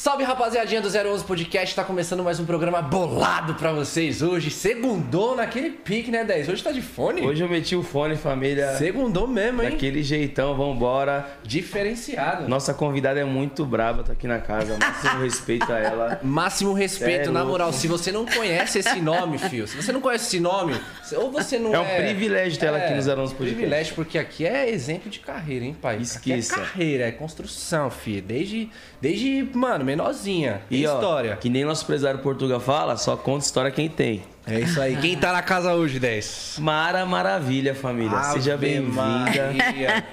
[0.00, 4.50] Salve rapaziadinha do 011 Podcast, tá começando mais um programa bolado pra vocês hoje.
[4.50, 6.48] Segundou naquele pique, né, 10?
[6.48, 7.20] Hoje tá de fone?
[7.20, 8.76] Hoje eu meti o fone, família.
[8.78, 9.72] Segundou mesmo, hein?
[9.72, 11.28] Daquele jeitão, vambora.
[11.42, 12.48] Diferenciado.
[12.48, 14.78] Nossa convidada é muito braba, tá aqui na casa.
[14.78, 16.20] Máximo respeito a ela.
[16.22, 17.70] Máximo respeito, é na moral.
[17.70, 20.80] Se você não conhece esse nome, fio, se você não conhece esse nome,
[21.14, 21.80] ou você não É é.
[21.80, 23.04] um privilégio ter ela aqui no 011
[23.34, 23.36] Podcast.
[23.36, 25.98] Privilégio, porque aqui é exemplo de carreira, hein, pai?
[25.98, 26.54] Esqueça.
[26.54, 28.22] Aqui é carreira, é construção, filho.
[28.22, 30.62] Desde, desde mano, menorzinha.
[30.70, 31.36] E ó, história.
[31.36, 34.22] que nem nosso empresário Portuga fala, só conta história quem tem.
[34.46, 34.96] É isso aí.
[34.96, 36.56] Quem tá na casa hoje, 10?
[36.58, 38.20] Mara Maravilha, família.
[38.24, 38.90] Seja Ave bem-vinda.
[39.02, 40.04] Maria.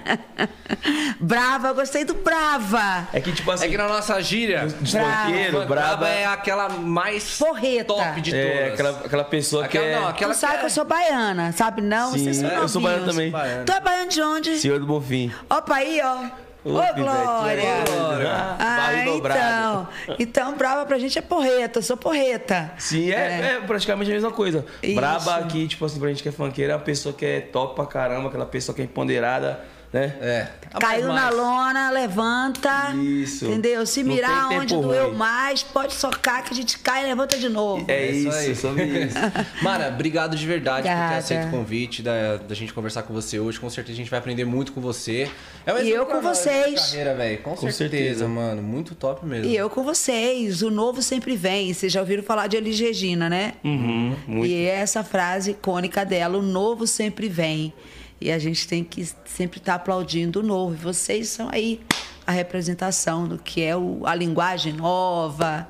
[1.19, 3.07] Brava, gostei do Brava.
[3.13, 7.85] É que, tipo assim, É que na nossa gíria, Braba braba é aquela mais Porreta.
[7.85, 8.45] top de todas.
[8.45, 11.51] é aquela, aquela pessoa Aquela, que é não, aquela Tu sabe que eu sou baiana,
[11.53, 12.11] sabe não?
[12.11, 13.15] Sim, Vocês são eu sou baiano novinhos.
[13.15, 13.31] também.
[13.31, 13.65] Baiano.
[13.65, 14.59] Tu é baiano de onde?
[14.59, 15.31] Senhor do Bonfim.
[15.49, 16.46] Opa aí, ó.
[16.67, 17.85] Ô, Ô, Glória.
[17.85, 18.33] Glória.
[18.59, 19.87] Ah, dobrado.
[20.03, 20.15] então.
[20.19, 22.71] Então, brava pra gente é porreta, eu sou porreta.
[22.77, 24.65] Sim, é, é praticamente a mesma coisa.
[24.83, 24.95] Isso.
[24.95, 27.75] Braba aqui, tipo assim, pra gente que é funkeira, é uma pessoa que é top
[27.75, 29.61] pra caramba, aquela pessoa que é empoderada,
[29.93, 30.13] né?
[30.21, 30.47] É.
[30.79, 32.93] Caiu na lona, levanta.
[32.93, 33.45] Isso.
[33.45, 33.85] Entendeu?
[33.85, 35.15] Se Não mirar tem onde doeu ruim.
[35.17, 37.85] mais, pode socar que a gente cai e levanta de novo.
[37.87, 38.55] É, isso isso, aí.
[38.55, 39.17] sobre isso.
[39.63, 41.17] Mara, obrigado de verdade por ter Obrigada.
[41.17, 43.59] aceito o convite da, da gente conversar com você hoje.
[43.59, 45.29] Com certeza a gente vai aprender muito com você.
[45.65, 46.79] É E eu com vocês.
[46.91, 47.37] Carreira, velho.
[47.39, 48.27] Com, Com certeza, certeza.
[48.27, 48.61] mano.
[48.61, 49.45] Muito top mesmo.
[49.49, 51.73] E eu com vocês, o novo sempre vem.
[51.73, 53.53] Vocês já ouviram falar de Elis Regina, né?
[53.63, 54.45] Uhum, muito.
[54.47, 57.73] E é essa frase icônica dela, o novo sempre vem.
[58.19, 60.73] E a gente tem que sempre estar aplaudindo o novo.
[60.75, 61.81] E vocês são aí
[62.25, 65.67] a representação do que é o- a linguagem nova.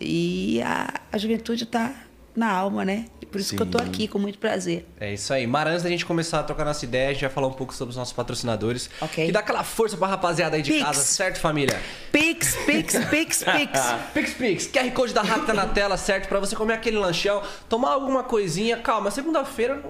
[0.00, 1.94] E a, a juventude está
[2.34, 3.06] na alma, né?
[3.32, 3.84] E por isso que eu tô Sim.
[3.86, 4.86] aqui com muito prazer.
[5.00, 5.46] É isso aí.
[5.46, 7.72] Mara, antes da gente começar a trocar nossa ideia, a gente vai falar um pouco
[7.74, 8.90] sobre os nossos patrocinadores.
[9.00, 9.24] Ok.
[9.26, 10.84] Que dá aquela força pra rapaziada aí de Pix.
[10.84, 11.80] casa, certo, família?
[12.12, 13.80] Pix, pix, pix, pix.
[14.12, 16.28] Pix Pix, QR Code da Rápida tá na tela, certo?
[16.28, 18.76] Pra você comer aquele lanchão, tomar alguma coisinha.
[18.76, 19.82] Calma, segunda-feira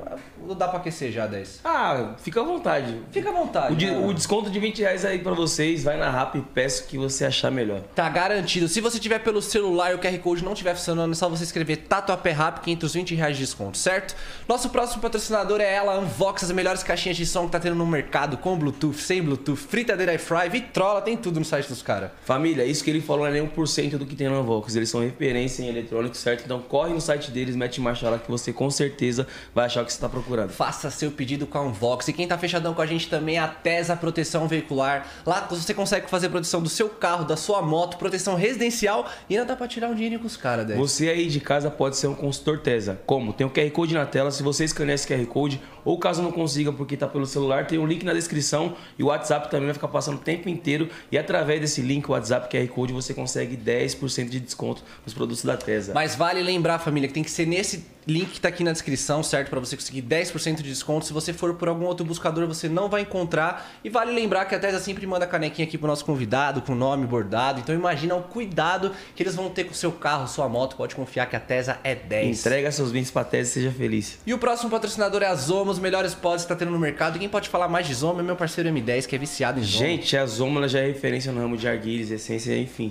[0.47, 1.61] não- dá pra aquecer já, 10.
[1.64, 2.97] Ah, fica à vontade.
[3.11, 3.73] Fica à vontade.
[3.73, 4.09] O, de- mano.
[4.09, 6.98] o desconto de 20 reais aí pra vocês, vai na Rap e peço o que
[6.98, 7.80] você achar melhor.
[7.95, 8.69] Tá garantido.
[8.69, 11.42] Se você tiver pelo celular e o QR Code não estiver funcionando, é só você
[11.45, 14.15] escrever Tatuapé Rap que entra os 20 reais de desconto, certo?
[14.47, 17.87] Nosso próximo patrocinador é ela, Unvox, as melhores caixinhas de som que tá tendo no
[17.87, 22.11] mercado, com Bluetooth, sem Bluetooth, fritadeira iFry, vitrola, tem tudo no site dos caras.
[22.25, 24.75] Família, isso que ele falou não é nem 1% do que tem na Vox.
[24.75, 26.45] Eles são referência em eletrônico, certo?
[26.45, 29.87] Então corre no site deles, mete marcha lá que você com certeza vai achar o
[29.87, 30.51] que você tá procurando.
[30.51, 32.09] Faça seu pedido com a Unvox.
[32.09, 35.07] E quem tá fechadão com a gente também é a Tesa Proteção Veicular.
[35.25, 39.47] Lá você consegue fazer proteção do seu carro, da sua moto, proteção residencial e ainda
[39.47, 40.79] dá pra tirar um dinheiro com os caras, 10.
[40.79, 43.01] Você aí de casa pode ser um consultor Tesa.
[43.07, 43.22] Como?
[43.31, 46.33] Tem o QR Code na tela, se você escanear esse QR Code, ou caso não
[46.33, 49.75] consiga porque tá pelo celular, tem um link na descrição e o WhatsApp também vai
[49.75, 50.89] ficar passando o tempo inteiro.
[51.11, 55.45] E através desse link, o WhatsApp QR Code, você consegue 10% de desconto nos produtos
[55.45, 55.92] da Tesa.
[55.95, 59.23] Mas vale lembrar, família, que tem que ser nesse link que tá aqui na descrição,
[59.23, 59.48] certo?
[59.48, 61.07] Pra você conseguir 10% de desconto.
[61.07, 63.71] Se você for por algum outro buscador, você não vai encontrar.
[63.85, 66.77] E vale lembrar que a Tesa sempre manda canequinha aqui pro nosso convidado, com o
[66.77, 67.61] nome bordado.
[67.61, 70.77] Então imagina o cuidado que eles vão ter com o seu carro, sua moto.
[70.77, 72.41] Pode confiar que a Tesa é 10.
[72.41, 74.19] Entrega seus bens pra Tesa e seja feliz.
[74.27, 77.19] E o próximo patrocinador é a Zoma, os melhores pods que tá tendo no mercado.
[77.19, 79.87] Quem pode falar mais de Zoma é meu parceiro M10, que é viciado em Zoma.
[79.87, 82.91] Gente, a Zoma já é referência no ramo de arguilhas, essência enfim.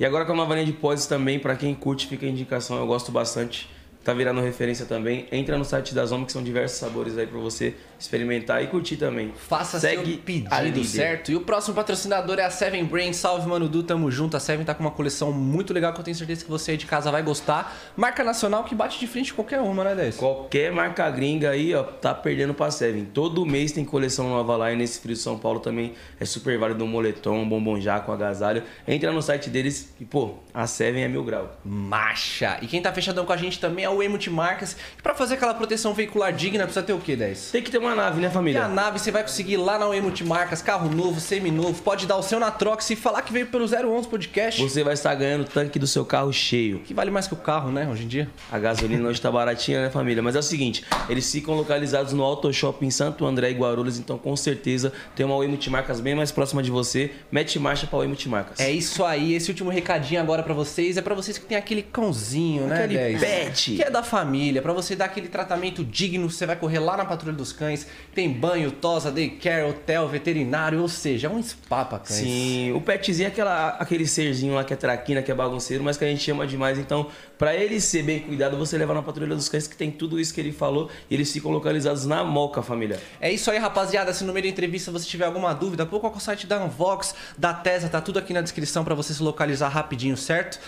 [0.00, 2.76] E agora com a nova linha de pods também, pra quem curte, fica a indicação,
[2.78, 3.68] eu gosto bastante.
[4.04, 5.26] Tá virando referência também.
[5.30, 8.96] Entra no site da Zoma, que são diversos sabores aí pra você experimentar e curtir
[8.96, 9.32] também.
[9.36, 11.30] Faça Segue seu pedido, certo?
[11.30, 13.12] E o próximo patrocinador é a Seven Brain.
[13.12, 14.36] Salve, Mano Du, tamo junto.
[14.36, 16.76] A Seven tá com uma coleção muito legal que eu tenho certeza que você aí
[16.76, 17.76] de casa vai gostar.
[17.96, 20.16] Marca nacional que bate de frente com qualquer uma, né, Dez?
[20.16, 23.04] Qualquer marca gringa aí, ó, tá perdendo pra Seven.
[23.04, 26.58] Todo mês tem coleção nova lá e nesse frio de São Paulo também é super
[26.58, 28.64] válido um moletom, um bombom jaco, um agasalho.
[28.86, 31.56] Entra no site deles e, pô, a Seven é mil grau.
[31.64, 32.58] Macha!
[32.60, 34.76] E quem tá fechadão com a gente também é o Emo Multimarcas.
[34.98, 37.50] E pra fazer aquela proteção veicular digna, precisa ter o quê, 10?
[37.50, 38.68] Tem que ter uma nave, né, E a família?
[38.68, 42.38] nave você vai conseguir lá na UE Multimarcas, carro novo, semi-novo, pode dar o seu
[42.38, 45.78] na troca e falar que veio pelo 011 Podcast, Você vai estar ganhando o tanque
[45.78, 46.80] do seu carro cheio.
[46.80, 48.28] que vale mais que o carro, né, hoje em dia.
[48.50, 50.22] A gasolina hoje tá baratinha, né, família?
[50.22, 53.98] Mas é o seguinte, eles ficam localizados no Auto Shop em Santo André e Guarulhos,
[53.98, 57.10] então com certeza tem uma Oi Multimarcas bem mais próxima de você.
[57.30, 58.60] Mete marcha pra Oi Multimarcas.
[58.60, 61.82] É isso aí, esse último recadinho agora pra vocês é pra vocês que tem aquele
[61.82, 63.20] cãozinho, né, Aquele 10?
[63.20, 63.76] pet.
[63.82, 67.04] Que é da família, para você dar aquele tratamento digno, você vai correr lá na
[67.04, 67.84] Patrulha dos Cães,
[68.14, 72.20] tem banho, tosa, daycare, hotel, veterinário, ou seja, é um spa pra cães.
[72.20, 75.96] Sim, o petzinho é aquela, aquele serzinho lá que é traquina, que é bagunceiro, mas
[75.96, 76.78] que a gente chama demais.
[76.78, 80.20] Então, para ele ser bem cuidado, você leva na Patrulha dos Cães, que tem tudo
[80.20, 83.00] isso que ele falou, e eles ficam localizados na Moca, família.
[83.20, 84.14] É isso aí, rapaziada.
[84.14, 86.64] Se no meio da entrevista você tiver alguma dúvida, pô, qual é o site da
[86.64, 90.60] Unvox, da Tesa, tá tudo aqui na descrição para você se localizar rapidinho, certo?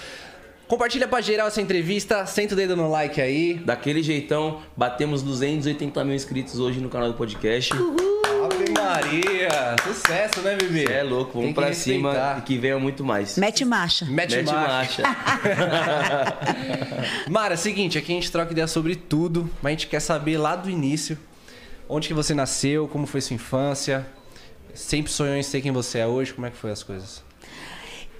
[0.66, 3.55] Compartilha pra geral essa entrevista, senta o dedo no like aí.
[3.55, 7.72] Daquele jeitão, batemos 280 mil inscritos hoje no canal do podcast.
[7.75, 9.76] Ave Maria!
[9.84, 10.84] Sucesso, né, bebê?
[10.90, 12.12] É louco, vamos pra respeitar.
[12.12, 13.37] cima e que venha muito mais.
[13.37, 14.06] Mete marcha.
[14.06, 15.02] Mete, Mete marcha.
[15.02, 16.38] marcha.
[17.28, 20.56] Mara, seguinte, aqui a gente troca ideia sobre tudo, mas a gente quer saber lá
[20.56, 21.19] do início,
[21.88, 24.06] onde que você nasceu, como foi sua infância,
[24.72, 27.22] sempre sonhou em ser quem você é hoje, como é que foi as coisas?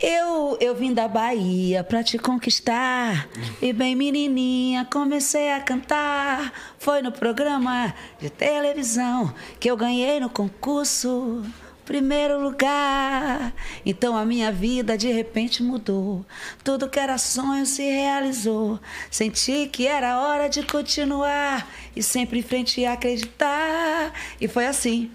[0.07, 3.27] Eu, eu vim da Bahia pra te conquistar.
[3.63, 6.53] E bem menininha, comecei a cantar.
[6.79, 11.43] Foi no programa de televisão que eu ganhei no concurso.
[11.87, 13.55] Primeiro lugar.
[13.87, 16.23] Então a minha vida de repente mudou.
[16.63, 18.79] Tudo que era sonho se realizou.
[19.11, 21.67] Senti que era hora de continuar.
[21.97, 24.13] E sempre em frente acreditar.
[24.39, 25.11] E foi assim.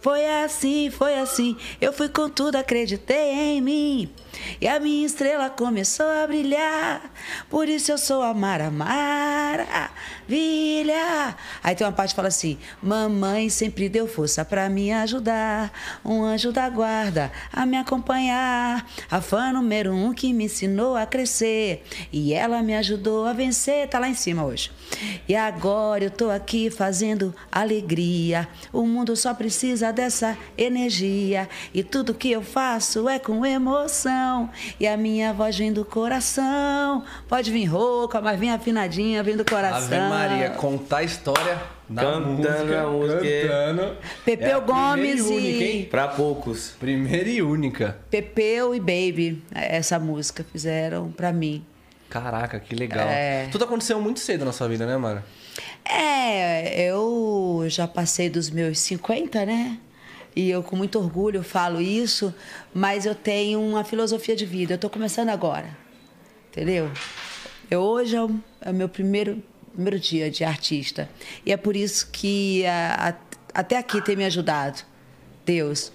[0.00, 1.56] Foi assim, foi assim.
[1.80, 4.12] Eu fui com tudo, acreditei em mim.
[4.60, 7.12] E a minha estrela começou a brilhar.
[7.48, 9.90] Por isso eu sou a Mara
[10.30, 11.36] Maravilha.
[11.62, 15.72] Aí tem uma parte que fala assim: Mamãe sempre deu força pra me ajudar.
[16.04, 18.86] Um anjo da guarda a me acompanhar.
[19.10, 21.82] A fã número um que me ensinou a crescer.
[22.12, 23.88] E ela me ajudou a vencer.
[23.88, 24.70] Tá lá em cima hoje.
[25.28, 28.48] E agora eu tô aqui fazendo alegria.
[28.72, 31.48] O mundo só precisa dessa energia.
[31.74, 34.48] E tudo que eu faço é com emoção.
[34.78, 37.02] E a minha voz vem do coração.
[37.28, 40.19] Pode vir rouca, mas vem afinadinha, vem do coração.
[40.28, 43.20] Maria, contar a história da Cantando música, a música.
[43.48, 43.96] cantando.
[44.24, 45.88] Pepeu É Gomes e única, hein?
[45.90, 46.74] Pra poucos.
[46.78, 47.98] Primeira e única.
[48.10, 51.64] Pepeu e Baby, essa música fizeram pra mim.
[52.08, 53.08] Caraca, que legal.
[53.08, 53.48] É.
[53.52, 55.24] Tudo aconteceu muito cedo na sua vida, né, Mara?
[55.84, 59.78] É, eu já passei dos meus 50, né?
[60.34, 62.32] E eu com muito orgulho falo isso,
[62.72, 64.74] mas eu tenho uma filosofia de vida.
[64.74, 65.76] Eu tô começando agora.
[66.50, 66.90] Entendeu?
[67.70, 68.30] Eu, hoje é o,
[68.60, 69.40] é o meu primeiro,
[69.80, 71.08] primeiro dia de artista.
[71.44, 73.08] E é por isso que a-
[73.54, 74.82] a- até aqui tem me ajudado.
[75.44, 75.90] Deus.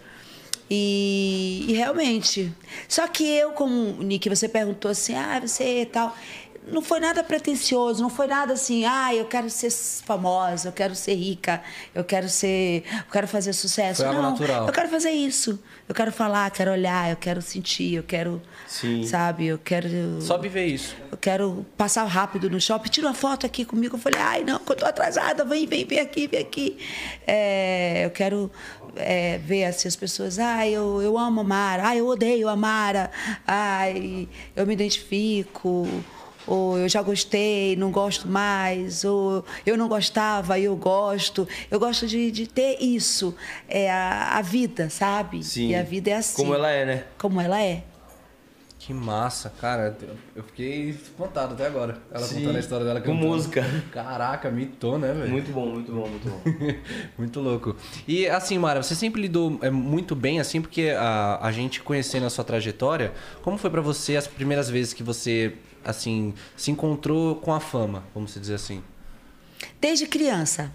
[0.70, 2.52] E, e realmente.
[2.90, 6.18] Só que eu, como Nick, você perguntou assim, ah, você tal.
[6.68, 10.96] Não foi nada pretensioso, não foi nada assim, ah, eu quero ser famosa, eu quero
[10.96, 11.62] ser rica,
[11.94, 12.84] eu quero ser.
[12.92, 14.02] Eu quero fazer sucesso.
[14.02, 14.68] Foi algo não, natural.
[14.68, 15.60] eu quero fazer isso.
[15.88, 18.42] Eu quero falar, quero olhar, eu quero sentir, eu quero.
[18.68, 19.04] Sim.
[19.04, 19.88] Sabe, eu quero.
[20.22, 20.96] Só viver isso.
[21.12, 23.96] Eu quero passar rápido no shopping, tira uma foto aqui comigo.
[23.96, 26.78] Eu falei, ai, não, que eu tô atrasada, vem, vem, vem aqui, vem aqui.
[27.28, 28.52] É, eu quero
[28.96, 32.56] é, ver assim, as pessoas, ai, eu, eu amo a Mara, ai, eu odeio a
[32.56, 33.12] Mara,
[33.46, 35.88] ai, eu me identifico,
[36.48, 41.48] ou eu já gostei, não gosto mais, ou eu não gostava e eu gosto.
[41.70, 43.36] Eu gosto de, de ter isso,
[43.68, 45.44] é a, a vida, sabe?
[45.44, 45.70] Sim.
[45.70, 46.38] E a vida é assim.
[46.44, 47.04] Como ela é, né?
[47.18, 47.84] Como ela é.
[48.78, 49.98] Que massa, cara.
[50.36, 51.98] Eu fiquei espantado até agora.
[52.12, 53.28] Ela Sim, contando a história dela com cantando.
[53.28, 53.66] música.
[53.92, 55.32] Caraca, mitou, né, velho?
[55.32, 56.42] Muito bom, muito bom, muito bom.
[57.18, 57.76] Muito louco.
[58.08, 62.28] E assim, Mara, você sempre lidou é, muito bem, assim, porque a, a gente conhecendo
[62.28, 63.12] a sua trajetória,
[63.42, 65.54] como foi pra você as primeiras vezes que você,
[65.86, 68.84] assim, se encontrou com a fama, vamos dizer assim?
[69.80, 70.74] Desde criança.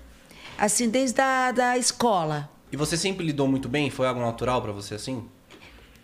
[0.56, 2.50] Assim, desde a da escola.
[2.72, 3.90] E você sempre lidou muito bem?
[3.90, 5.24] Foi algo natural pra você, assim?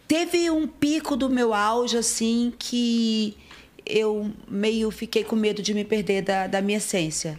[0.08, 3.36] Teve um pico do meu auge, assim, que
[3.84, 7.38] eu meio fiquei com medo de me perder da, da minha essência.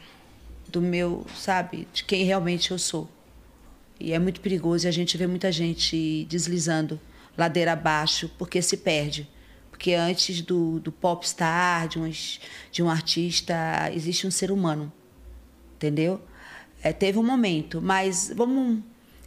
[0.69, 3.09] Do meu, sabe, de quem realmente eu sou.
[3.99, 6.99] E é muito perigoso e a gente vê muita gente deslizando
[7.37, 9.27] ladeira abaixo porque se perde.
[9.77, 12.11] Porque antes do, do popstar, de um,
[12.71, 13.55] de um artista,
[13.93, 14.91] existe um ser humano.
[15.75, 16.19] Entendeu?
[16.81, 18.79] É, teve um momento, mas vamos.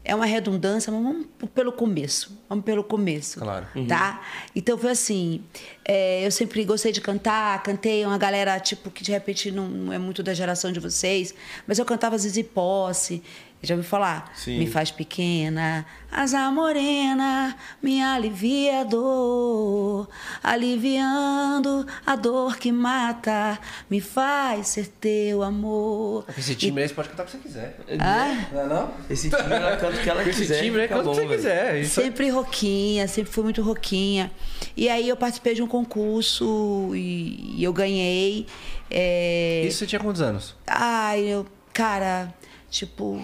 [0.03, 2.37] É uma redundância, mas vamos pelo começo.
[2.49, 3.39] Vamos pelo começo.
[3.39, 3.69] Claro.
[3.87, 4.21] Tá?
[4.57, 5.45] Então foi assim.
[5.85, 9.93] é, eu sempre gostei de cantar, cantei uma galera, tipo, que de repente não, não
[9.93, 11.33] é muito da geração de vocês,
[11.65, 13.23] mas eu cantava Zizi Posse,
[13.63, 14.33] Já ouviu falar?
[14.35, 14.59] Sim.
[14.59, 20.09] Me faz pequena, asa morena, me alivia a dor,
[20.43, 23.59] aliviando a dor que mata,
[23.91, 26.25] me faz ser teu amor.
[26.25, 27.79] Com esse timbre aí você pode cantar o que você quiser.
[27.99, 28.47] Ah?
[28.53, 28.91] Não é não?
[29.11, 30.63] Esse time ela canta o que ela Com esse quiser.
[30.63, 31.37] timbre fica canta o que você velho.
[31.37, 31.81] quiser.
[31.81, 34.31] Isso Sempre roquinha, sempre fui muito roquinha.
[34.77, 38.47] E aí eu participei de um concurso e, e eu ganhei.
[38.91, 40.55] é, Isso você tinha quantos anos?
[40.67, 42.33] Ai, eu, cara,
[42.71, 43.21] tipo,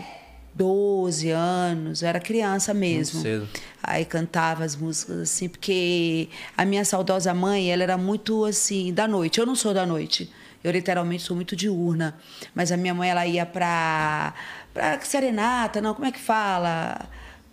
[0.56, 3.20] 12 anos, eu era criança mesmo.
[3.20, 3.48] cedo.
[3.82, 9.06] Aí cantava as músicas assim, porque a minha saudosa mãe, ela era muito assim, da
[9.06, 9.38] noite.
[9.38, 10.32] Eu não sou da noite.
[10.64, 12.16] Eu literalmente sou muito diurna.
[12.54, 14.34] Mas a minha mãe, ela ia pra,
[14.72, 17.06] pra serenata, não, como é que fala?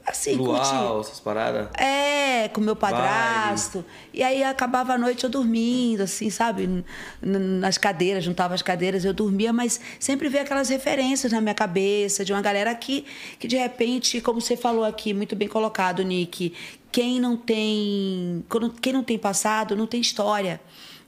[0.05, 0.35] Assim.
[0.35, 1.69] Luau, essas paradas.
[1.79, 3.85] É, com meu padrasto.
[4.13, 6.83] E aí acabava a noite eu dormindo, assim, sabe?
[7.21, 12.25] Nas cadeiras, juntava as cadeiras, eu dormia, mas sempre veio aquelas referências na minha cabeça
[12.25, 13.05] de uma galera que,
[13.39, 16.53] que de repente, como você falou aqui, muito bem colocado, Nick,
[16.91, 18.43] quem não tem.
[18.81, 20.59] Quem não tem passado não tem história.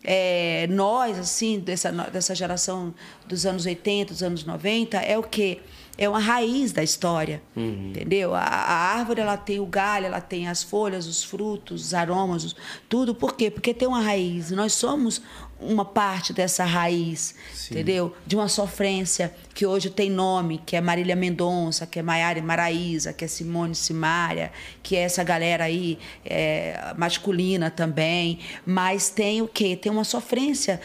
[0.03, 2.93] É, nós, assim, dessa, dessa geração
[3.27, 5.59] dos anos 80, dos anos 90, é o quê?
[5.97, 8.33] É uma raiz da história, entendeu?
[8.35, 12.43] A, a árvore, ela tem o galho, ela tem as folhas, os frutos, os aromas,
[12.43, 12.55] os-
[12.89, 13.15] tudo.
[13.15, 13.49] Por quê?
[13.49, 14.51] Porque tem uma raiz.
[14.51, 15.21] Nós somos
[15.59, 17.33] uma parte dessa raiz,
[17.71, 18.13] entendeu?
[18.27, 23.13] De uma sofrência que hoje tem nome, que é Marília Mendonça, que é Maiara Maraísa,
[23.13, 24.51] que é Simone Simária,
[24.83, 28.39] que é essa galera aí é, masculina também.
[28.65, 29.75] Mas tem o quê?
[29.77, 30.81] Tem uma sofrência,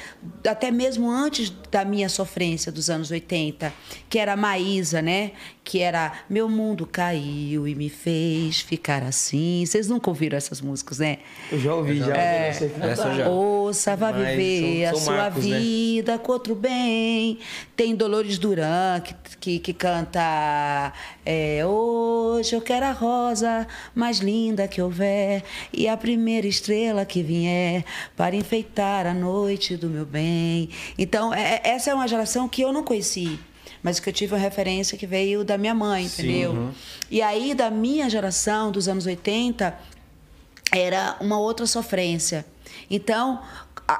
[0.46, 3.72] até mesmo antes da minha sofrência dos anos 80,
[4.08, 5.32] que era a Maísa, né?
[5.64, 9.64] Que era Meu mundo caiu e me fez ficar assim.
[9.66, 11.18] Vocês nunca ouviram essas músicas, né?
[11.50, 12.16] Eu já ouvi, já.
[12.16, 12.48] É.
[12.48, 13.28] Essa já.
[13.28, 15.58] Ouça, vá Mas viver são- a são sua marcos, né?
[15.58, 17.38] vida com outro bem.
[17.76, 18.59] Tem Dolores Duran,
[19.04, 20.92] que, que, que canta
[21.24, 27.22] é, Hoje eu quero a rosa mais linda que houver e a primeira estrela que
[27.22, 27.84] vier
[28.16, 30.70] para enfeitar a noite do meu bem.
[30.98, 33.38] Então, é- essa é uma geração que eu não conheci.
[33.82, 36.52] Mas que eu tive uma referência que veio da minha mãe, entendeu?
[37.10, 39.74] E aí, da minha geração, dos anos 80,
[40.72, 42.44] era uma outra sofrência.
[42.90, 43.40] Então,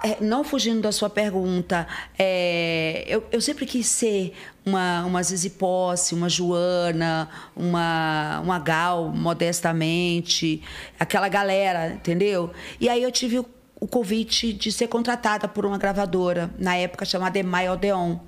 [0.05, 1.87] é, não fugindo da sua pergunta,
[2.19, 4.33] é, eu, eu sempre quis ser
[4.65, 10.63] uma, uma Zizi Posse, uma Joana, uma, uma Gal, modestamente,
[10.99, 12.51] aquela galera, entendeu?
[12.81, 13.47] E aí eu tive o,
[13.81, 18.19] o convite de ser contratada por uma gravadora, na época chamada Emai Odeon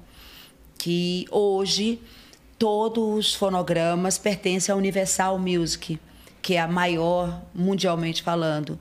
[0.82, 2.00] que hoje
[2.58, 5.96] todos os fonogramas pertencem à Universal Music,
[6.42, 8.78] que é a maior mundialmente falando.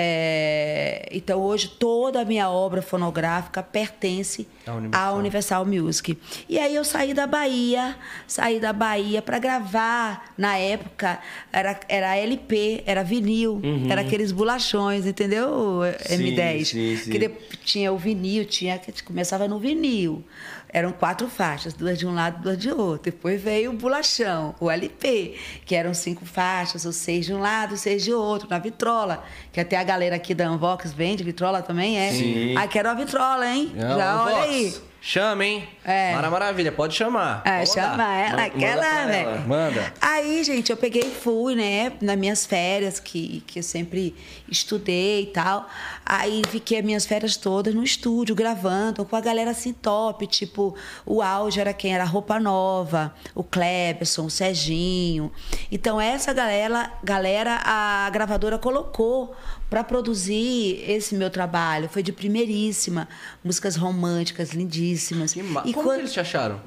[0.00, 5.08] É, então hoje toda a minha obra fonográfica pertence À Universal.
[5.08, 6.16] à Universal Music.
[6.48, 10.32] E aí eu saí da Bahia, saí da Bahia para gravar.
[10.38, 11.18] Na época
[11.50, 13.60] era, era LP, era vinil,
[13.90, 15.80] era aqueles bolachões, entendeu?
[16.10, 16.64] M10.
[16.64, 17.10] sim, sim.
[17.10, 17.28] Que
[17.64, 20.22] tinha o vinil, tinha que começava no vinil.
[20.70, 23.10] Eram quatro faixas, duas de um lado, duas de outro.
[23.10, 27.76] Depois veio o bolachão, o LP, que eram cinco faixas, ou seis de um lado,
[27.76, 29.24] seis de outro, na vitrola.
[29.52, 32.12] Que até a galera aqui da Unvox vende, vitrola também é.
[32.12, 32.54] Sim.
[32.56, 33.72] Ah, quero a vitrola, hein?
[33.74, 34.74] Não, Já olha aí.
[35.00, 35.68] Chama, hein?
[35.84, 36.12] É.
[36.12, 37.40] Mara Maravilha, pode chamar.
[37.44, 38.14] É, Vamos chama lá.
[38.16, 39.22] ela, Manda- aquela, né?
[39.22, 39.38] ela.
[39.46, 39.94] Manda.
[40.00, 44.14] Aí, gente, eu peguei e fui, né, nas minhas férias, que, que eu sempre
[44.48, 45.68] estudei e tal.
[46.04, 50.26] Aí fiquei as minhas férias todas no estúdio, gravando, com a galera assim top.
[50.26, 50.74] Tipo,
[51.06, 51.94] o auge era quem?
[51.94, 55.30] Era a Roupa Nova, o Cleberson, o Serginho.
[55.70, 59.34] Então, essa galera, galera a gravadora colocou
[59.70, 61.88] para produzir esse meu trabalho.
[61.88, 63.08] Foi de primeiríssima.
[63.44, 65.32] Músicas românticas, lindíssimas.
[65.34, 65.62] Que ma...
[65.64, 66.60] E Como quan- que eles te acharam?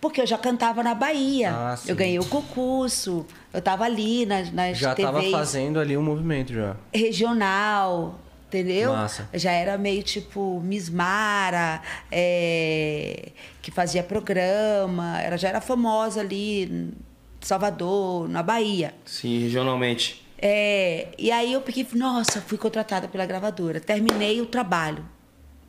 [0.00, 1.50] porque eu já cantava na Bahia.
[1.52, 3.26] Ah, eu ganhei o concurso.
[3.52, 6.74] Eu estava ali nas, nas Já tava TVs fazendo ali um movimento já.
[6.94, 8.92] regional, entendeu?
[8.92, 9.28] Massa.
[9.34, 15.20] Já era meio tipo Miss Mara, é, que fazia programa.
[15.20, 16.92] Ela já era famosa ali em
[17.40, 18.94] Salvador, na Bahia.
[19.04, 20.23] Sim, regionalmente.
[20.46, 23.80] É, e aí eu peguei, nossa, fui contratada pela gravadora.
[23.80, 25.02] Terminei o trabalho.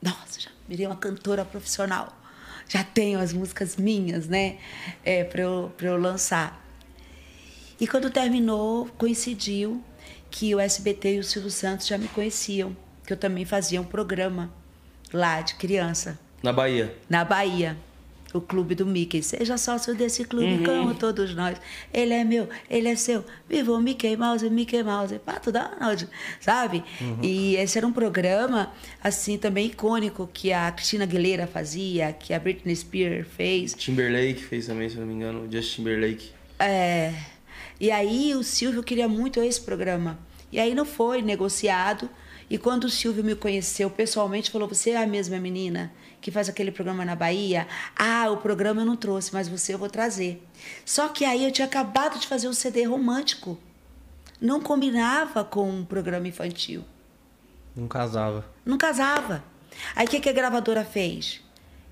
[0.01, 2.09] Nossa, já virei uma cantora profissional.
[2.67, 4.57] Já tenho as músicas minhas, né?
[5.01, 6.61] É, para eu, pra eu lançar.
[7.79, 9.81] E quando terminou, coincidiu
[10.29, 12.75] que o SBT e o Silvio Santos já me conheciam,
[13.07, 14.51] que eu também fazia um programa
[15.13, 16.93] lá de criança, Na Bahia.
[17.09, 17.77] na Bahia.
[18.37, 19.21] O clube do Mickey.
[19.23, 20.63] Seja sócio desse clube, Uhum.
[20.63, 21.57] como todos nós.
[21.93, 23.23] Ele é meu, ele é seu.
[23.49, 26.07] Viva o Mickey Mouse, Mickey Mouse, Pato Donald,
[26.39, 26.83] sabe?
[27.01, 27.19] Uhum.
[27.21, 28.71] E esse era um programa,
[29.03, 33.73] assim, também icônico, que a Cristina Aguilera fazia, que a Britney Spears fez.
[33.73, 35.47] Timberlake fez também, se não me engano.
[35.51, 36.29] Justin Timberlake.
[36.59, 37.13] É,
[37.79, 40.17] e aí o Silvio queria muito esse programa.
[40.51, 42.09] E aí não foi negociado.
[42.49, 45.91] E quando o Silvio me conheceu pessoalmente, falou: Você é a mesma menina
[46.25, 47.67] que faz aquele programa na Bahia?
[47.95, 50.43] Ah, o programa eu não trouxe, mas você eu vou trazer.
[50.83, 53.59] Só que aí eu tinha acabado de fazer um CD romântico.
[54.41, 56.83] Não combinava com um programa infantil.
[57.75, 58.43] Não casava.
[58.65, 59.43] Não casava.
[59.95, 61.41] Aí o que, que a gravadora fez?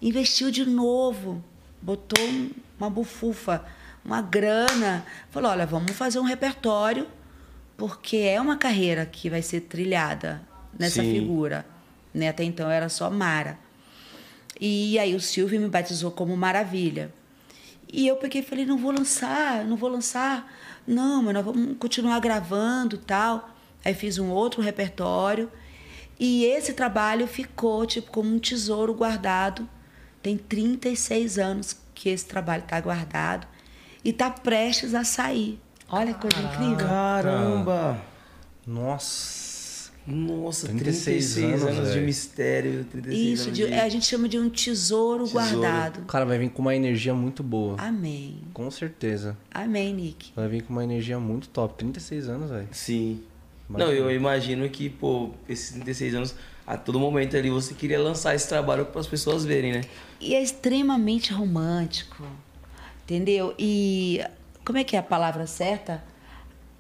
[0.02, 1.44] Investiu de novo,
[1.80, 2.50] botou um-
[2.80, 3.63] uma bufufa,
[4.04, 5.06] uma grana.
[5.30, 7.06] Falou: olha, vamos fazer um repertório,
[7.78, 10.42] porque é uma carreira que vai ser trilhada
[10.78, 11.13] nessa Sim.
[11.13, 11.63] figura.
[12.12, 12.30] Né?
[12.30, 13.62] Até então era só Mara.
[14.60, 17.14] E aí o Silvio me batizou como Maravilha.
[17.92, 20.52] E eu peguei e falei, não vou lançar, não vou lançar.
[20.86, 23.50] Não, mas nós vamos continuar gravando tal.
[23.86, 25.52] Aí fiz um outro repertório.
[26.20, 29.68] E esse trabalho ficou, tipo, como um tesouro guardado.
[30.22, 33.48] Tem 36 anos que esse trabalho está guardado.
[34.04, 35.60] E está prestes a sair.
[35.90, 36.88] Olha que coisa incrível.
[36.88, 38.02] Caramba!
[38.66, 39.43] Nossa.
[40.06, 42.84] Nossa, 36 36, anos, anos, de mistério.
[42.92, 43.74] 36 Isso, anos de- de...
[43.74, 45.48] a gente chama de um tesouro, Tesouro.
[45.62, 46.00] guardado.
[46.02, 47.76] O cara vai vir com uma energia muito boa.
[47.80, 48.40] Amém.
[48.54, 49.38] Com certeza.
[49.52, 50.32] Amém, Nick.
[50.36, 51.76] Vai vir com uma energia muito top.
[51.76, 52.68] 36 anos, velho.
[52.72, 53.22] Sim.
[53.70, 53.92] Imagina.
[53.92, 56.36] Não, eu imagino que, pô, esses 36 anos,
[56.68, 59.82] a todo momento ali você queria lançar esse trabalho para as pessoas verem, né?
[60.20, 62.26] E é extremamente romântico,
[63.06, 63.56] entendeu?
[63.58, 64.22] E
[64.66, 66.04] como é que é a palavra certa?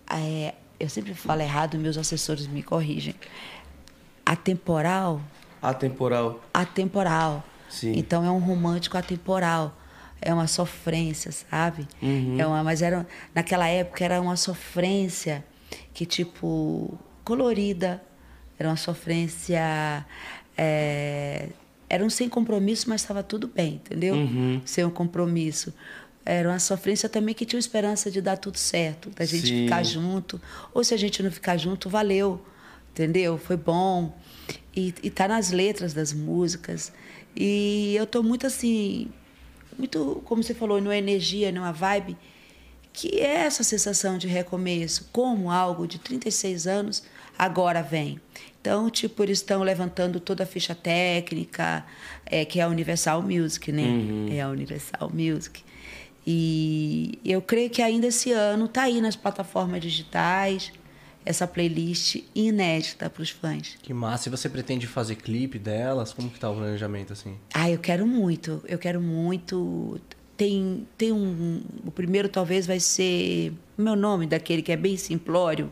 [0.09, 3.15] É, eu sempre falo errado, meus assessores me corrigem.
[4.25, 5.21] Atemporal,
[5.61, 6.41] Atemporal.
[6.53, 7.43] atemporal.
[7.69, 7.93] Sim.
[7.95, 9.75] Então é um romântico atemporal.
[10.21, 11.85] É uma sofrência, sabe?
[12.01, 12.39] Uhum.
[12.39, 15.43] É uma, mas era, naquela época era uma sofrência
[15.93, 18.01] que, tipo, colorida.
[18.57, 20.05] Era uma sofrência.
[20.57, 21.49] é,
[21.89, 24.15] era um sem compromisso, mas estava tudo bem, entendeu?
[24.15, 24.61] Uhum.
[24.65, 25.73] Sem um compromisso.
[26.25, 29.63] Era uma sofrência também que tinha esperança de dar tudo certo, da gente Sim.
[29.63, 30.41] ficar junto.
[30.73, 32.41] Ou se a gente não ficar junto, valeu,
[32.91, 33.37] entendeu?
[33.37, 34.17] Foi bom.
[34.75, 36.93] E, e tá nas letras das músicas.
[37.35, 39.09] E eu tô muito assim,
[39.77, 42.15] muito, como você falou, numa energia, numa vibe,
[42.93, 47.03] que é essa sensação de recomeço, como algo de 36 anos
[47.37, 48.21] agora vem.
[48.61, 51.85] Então, tipo, eles estão levantando toda a ficha técnica,
[52.25, 53.83] é, que é a Universal Music, né?
[54.29, 55.63] É a Universal Music.
[56.25, 60.71] E eu creio que ainda esse ano tá aí nas plataformas digitais
[61.25, 63.77] essa playlist inédita para os fãs.
[63.81, 64.27] Que massa.
[64.27, 66.13] E você pretende fazer clipe delas?
[66.13, 67.37] Como que tá o planejamento, assim?
[67.53, 69.99] Ah, eu quero muito, eu quero muito.
[70.35, 71.61] Tem, tem um.
[71.85, 73.53] O primeiro talvez vai ser.
[73.77, 75.71] o Meu nome, daquele que é bem simplório.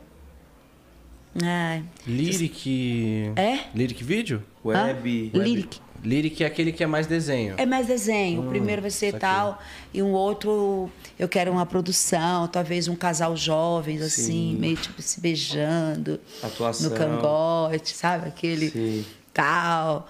[1.42, 1.84] Ai.
[2.06, 3.32] Lyric...
[3.38, 3.60] É?
[3.74, 4.44] Lyric Video?
[4.64, 5.32] Web.
[5.34, 5.38] Hã?
[5.38, 5.80] Lyric.
[6.04, 7.56] Lyric é aquele que é mais desenho.
[7.58, 8.42] É mais desenho.
[8.42, 9.62] o primeiro vai ser tal.
[9.94, 14.58] E um outro, eu quero uma produção, talvez um casal jovens, assim, Sim.
[14.60, 16.20] meio tipo se beijando.
[16.42, 16.90] Atuação.
[16.90, 18.28] No cangote, sabe?
[18.28, 19.06] Aquele Sim.
[19.34, 20.08] tal.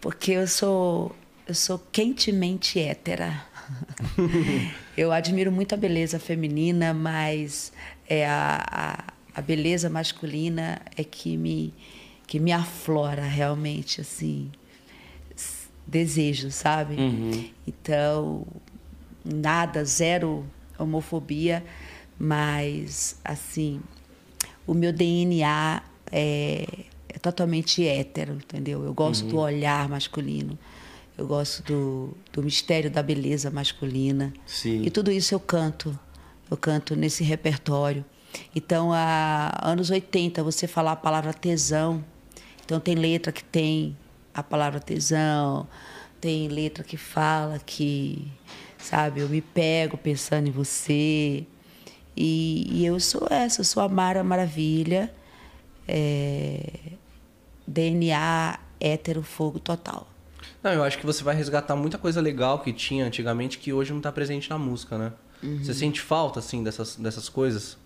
[0.00, 1.14] Porque eu sou.
[1.46, 3.44] Eu sou quentemente hétera.
[4.96, 7.72] eu admiro muito a beleza feminina, mas
[8.08, 11.74] é a, a, a beleza masculina é que me,
[12.28, 14.52] que me aflora realmente, assim
[15.92, 16.94] desejo, sabe?
[16.96, 17.44] Uhum.
[17.66, 18.46] Então,
[19.22, 20.44] nada, zero
[20.78, 21.62] homofobia,
[22.18, 23.80] mas, assim,
[24.66, 26.66] o meu DNA é,
[27.08, 28.82] é totalmente hétero, entendeu?
[28.82, 30.58] Eu gosto do olhar masculino,
[31.18, 34.32] eu gosto do, do mistério da beleza masculina.
[34.46, 34.82] Sim.
[34.82, 35.96] E tudo isso eu canto,
[36.50, 38.02] eu canto nesse repertório.
[38.56, 42.02] Então, há anos 80, você falar a palavra tesão,
[42.64, 43.94] então tem letra que tem
[44.34, 45.66] a palavra tesão,
[46.20, 48.30] tem letra que fala que,
[48.78, 51.44] sabe, eu me pego pensando em você.
[52.16, 55.12] E, e eu sou essa, eu sou a Mara Maravilha,
[55.88, 56.62] é,
[57.66, 60.06] DNA hétero fogo total.
[60.62, 63.92] Não, eu acho que você vai resgatar muita coisa legal que tinha antigamente que hoje
[63.92, 65.12] não tá presente na música, né?
[65.64, 67.76] Você sente falta, assim, dessas, dessas coisas?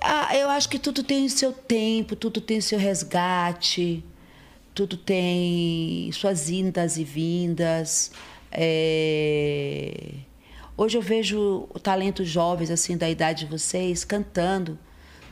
[0.00, 4.04] Ah, eu acho que tudo tem seu tempo, tudo tem seu resgate,
[4.74, 8.12] tudo tem suas indas e vindas.
[8.50, 10.14] É,
[10.80, 14.78] Hoje eu vejo o talento jovens assim da idade de vocês cantando,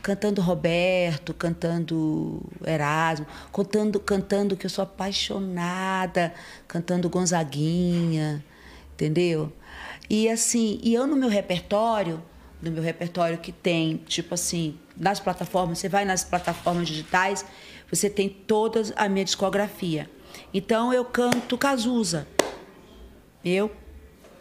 [0.03, 6.33] cantando Roberto, cantando Erasmo, cantando, cantando que eu sou apaixonada,
[6.67, 8.43] cantando Gonzaguinha,
[8.93, 9.53] entendeu?
[10.09, 12.21] E assim, e eu no meu repertório,
[12.61, 17.45] no meu repertório que tem, tipo assim, nas plataformas, você vai nas plataformas digitais,
[17.89, 20.09] você tem toda a minha discografia.
[20.53, 22.27] Então eu canto Cazuza.
[23.43, 23.71] Eu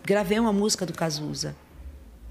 [0.04, 1.54] gravei uma música do Cazuza.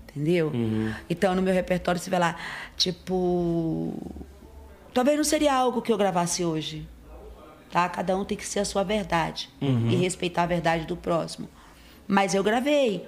[0.04, 0.48] Entendeu?
[0.48, 0.94] Uhum.
[1.10, 2.36] Então no meu repertório você vai lá,
[2.78, 3.94] tipo.
[4.94, 6.88] Talvez não seria algo que eu gravasse hoje.
[7.70, 7.90] Tá?
[7.90, 9.50] Cada um tem que ser a sua verdade.
[9.92, 11.50] E respeitar a verdade do próximo.
[12.08, 13.06] Mas eu gravei.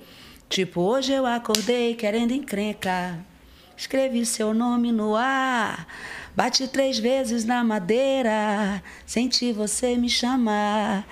[0.49, 3.19] Tipo, hoje eu acordei querendo encrenca.
[3.75, 5.87] Escrevi seu nome no ar.
[6.37, 8.83] Bati três vezes na madeira.
[9.07, 11.03] Senti você me chamar.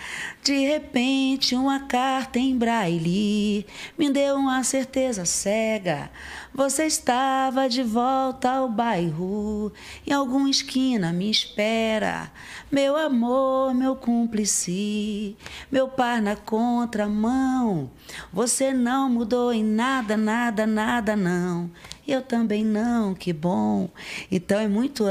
[0.44, 3.66] De repente, uma carta em braille
[3.98, 6.12] me deu uma certeza cega.
[6.54, 9.74] Você estava de volta ao bairro.
[10.06, 12.32] Em alguma esquina me espera.
[12.72, 15.36] Meu amor, meu cúmplice.
[15.72, 17.90] Meu par na contramão.
[18.32, 21.72] Você não mudou em nada, nada, nada, não.
[22.08, 23.90] Eu também não, que bom.
[24.32, 25.06] Então é muito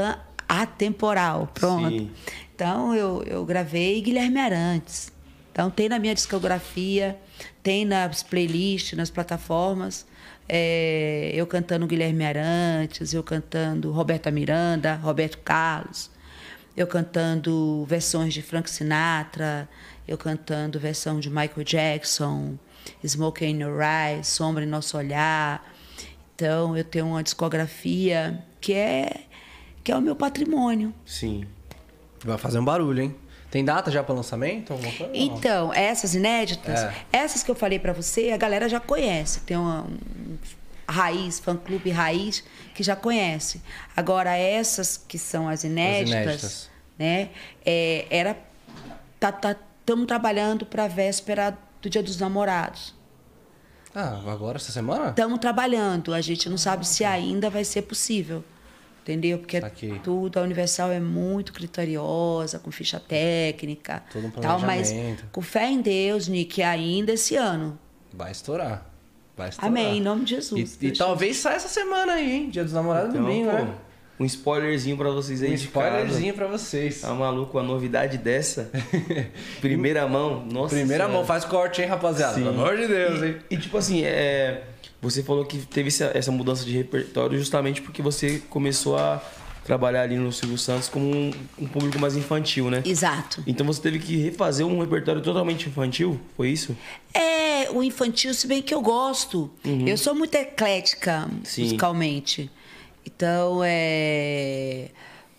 [0.47, 1.89] atemporal, pronto.
[1.89, 2.11] Sim.
[2.53, 5.11] Então eu, eu gravei Guilherme Arantes.
[5.51, 7.17] Então tem na minha discografia,
[7.63, 10.05] tem nas playlists, nas plataformas.
[10.47, 16.09] é, eu cantando Guilherme Arantes, eu cantando Roberta Miranda, Roberto Carlos,
[16.77, 19.67] eu cantando versões de Frank Sinatra,
[20.07, 22.57] eu cantando versão de Michael Jackson,
[23.05, 25.74] Smoke in Your Eyes, Sombra em Nosso Olhar.
[26.35, 29.21] Então eu tenho uma discografia que é
[29.83, 30.93] que é o meu patrimônio.
[31.05, 31.45] Sim.
[32.23, 33.15] Vai fazer um barulho, hein?
[33.51, 34.73] Tem data já para lançamento?
[34.73, 35.09] Coisa?
[35.13, 36.93] Então, essas inéditas, É.
[37.13, 39.41] essas que eu falei pra você, a galera já conhece.
[39.41, 40.37] Tem uma um
[40.89, 42.43] raiz, fã clube raiz,
[42.73, 43.61] que já conhece.
[43.95, 46.69] Agora, essas que são as inéditas, inéditas.
[46.97, 47.29] né?
[47.65, 48.37] É, era.
[49.19, 52.94] Tá, Estamos trabalhando para a véspera do Dia dos Namorados.
[53.95, 55.09] Ah, agora, essa semana?
[55.09, 56.13] Estamos trabalhando.
[56.13, 58.43] A gente não sabe se ainda vai ser possível.
[59.03, 59.37] Entendeu?
[59.37, 59.99] Porque Saquei.
[59.99, 64.03] tudo, a Universal é muito criteriosa, com ficha técnica.
[64.11, 64.91] Todo um tal, mas
[65.31, 67.77] com fé em Deus, Nick, ainda esse ano.
[68.11, 68.89] Vai estourar.
[69.37, 69.69] Vai estourar.
[69.69, 70.77] Amém, em nome de Jesus.
[70.81, 72.49] E, e talvez saia essa semana aí, hein?
[72.49, 73.75] Dia dos namorados Então, domingo, pô, né?
[74.19, 77.01] Um spoilerzinho pra vocês aí Um spoilerzinho pra vocês.
[77.01, 78.71] Tá maluco, a novidade dessa?
[79.61, 81.13] Primeira mão, nossa Primeira Senhora.
[81.19, 82.35] mão, faz corte, hein, rapaziada?
[82.35, 82.43] Sim.
[82.43, 83.37] Pelo amor de Deus, hein?
[83.49, 84.63] E, e, tipo assim, é,
[85.01, 89.21] você falou que teve essa, essa mudança de repertório justamente porque você começou a
[89.65, 92.83] trabalhar ali no Silvio Santos como um, um público mais infantil, né?
[92.85, 93.43] Exato.
[93.47, 96.77] Então você teve que refazer um repertório totalmente infantil, foi isso?
[97.13, 99.49] É, o infantil, se bem que eu gosto.
[99.85, 101.63] Eu sou muito eclética Sim.
[101.63, 102.49] musicalmente.
[103.05, 104.89] Então, é.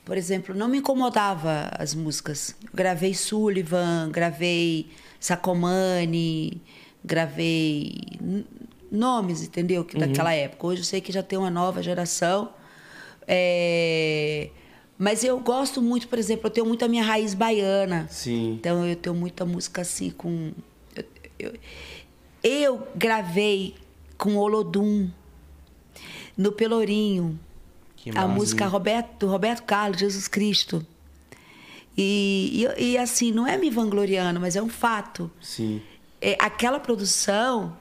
[0.05, 2.55] Por exemplo, não me incomodava as músicas.
[2.63, 6.63] Eu gravei Sullivan, gravei Sacomani,
[7.05, 7.93] gravei
[8.91, 9.85] nomes, entendeu?
[9.85, 10.67] Que daquela época.
[10.69, 12.51] Hoje eu sei que já tem uma nova geração.
[13.27, 14.51] É,
[14.97, 18.07] Mas eu gosto muito, por exemplo, eu tenho muito a minha raiz baiana.
[18.09, 18.53] Sim.
[18.61, 20.53] Então eu tenho muita música assim com.
[20.95, 21.05] Eu,
[21.39, 21.53] eu,
[22.45, 23.75] eu gravei
[24.17, 25.11] com Olodum
[26.37, 27.39] no Pelourinho.
[28.13, 28.29] Que a massa.
[28.29, 30.87] música Roberto, do Roberto Carlos, Jesus Cristo.
[31.99, 35.31] E, e, e, assim, não é me vangloriando, mas é um fato.
[35.41, 35.83] Sim.
[36.21, 37.77] É, aquela produção,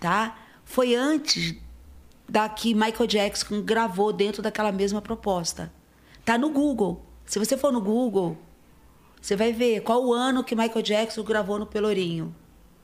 [0.00, 0.38] tá?
[0.64, 1.54] Foi antes
[2.28, 5.72] da que Michael Jackson gravou dentro daquela mesma proposta.
[6.24, 7.04] Tá no Google.
[7.26, 8.38] Se você for no Google,
[9.20, 12.34] você vai ver qual o ano que Michael Jackson gravou no Pelourinho.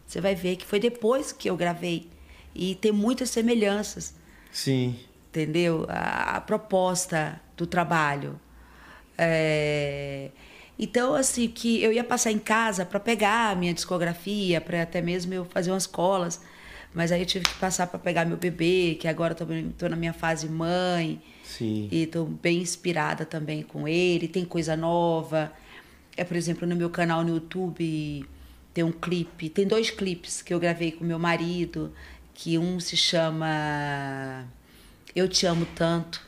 [0.07, 2.11] Você vai ver que foi depois que eu gravei.
[2.55, 4.14] E tem muitas semelhanças
[4.53, 4.97] Sim.
[5.35, 5.85] Entendeu?
[5.88, 8.38] A, a proposta do trabalho.
[9.18, 10.31] É,
[10.79, 15.01] Então, assim, que eu ia passar em casa para pegar a minha discografia, para até
[15.03, 16.40] mesmo eu fazer umas colas.
[16.92, 20.12] Mas aí eu tive que passar para pegar meu bebê, que agora estou na minha
[20.12, 21.20] fase mãe.
[21.42, 21.88] Sim.
[21.90, 24.29] E estou bem inspirada também com ele.
[24.29, 25.53] Tem coisa nova.
[26.16, 28.25] É, por exemplo, no meu canal no YouTube
[28.73, 31.92] tem um clipe, tem dois clipes que eu gravei com meu marido,
[32.35, 34.44] que um se chama
[35.14, 36.20] Eu Te Amo Tanto,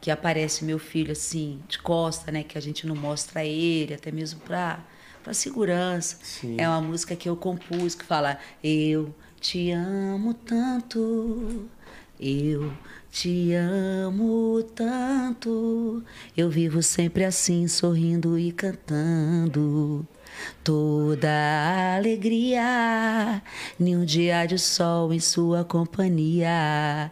[0.00, 2.42] que aparece meu filho assim, de costa, né?
[2.42, 4.82] Que a gente não mostra ele, até mesmo para
[5.22, 6.18] para segurança.
[6.22, 6.56] Sim.
[6.58, 11.68] É uma música que eu compus que fala Eu te amo tanto,
[12.18, 12.72] eu
[13.10, 16.02] te amo tanto,
[16.36, 20.06] eu vivo sempre assim, sorrindo e cantando.
[20.64, 21.28] Toda
[21.96, 23.42] alegria,
[23.78, 27.10] nenhum dia de sol em sua companhia.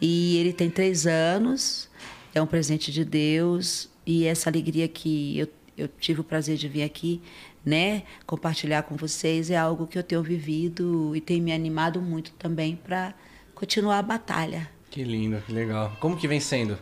[0.00, 1.88] E ele tem três anos,
[2.34, 6.68] é um presente de Deus e essa alegria que eu, eu tive o prazer de
[6.68, 7.20] vir aqui,
[7.64, 12.32] né, compartilhar com vocês é algo que eu tenho vivido e tem me animado muito
[12.32, 13.14] também para
[13.54, 14.68] continuar a batalha.
[14.90, 15.96] Que lindo, que legal.
[16.00, 16.76] Como que vem sendo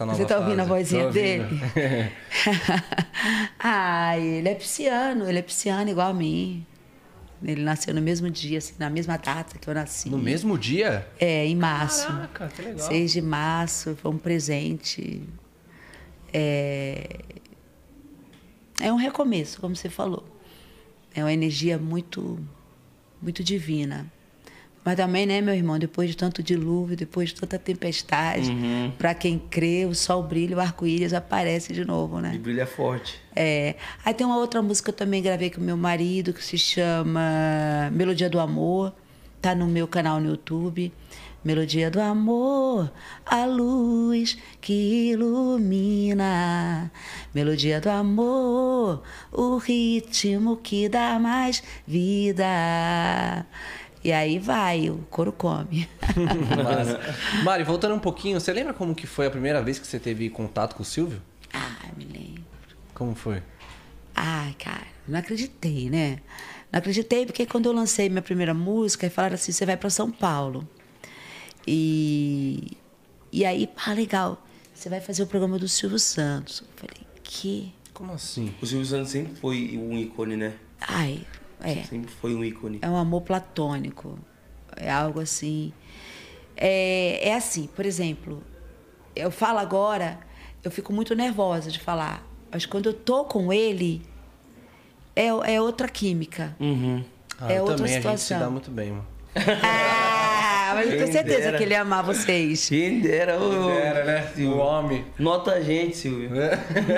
[0.00, 0.68] essa nova Você tá ouvindo a fase?
[0.68, 1.48] vozinha Tô ouvindo.
[1.74, 2.12] dele?
[3.58, 6.66] ah, ele é pisciano, ele é pisciano igual a mim.
[7.42, 10.10] Ele nasceu no mesmo dia, assim, na mesma data que eu nasci.
[10.10, 11.06] no mesmo dia?
[11.18, 12.06] É, em março.
[12.06, 12.86] Caraca, que legal.
[12.86, 15.22] 6 de março, foi um presente.
[16.32, 17.20] É...
[18.78, 20.24] é um recomeço, como você falou.
[21.14, 22.38] É uma energia muito,
[23.22, 24.06] muito divina.
[24.84, 28.50] Mas também, né, meu irmão, depois de tanto dilúvio, depois de tanta tempestade,
[28.96, 32.32] para quem crê, o sol brilha, o arco-íris aparece de novo, né?
[32.34, 33.20] E brilha forte.
[33.36, 33.74] É.
[34.04, 37.90] Aí tem uma outra música que eu também gravei com meu marido, que se chama
[37.92, 38.92] Melodia do Amor.
[39.40, 40.92] Tá no meu canal no YouTube.
[41.42, 42.92] Melodia do Amor,
[43.24, 46.92] a luz que ilumina.
[47.34, 53.46] Melodia do Amor, o ritmo que dá mais vida.
[54.02, 55.88] E aí vai, o couro come.
[56.56, 57.00] Massa.
[57.44, 60.30] Mari, voltando um pouquinho, você lembra como que foi a primeira vez que você teve
[60.30, 61.20] contato com o Silvio?
[61.52, 62.44] ah, me lembro.
[62.94, 63.42] Como foi?
[64.14, 66.20] Ai, cara, não acreditei, né?
[66.72, 70.10] Não acreditei porque quando eu lancei minha primeira música, falaram assim: você vai para São
[70.10, 70.68] Paulo.
[71.66, 72.76] E,
[73.32, 74.42] e aí, pá, legal,
[74.74, 76.60] você vai fazer o programa do Silvio Santos.
[76.60, 77.72] Eu falei: que?
[77.92, 78.54] Como assim?
[78.62, 80.54] O Silvio Santos sempre foi um ícone, né?
[80.80, 81.26] Ai,
[81.62, 81.82] é.
[81.84, 82.78] Sempre foi um ícone.
[82.82, 84.18] É um amor platônico.
[84.76, 85.72] É algo assim.
[86.56, 88.42] É, é assim, por exemplo,
[89.16, 90.18] eu falo agora,
[90.62, 92.26] eu fico muito nervosa de falar.
[92.52, 94.02] Mas quando eu tô com ele,
[95.16, 96.54] é, é outra química.
[96.60, 97.02] Uhum.
[97.40, 98.46] Ah, É eu outra também, a gente se situação.
[98.46, 99.06] dá muito bem, mano.
[99.34, 99.99] Ah,
[100.74, 101.56] mas eu tenho certeza dera.
[101.58, 102.68] que ele ia amar vocês.
[102.68, 103.70] Quem dera, ô.
[103.70, 104.28] Era, né?
[104.46, 105.04] O homem.
[105.18, 106.30] Nota a gente, Silvio.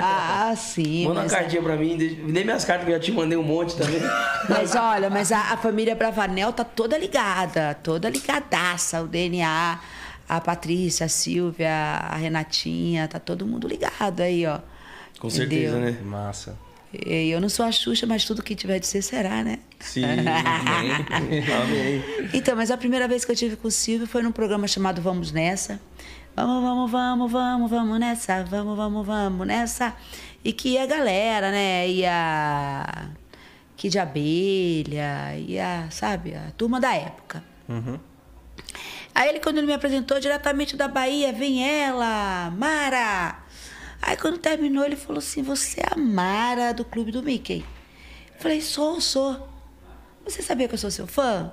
[0.01, 1.05] Ah, sim.
[1.07, 1.97] Manda uma cartinha pra mim.
[1.97, 4.01] deixa- Nem minhas cartas que eu já te mandei um monte também.
[4.49, 9.01] mas olha, mas a, a família Bravanel tá toda ligada, toda ligadaça.
[9.01, 9.79] O DNA,
[10.27, 14.59] a Patrícia, a Silvia, a Renatinha, tá todo mundo ligado aí, ó.
[15.19, 15.91] Com certeza, Entendeu?
[15.93, 15.97] né?
[16.03, 16.57] Massa.
[16.93, 19.59] E Eu não sou a Xuxa, mas tudo que tiver de ser será, né?
[19.79, 20.03] Sim.
[21.09, 22.03] Amém.
[22.33, 25.01] Então, mas a primeira vez que eu tive com o Silvio foi num programa chamado
[25.01, 25.81] Vamos Nessa.
[26.35, 29.95] Vamos, vamos, vamos, vamos, vamos nessa, vamos, vamos, vamos nessa.
[30.43, 33.09] E que a galera, né, ia.
[33.77, 37.43] Que de abelha, ia, sabe, a turma da época.
[39.13, 43.42] Aí ele, quando ele me apresentou diretamente da Bahia, vem ela, Mara.
[44.05, 47.65] Aí quando terminou, ele falou assim: Você é a Mara do Clube do Mickey.
[48.35, 49.47] Eu falei: Sou, sou.
[50.25, 51.51] Você sabia que eu sou seu fã?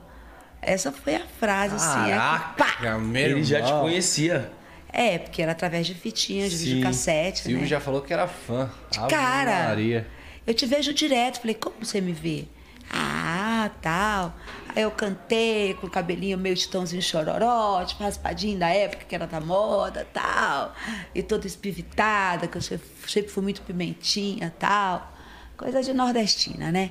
[0.60, 2.10] Essa foi a frase, assim.
[2.10, 2.76] é que, pá!
[3.14, 4.52] Ele já te conhecia.
[4.92, 6.64] É, porque era através de fitinha, de Sim.
[6.64, 7.66] videocassete, Silvio né?
[7.66, 8.68] já falou que era fã.
[8.96, 10.06] Ave Cara, Maria.
[10.44, 11.40] eu te vejo direto.
[11.40, 12.46] Falei, como você me vê?
[12.92, 14.34] Ah, tal.
[14.74, 19.26] Aí eu cantei com o cabelinho meio titãozinho chororó, tipo raspadinho da época que era
[19.26, 20.74] da moda, tal.
[21.14, 25.12] E toda espivitada, que eu sempre fui muito pimentinha, tal.
[25.56, 26.90] Coisa de nordestina, né?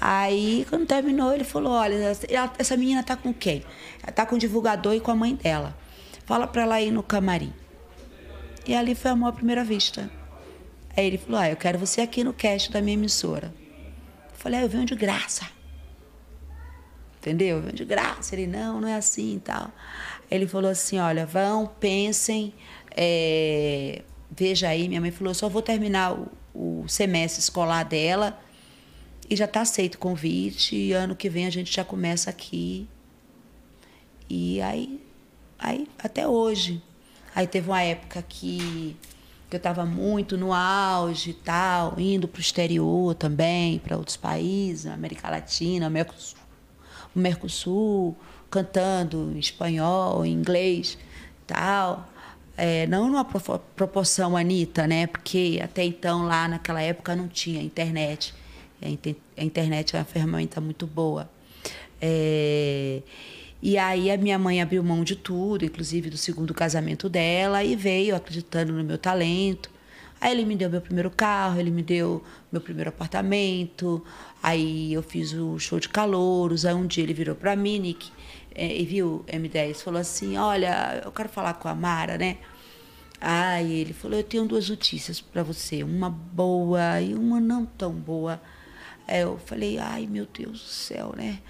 [0.00, 1.94] Aí, quando terminou, ele falou, olha,
[2.58, 3.64] essa- menina tá com quem?
[4.02, 5.74] Ela tá com o divulgador e com a mãe dela.
[6.26, 7.52] Fala pra ela ir no camarim.
[8.66, 10.10] E ali foi amor à primeira vista.
[10.96, 13.52] Aí ele falou: Ah, eu quero você aqui no cast da minha emissora.
[14.30, 15.46] Eu falei: Ah, eu venho de graça.
[17.22, 17.62] Entendeu?
[17.72, 18.34] De graça.
[18.34, 19.70] Ele: Não, não é assim e tal.
[20.28, 22.52] Ele falou assim: Olha, vão, pensem,
[22.90, 24.88] é, veja aí.
[24.88, 28.36] Minha mãe falou: só vou terminar o, o semestre escolar dela
[29.30, 30.74] e já está aceito o convite.
[30.74, 32.88] E ano que vem a gente já começa aqui.
[34.28, 35.00] E aí,
[35.60, 36.82] aí até hoje.
[37.34, 38.96] Aí teve uma época que,
[39.50, 44.86] eu estava muito no auge e tal, indo para o exterior também, para outros países,
[44.86, 46.38] América Latina, Mercosul,
[47.14, 48.16] o Mercosul,
[48.50, 50.98] cantando em espanhol, em inglês
[51.46, 52.08] tal.
[52.56, 55.06] É, não numa proporção Anitta, né?
[55.06, 58.34] Porque até então, lá naquela época, não tinha internet.
[58.80, 61.30] A, inte- a internet é uma ferramenta muito boa.
[62.00, 63.00] É,
[63.62, 67.74] e aí a minha mãe abriu mão de tudo, inclusive do segundo casamento dela, e
[67.74, 69.70] veio acreditando no meu talento.
[70.22, 74.00] Aí ele me deu meu primeiro carro, ele me deu meu primeiro apartamento.
[74.40, 76.64] Aí eu fiz o show de calouros.
[76.64, 78.08] Aí um dia ele virou para mim, Nick,
[78.54, 82.36] eh, e viu M10, falou assim: Olha, eu quero falar com a Mara, né?
[83.20, 87.90] Aí ele falou: Eu tenho duas notícias para você, uma boa e uma não tão
[87.90, 88.40] boa.
[89.08, 91.40] Aí eu falei: Ai, meu Deus do céu, né?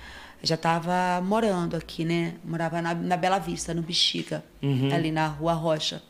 [0.42, 2.36] Eu já estava morando aqui, né?
[2.42, 4.42] Morava na, na Bela Vista, no Bexiga,
[4.94, 6.02] ali na Rua Rocha.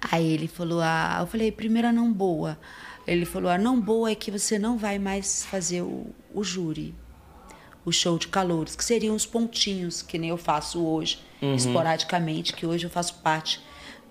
[0.00, 2.58] Aí ele falou, ah, eu falei, primeira não boa.
[3.06, 6.94] Ele falou, a não boa é que você não vai mais fazer o, o júri,
[7.84, 11.18] o show de calores, que seriam os pontinhos, que nem eu faço hoje,
[11.54, 13.60] esporadicamente, que hoje eu faço parte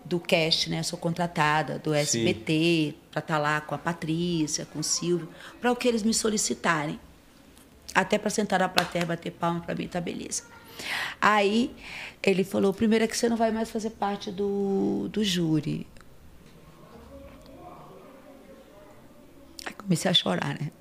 [0.05, 0.83] do cast, né?
[0.83, 5.75] Sou contratada do SBT para estar lá com a Patrícia, com o Silvio, para o
[5.75, 6.99] que eles me solicitarem.
[7.95, 10.43] Até para sentar na plateia, bater palma, para mim tá beleza.
[11.21, 11.73] Aí
[12.23, 15.85] ele falou: primeiro é que você não vai mais fazer parte do, do júri.
[19.65, 20.71] Aí comecei a chorar, né?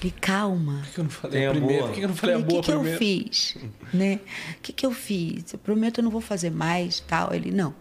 [0.00, 0.82] Ele, calma.
[0.84, 1.82] Por que eu não falei a primeira?
[1.82, 2.98] Por que eu não falei a O boa que, que eu primeiro?
[2.98, 3.56] fiz?
[3.92, 4.20] Né?
[4.56, 5.52] O que, que eu fiz?
[5.52, 7.34] Eu prometo eu não vou fazer mais, tal.
[7.34, 7.74] Ele, não.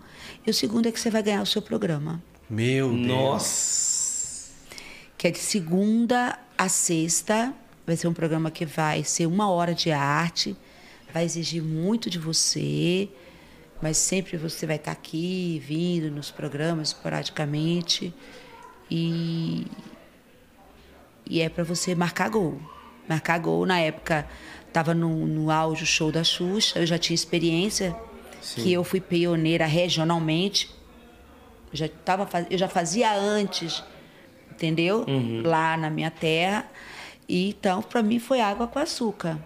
[0.45, 2.21] E o segundo é que você vai ganhar o seu programa.
[2.49, 3.07] Meu Deus.
[3.07, 4.51] Nossa.
[5.17, 7.53] Que é de segunda a sexta.
[7.85, 10.57] Vai ser um programa que vai ser uma hora de arte.
[11.13, 13.09] Vai exigir muito de você.
[13.81, 18.13] Mas sempre você vai estar aqui, vindo nos programas esporadicamente.
[18.89, 19.67] E,
[21.29, 22.59] e é para você marcar gol.
[23.07, 23.65] Marcar gol.
[23.65, 24.27] Na época,
[24.67, 26.79] estava no, no auge o show da Xuxa.
[26.79, 27.95] Eu já tinha experiência,
[28.63, 30.69] que eu fui pioneira regionalmente.
[31.71, 33.83] Eu já, tava, eu já fazia antes,
[34.51, 35.05] entendeu?
[35.43, 36.65] Lá na minha terra.
[37.29, 39.37] E, então, para mim, foi água com açúcar.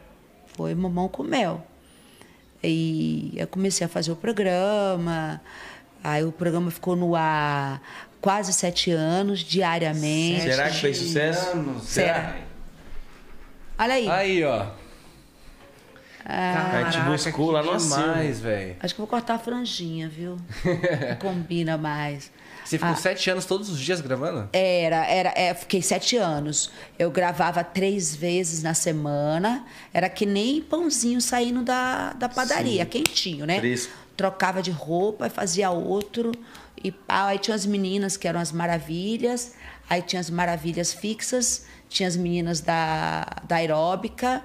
[0.55, 1.65] Foi mamão com mel.
[2.63, 5.41] E eu comecei a fazer o programa.
[6.03, 7.81] Aí o programa ficou no ar
[8.21, 10.41] quase sete anos, diariamente.
[10.41, 11.51] Será que fez sucesso?
[11.51, 12.35] Anos, Será?
[13.77, 14.09] Olha aí.
[14.09, 14.67] Aí, ó.
[16.23, 18.75] a gente buscou lá no demais, velho.
[18.79, 20.37] Acho que eu vou cortar a franjinha, viu?
[21.09, 22.31] Não combina mais.
[22.71, 24.47] Você ficou sete anos todos os dias gravando?
[24.53, 26.71] Era, era, é, fiquei sete anos.
[26.97, 29.65] Eu gravava três vezes na semana.
[29.93, 33.59] Era que nem pãozinho saindo da, da padaria, quentinho, né?
[33.59, 33.91] Fresco.
[34.15, 36.31] Trocava de roupa e fazia outro.
[36.81, 37.27] E pau.
[37.27, 39.53] Aí tinha as meninas que eram as maravilhas.
[39.89, 41.65] Aí tinha as maravilhas fixas.
[41.89, 44.41] Tinha as meninas da, da aeróbica.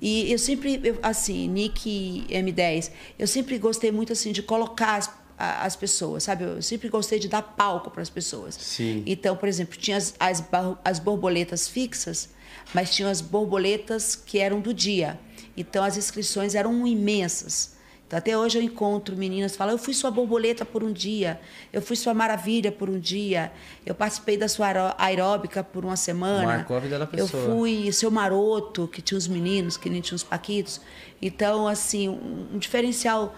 [0.00, 5.10] E eu sempre, eu, assim, Nick M10, eu sempre gostei muito assim de colocar as,
[5.38, 6.44] as pessoas, sabe?
[6.44, 8.54] Eu sempre gostei de dar palco para as pessoas.
[8.54, 9.02] Sim.
[9.06, 10.42] Então, por exemplo, tinha as, as,
[10.84, 12.30] as borboletas fixas,
[12.74, 15.18] mas tinham as borboletas que eram do dia.
[15.56, 17.74] Então, as inscrições eram imensas.
[18.06, 21.40] Então, até hoje eu encontro meninas que falam: Eu fui sua borboleta por um dia,
[21.72, 23.50] eu fui sua maravilha por um dia,
[23.84, 26.46] eu participei da sua aeró- aeróbica por uma semana.
[26.46, 27.46] Marcou a vida da Eu pessoa.
[27.46, 30.80] fui seu maroto, que tinha os meninos, que nem tinha os paquitos.
[31.20, 33.34] Então, assim, um diferencial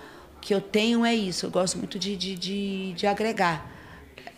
[0.48, 1.44] que eu tenho é isso.
[1.44, 3.70] Eu gosto muito de, de, de, de agregar.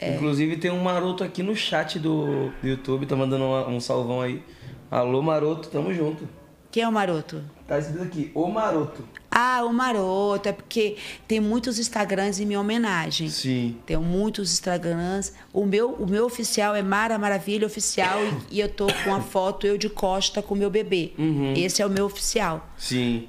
[0.01, 0.17] É.
[0.17, 4.21] Inclusive tem um maroto aqui no chat do, do YouTube, tá mandando uma- um salvão
[4.21, 4.43] aí.
[4.91, 6.29] Alô, maroto, tamo junto.
[6.73, 7.45] Quem é o maroto?
[7.65, 9.05] Tá escrito aqui, o maroto.
[9.31, 10.49] Ah, o maroto.
[10.49, 10.97] É porque
[11.29, 13.29] tem muitos Instagrams em minha homenagem.
[13.29, 13.77] Sim.
[13.87, 15.33] Tenho muitos Instagrams.
[15.53, 18.19] O meu, o meu oficial é Mara Maravilha Oficial
[18.51, 21.13] e, e eu tô com a foto eu de costa com o meu bebê.
[21.17, 21.55] Uhum.
[21.57, 22.69] Esse é o meu oficial.
[22.77, 23.29] Sim.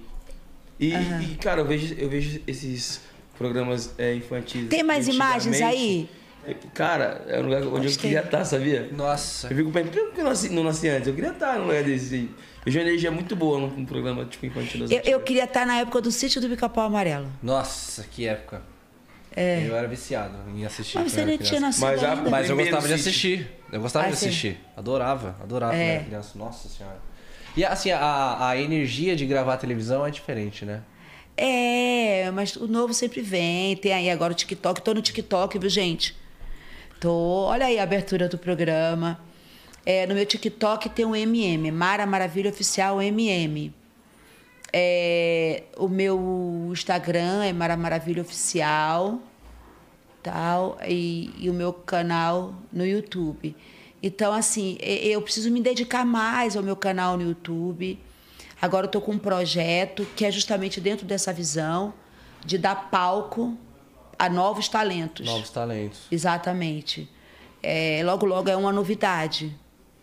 [0.82, 3.02] E, e, cara, eu vejo, eu vejo esses
[3.38, 4.67] programas é, infantis.
[4.67, 6.10] Tem mais imagens aí?
[6.46, 7.98] É, Cara, é um lugar onde eu Gostei.
[8.12, 8.89] queria estar, sabia?
[8.91, 9.48] Nossa.
[9.48, 11.08] Eu fico pensando, por que eu nasci, não nasci antes?
[11.08, 12.15] Eu queria estar num lugar desse.
[12.15, 12.24] aí.
[12.24, 14.80] Eu vejo uma energia muito boa num, num programa tipo infantil.
[14.82, 17.28] das Eu, eu queria estar na época do sítio do Pica-Pau Amarelo.
[17.44, 18.63] Nossa, que época.
[19.36, 20.98] Eu era viciado em assistir.
[20.98, 21.02] É.
[21.02, 22.30] Mas você eu nem tinha nascido Mas ainda.
[22.30, 23.48] Mas eu gostava de assistir.
[23.72, 24.26] Eu gostava Ah, de sim.
[24.28, 24.60] assistir.
[24.76, 25.94] Adorava, adorava quando É.
[25.96, 26.38] era criança.
[26.39, 26.98] Nossa senhora.
[27.56, 30.82] E assim, a, a energia de gravar televisão é diferente, né?
[31.36, 33.76] É, mas o novo sempre vem.
[33.76, 34.82] Tem aí agora o TikTok.
[34.82, 36.16] Tô no TikTok, viu, gente?
[37.00, 37.12] Tô.
[37.46, 39.20] Olha aí a abertura do programa.
[39.86, 43.74] É, no meu TikTok tem um MM, Mara Maravilha Oficial MM.
[44.72, 49.20] É, o meu Instagram é Mara Maravilha Oficial,
[50.22, 53.56] tal, e, e o meu canal no YouTube.
[54.04, 58.00] Então, assim, eu preciso me dedicar mais ao meu canal no YouTube.
[58.62, 61.94] Agora eu estou com um projeto que é justamente dentro dessa visão
[62.46, 63.58] de dar palco
[64.18, 65.26] a novos talentos.
[65.26, 66.02] Novos talentos.
[66.12, 67.10] Exatamente.
[67.62, 69.56] É, logo, logo é uma novidade.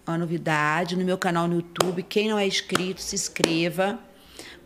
[0.06, 2.02] Uma novidade no meu canal no YouTube.
[2.02, 3.98] Quem não é inscrito, se inscreva,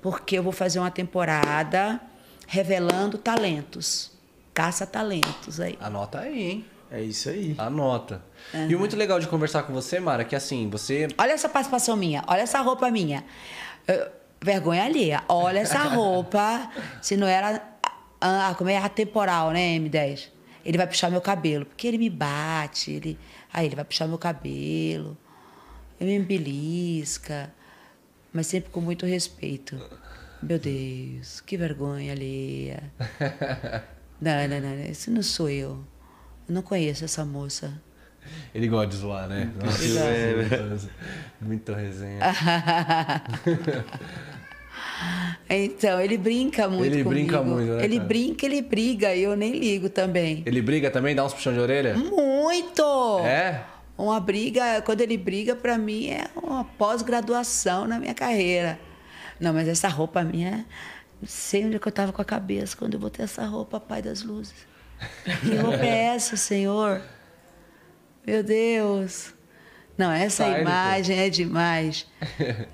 [0.01, 2.01] porque eu vou fazer uma temporada
[2.47, 4.11] revelando talentos.
[4.55, 5.79] Caça-talentos aí.
[5.81, 6.65] Anota aí, hein?
[6.93, 7.55] É isso aí.
[7.57, 8.23] Anota.
[8.69, 11.09] E o muito legal de conversar com você, Mara, é que assim, você.
[11.17, 13.25] Olha essa participação minha, olha essa roupa minha.
[13.89, 14.09] Eu-
[14.41, 15.23] vergonha alheia.
[15.29, 16.71] Olha essa roupa.
[17.01, 17.63] Se não era.
[18.21, 20.29] Ah, como é atemporal, né, M10?
[20.65, 21.65] Ele vai puxar meu cabelo.
[21.65, 22.91] Porque ele me bate.
[22.93, 23.19] Ele,
[23.53, 25.17] aí ele vai puxar meu cabelo.
[26.01, 27.53] Ele me belisca.
[28.33, 29.81] Mas sempre com muito respeito.
[30.43, 32.83] Meu Deus, que vergonha alheia.
[34.21, 35.85] Não, não, não, esse não sou eu.
[36.49, 37.73] Eu não conheço essa moça.
[38.55, 39.51] Ele gosta de zoar, né?
[39.63, 40.91] Nossa, É, muito,
[41.41, 42.21] muito resenha.
[45.51, 47.11] Então, ele brinca muito Ele comigo.
[47.11, 48.09] brinca muito, né, Ele cara?
[48.09, 50.43] brinca, ele briga, e eu nem ligo também.
[50.47, 51.95] Ele briga também, dá uns puxão de orelha?
[51.95, 52.83] Muito!
[53.25, 53.63] É?
[53.99, 58.79] Uma briga, quando ele briga, pra mim é uma pós-graduação na minha carreira.
[59.39, 60.65] Não, mas essa roupa minha,
[61.21, 63.79] não sei onde é que eu tava com a cabeça quando eu botei essa roupa,
[63.79, 64.55] Pai das Luzes.
[65.41, 67.01] Que roupa é essa, Senhor?
[68.27, 69.35] Meu Deus.
[69.97, 72.07] Não, essa Sai, imagem é demais.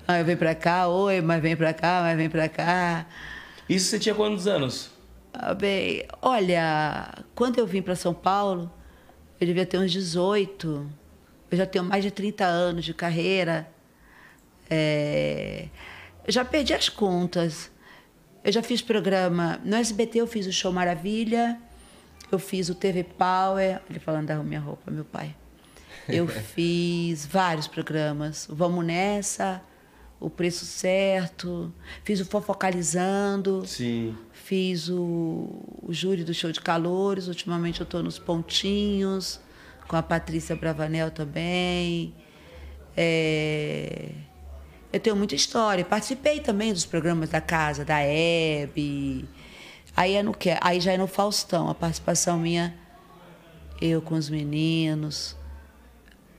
[0.07, 3.05] Aí vem pra cá, oi, mas vem pra cá, mas vem pra cá.
[3.67, 4.89] Isso você tinha quantos anos?
[5.33, 8.71] Ah, bem, olha, quando eu vim para São Paulo,
[9.39, 10.89] eu devia ter uns 18.
[11.51, 13.69] Eu já tenho mais de 30 anos de carreira.
[14.69, 15.67] É,
[16.25, 17.71] eu já perdi as contas.
[18.43, 19.59] Eu já fiz programa.
[19.63, 21.59] No SBT eu fiz o Show Maravilha,
[22.31, 23.81] eu fiz o TV Power.
[23.89, 25.35] Ele falando da minha roupa, meu pai.
[26.07, 28.47] Eu fiz vários programas.
[28.49, 29.61] Vamos Nessa,
[30.19, 31.73] O Preço Certo,
[32.03, 33.65] fiz o Fofocalizando.
[33.65, 34.15] Sim.
[34.31, 34.97] Fiz o,
[35.83, 37.27] o júri do show de calores.
[37.27, 39.39] Ultimamente eu estou nos pontinhos,
[39.87, 42.13] com a Patrícia Bravanel também.
[42.97, 44.09] É,
[44.91, 45.85] Eu tenho muita história.
[45.85, 49.27] Participei também dos programas da casa, da Hebe.
[49.99, 50.57] Aí, é no que?
[50.61, 52.73] Aí já é no Faustão, a participação minha,
[53.81, 55.35] eu com os meninos,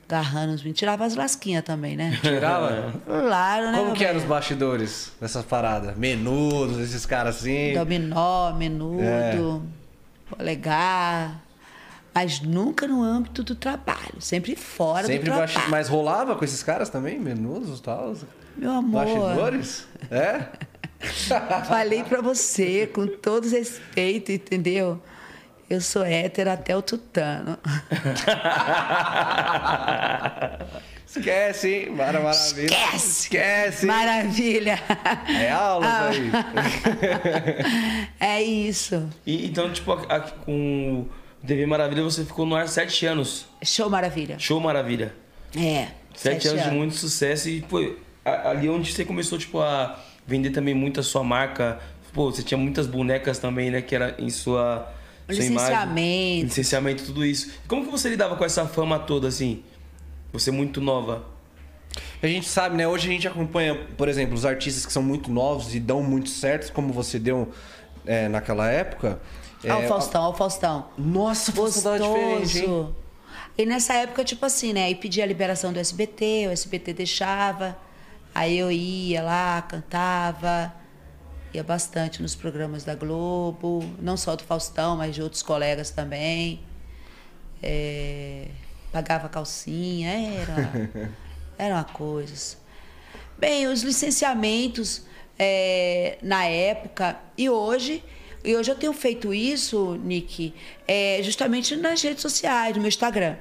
[0.09, 0.79] agarrando os meninos.
[0.79, 2.17] Tirava as lasquinhas também, né?
[2.23, 2.91] Tirava?
[3.05, 3.77] Claro, né?
[3.77, 5.95] Como que eram os bastidores dessas paradas?
[5.95, 7.75] Menudos, esses caras assim.
[7.75, 9.37] Dominó, menudo, É.
[10.35, 11.39] polegar.
[12.15, 15.69] Mas nunca no âmbito do trabalho, sempre fora Sempre do trabalho.
[15.69, 17.19] Mas rolava com esses caras também?
[17.19, 18.15] Menudos e tal?
[18.57, 19.87] Meu amor, Bastidores?
[20.09, 20.45] É?
[21.67, 25.01] falei pra você com todo respeito, entendeu?
[25.69, 27.57] Eu sou hétero até o tutano.
[31.07, 31.89] Esquece, hein?
[31.91, 32.73] Mara Maravilha.
[32.73, 33.21] Esquece!
[33.23, 33.85] Esquece!
[33.85, 34.79] Maravilha!
[35.29, 36.09] É aulas Ah.
[36.09, 36.31] aí.
[38.19, 39.09] É isso.
[39.25, 41.05] E, então, tipo, aqui com
[41.43, 43.45] o TV Maravilha você ficou no ar sete anos.
[43.63, 44.37] Show Maravilha.
[44.39, 45.13] Show Maravilha.
[45.57, 45.87] É.
[46.15, 47.93] Sete, anos, de muito sucesso e, pô,
[48.23, 49.99] ali onde você começou, tipo, a
[50.31, 51.79] vender também muito a sua marca.
[52.13, 53.81] Pô, você tinha muitas bonecas também, né?
[53.81, 54.91] Que era em sua,
[55.29, 55.91] Licenciamento.
[55.91, 56.41] imagem.
[56.43, 57.51] Licenciamento, tudo isso.
[57.67, 59.61] Como que você lidava com essa fama toda, assim?
[60.33, 61.25] Você muito nova.
[62.23, 62.87] A gente sabe, né?
[62.87, 66.29] Hoje a gente acompanha, por exemplo, os artistas que são muito novos e dão muito
[66.29, 67.51] certo, como você deu
[68.05, 69.19] é, naquela época.
[69.65, 70.87] Ó, o É, Faustão, ó, o Faustão.
[70.97, 72.89] Nossa, Faustão tava diferente, hein?
[73.57, 74.85] E nessa época, tipo assim, né?
[74.85, 77.77] Aí pedia a liberação do SBT, o SBT deixava.
[78.33, 80.73] Aí eu ia lá, cantava.
[81.53, 83.83] Ia bastante nos programas da Globo.
[83.99, 86.61] Não só do Faustão, mas de outros colegas também.
[87.61, 88.47] É,
[88.91, 91.09] pagava calcinha, era,
[91.57, 92.57] era uma coisa.
[93.37, 95.03] Bem, os licenciamentos
[95.37, 98.03] é, na época e hoje,
[98.43, 100.53] e hoje eu tenho feito isso, Nick,
[100.87, 103.35] é, justamente nas redes sociais, no meu Instagram.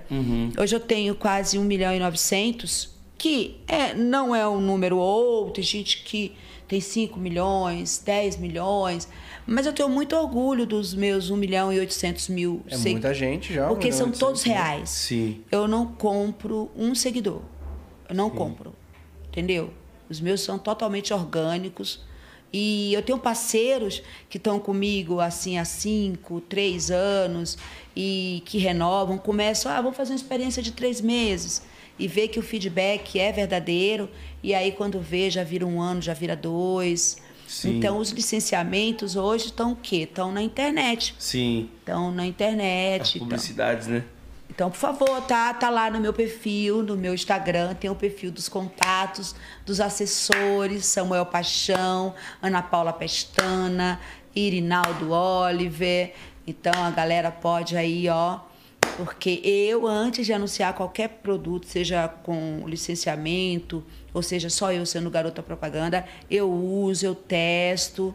[0.59, 5.51] Hoje eu tenho quase 1 milhão e 900, que é, não é um número ou
[5.51, 6.35] tem gente que
[6.67, 9.07] tem 5 milhões, 10 milhões,
[9.47, 13.53] mas eu tenho muito orgulho dos meus 1 milhão e 800 mil É muita gente
[13.53, 13.69] já.
[13.69, 14.89] Porque são todos reais.
[14.89, 15.45] Sim.
[15.53, 17.43] Eu não compro um seguidor.
[18.09, 18.73] Eu não compro.
[19.29, 19.71] Entendeu?
[20.09, 22.03] Os meus são totalmente orgânicos.
[22.51, 27.59] E eu tenho parceiros que estão comigo assim há cinco, três anos
[27.95, 31.69] e que renovam, começam, ah, vamos fazer uma experiência de três meses
[31.99, 34.09] e ver que o feedback é verdadeiro.
[34.43, 37.19] E aí, quando vê, já vira um ano, já vira dois.
[37.47, 37.79] Sim.
[37.79, 40.03] Então, os licenciamentos hoje estão o quê?
[40.09, 41.15] Estão na internet.
[41.19, 41.69] Sim.
[41.81, 43.19] Estão na As internet.
[43.19, 44.05] tão- publicidades, né?
[44.49, 48.31] então, por favor, tá, tá lá no meu perfil, no meu Instagram, tem o perfil
[48.31, 49.35] dos contatos,
[49.65, 54.01] dos assessores, Samuel Paixão, Ana Paula Pestana,
[54.35, 56.13] Irinaldo Oliver.
[56.47, 58.39] Então, a galera pode aí, ó,
[58.97, 65.11] porque eu, antes de anunciar qualquer produto, seja com licenciamento, ou seja, só eu sendo
[65.11, 68.15] garota propaganda, eu uso, eu testo,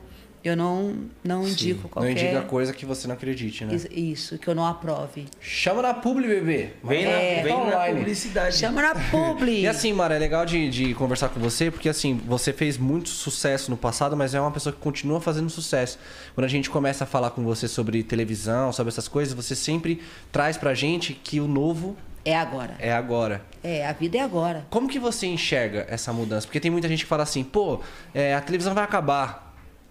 [0.50, 2.12] eu não, não indico Não qualquer...
[2.12, 3.74] indica coisa que você não acredite, né?
[3.76, 5.26] Isso- Isso, que eu não aprove.
[5.40, 6.70] Chama na publi, bebê.
[6.84, 8.56] Vem, É, na, vem tá na publicidade.
[8.58, 9.62] Chama na publi.
[9.66, 13.10] E assim, Mara, é legal de, de conversar com você, porque assim, você fez muito
[13.10, 15.98] sucesso no passado, mas é uma pessoa que continua fazendo sucesso.
[16.34, 20.02] Quando a gente começa a falar com você sobre televisão, sobre essas coisas, você sempre
[20.32, 22.76] traz pra gente que o novo É agora.
[22.80, 23.42] é agora.
[23.64, 24.66] É, a vida é agora.
[24.70, 26.46] Como que você enxerga essa mudança?
[26.46, 27.80] Porque tem muita gente que fala assim, pô,
[28.14, 29.45] é, a televisão vai acabar.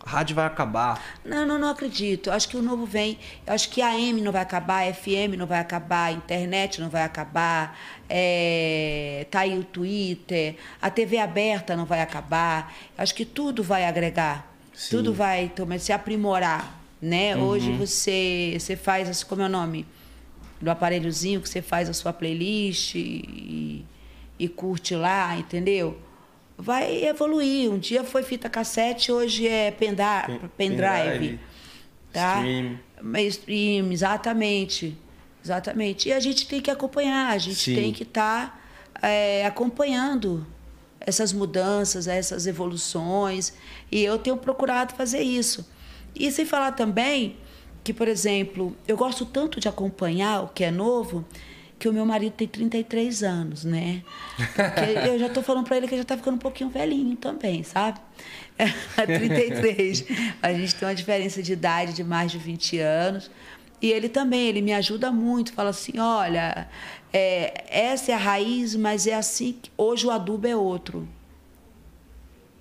[0.04, 1.02] A rádio vai acabar.
[1.24, 2.30] Não, não, não acredito.
[2.30, 3.18] Acho que o novo vem.
[3.46, 6.90] Acho que a AM não vai acabar, a FM não vai acabar, a internet não
[6.90, 7.78] vai acabar,
[8.08, 9.26] é...
[9.30, 12.74] tá aí o Twitter, a TV aberta não vai acabar.
[12.98, 14.52] Acho que tudo vai agregar.
[14.74, 14.96] Sim.
[14.96, 17.34] Tudo vai tomar, se aprimorar, né?
[17.36, 19.86] Hoje você, você faz, assim, como é o nome?
[20.60, 23.84] Do aparelhozinho que você faz a sua playlist e,
[24.38, 25.98] e curte lá, entendeu?
[26.56, 27.70] Vai evoluir.
[27.70, 31.40] Um dia foi fita cassete, hoje é pendra- Pen- pendrive.
[32.12, 32.36] tá?
[32.38, 32.78] stream.
[33.02, 34.96] Mainstream, exatamente.
[35.44, 36.08] Exatamente.
[36.08, 37.74] E a gente tem que acompanhar, a gente Sim.
[37.74, 38.60] tem que estar
[39.46, 40.46] acompanhando
[41.00, 43.52] essas mudanças, essas evoluções.
[43.90, 45.68] E eu tenho procurado fazer isso.
[46.14, 47.36] E sem falar também
[47.82, 51.24] que, por exemplo, eu gosto tanto de acompanhar o que é novo,
[51.78, 54.02] que o meu marido tem 33 anos, né?
[54.36, 57.16] Que eu já tô falando para ele que ele já tá ficando um pouquinho velhinho
[57.16, 57.98] também, sabe?
[58.96, 60.04] 33.
[60.42, 63.30] A gente tem uma diferença de idade de mais de 20 anos.
[63.82, 66.68] E ele também, ele me ajuda muito, fala assim, olha,
[67.12, 71.06] é, essa é a raiz, mas é assim, que hoje o adubo é outro.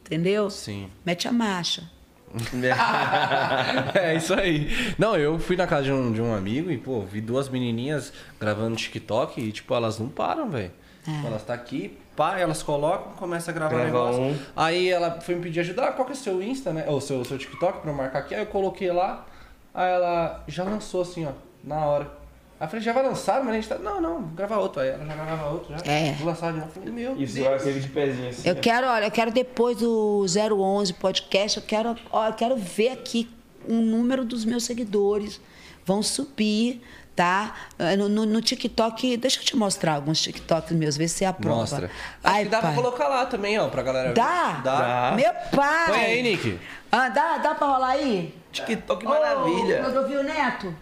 [0.01, 0.49] Entendeu?
[0.49, 0.89] Sim.
[1.05, 1.89] Mete a marcha.
[3.93, 4.69] é isso aí.
[4.97, 8.11] Não, eu fui na casa de um, de um amigo e, pô, vi duas menininhas
[8.39, 10.71] gravando TikTok e, tipo, elas não param, velho.
[11.03, 14.21] Tipo, Elas tá aqui, pá, elas colocam, começa a gravar Grava negócio.
[14.21, 14.37] um.
[14.55, 16.85] Aí ela foi me pedir ajuda, ah, qual que é o seu Insta, né?
[16.87, 18.33] Ou seu, seu TikTok pra eu marcar aqui.
[18.33, 19.25] Aí eu coloquei lá,
[19.73, 21.31] aí ela já lançou assim, ó,
[21.63, 22.22] na hora.
[22.63, 23.77] Aí eu falei, já vai lançar, mas a gente tá.
[23.77, 24.81] Não, não, vou gravar outro.
[24.81, 25.91] Aí ela já gravava outro, já.
[25.91, 26.13] É.
[26.13, 26.71] Vou lançar de novo.
[26.71, 27.45] Falei, meu Isso, Deus.
[27.47, 28.47] agora teve de pezinho assim.
[28.47, 28.59] Eu ó.
[28.59, 33.29] quero, olha, eu quero depois do 011 podcast, eu quero, ó, eu quero ver aqui
[33.67, 35.41] o número dos meus seguidores.
[35.85, 36.81] Vão subir,
[37.13, 37.53] tá?
[37.77, 41.25] Eh, No, no- no TikTok, deixa eu te mostrar alguns TikToks meus, ver se você
[41.25, 41.57] aprova.
[41.57, 41.87] Mostra.
[41.87, 41.93] Acho
[42.23, 42.73] Ai, que dá pai.
[42.73, 44.15] pra colocar lá também, ó, pra galera ver.
[44.15, 44.61] Dá?
[44.63, 45.09] Dá.
[45.09, 45.15] Dá.
[45.17, 45.87] Meu pai!
[45.87, 46.59] Põe aí, Nick.
[46.89, 48.33] Ah, dá, dá pra rolar aí?
[48.53, 49.81] TikTok Ô, maravilha.
[49.83, 50.73] Clodovil Neto.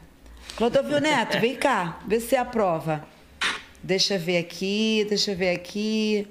[0.56, 3.06] Clodovil Neto, vem cá, vê se você aprova.
[3.84, 6.28] Deixa eu ver aqui, deixa eu ver aqui.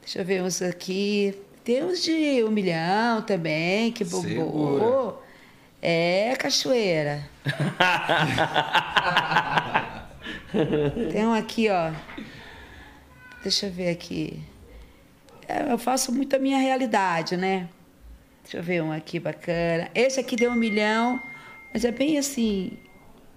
[0.00, 1.34] Deixa eu ver uns aqui.
[1.64, 4.22] Tem uns de um milhão também, que bombou.
[4.22, 5.14] Segura.
[5.80, 7.28] É, cachoeira.
[11.12, 11.92] Tem um aqui, ó.
[13.42, 14.40] Deixa eu ver aqui.
[15.48, 17.68] É, eu faço muito a minha realidade, né?
[18.42, 19.90] Deixa eu ver um aqui bacana.
[19.94, 21.20] Esse aqui deu um milhão,
[21.72, 22.78] mas é bem assim,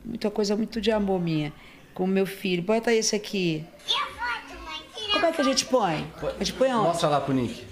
[0.06, 1.52] muita coisa muito de amor minha.
[1.94, 2.62] Com o meu filho.
[2.62, 3.66] Bota esse aqui.
[5.12, 6.06] Como é que a gente põe?
[6.22, 6.88] A gente põe onde?
[6.88, 7.66] Mostra lá pro Nick.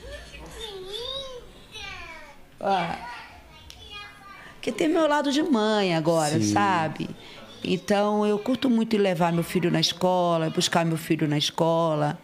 [2.60, 2.96] Ó.
[4.62, 6.54] Que tem meu lado de mãe agora, Sim.
[6.54, 7.10] sabe?
[7.64, 12.18] Então eu curto muito levar meu filho na escola, buscar meu filho na escola.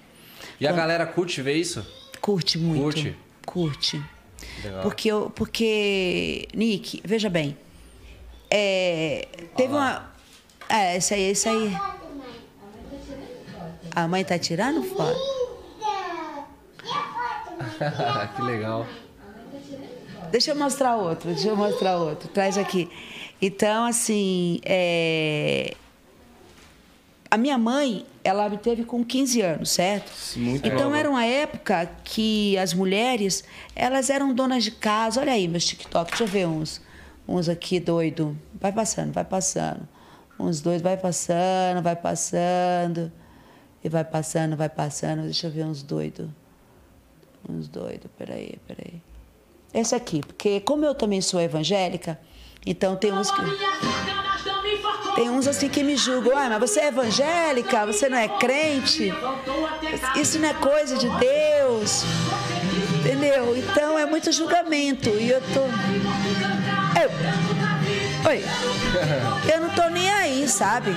[0.60, 1.86] E a galera curte ver isso?
[2.22, 2.84] Curte muito.
[2.84, 3.16] Curte?
[3.46, 4.04] Curte.
[4.64, 4.82] Legal.
[4.82, 7.58] Porque, eu, porque, Nick, veja bem.
[8.50, 10.10] É, teve uma.
[10.68, 11.76] É, esse aí, esse aí.
[13.96, 15.20] A mãe tá tirando foto?
[18.36, 18.86] que legal.
[20.32, 22.30] Deixa eu mostrar outro, deixa eu mostrar outro.
[22.30, 22.90] Traz aqui.
[23.42, 25.74] Então, assim, é,
[27.32, 30.12] a minha mãe, ela me teve com 15 anos, certo?
[30.38, 30.98] Muito então nova.
[30.98, 33.44] era uma época que as mulheres,
[33.76, 35.22] elas eram donas de casa.
[35.22, 36.82] Olha aí meus TikTok, deixa eu ver uns.
[37.30, 38.36] Uns aqui doido.
[38.60, 39.88] Vai passando, vai passando.
[40.40, 43.12] Uns dois vai passando, vai passando.
[43.84, 45.22] E vai passando, vai passando.
[45.22, 46.28] Deixa eu ver uns doidos.
[47.48, 49.00] Uns doidos, peraí, peraí.
[49.72, 52.20] Esse aqui, porque como eu também sou evangélica,
[52.66, 53.42] então tem uns que.
[55.14, 59.14] Tem uns assim que me julgam, ah, mas você é evangélica, você não é crente,
[60.16, 62.04] isso não é coisa de Deus.
[63.00, 63.56] Entendeu?
[63.56, 65.10] Então é muito julgamento.
[65.10, 66.59] E eu tô.
[66.96, 68.30] Eu...
[68.30, 68.44] Oi.
[69.52, 70.92] Eu não tô nem aí, sabe?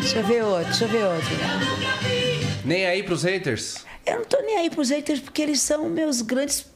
[0.00, 1.28] Deixa eu ver outro, deixa eu ver outro.
[2.64, 3.84] Nem aí pros haters?
[4.06, 6.66] Eu não tô nem aí pros haters porque eles são meus grandes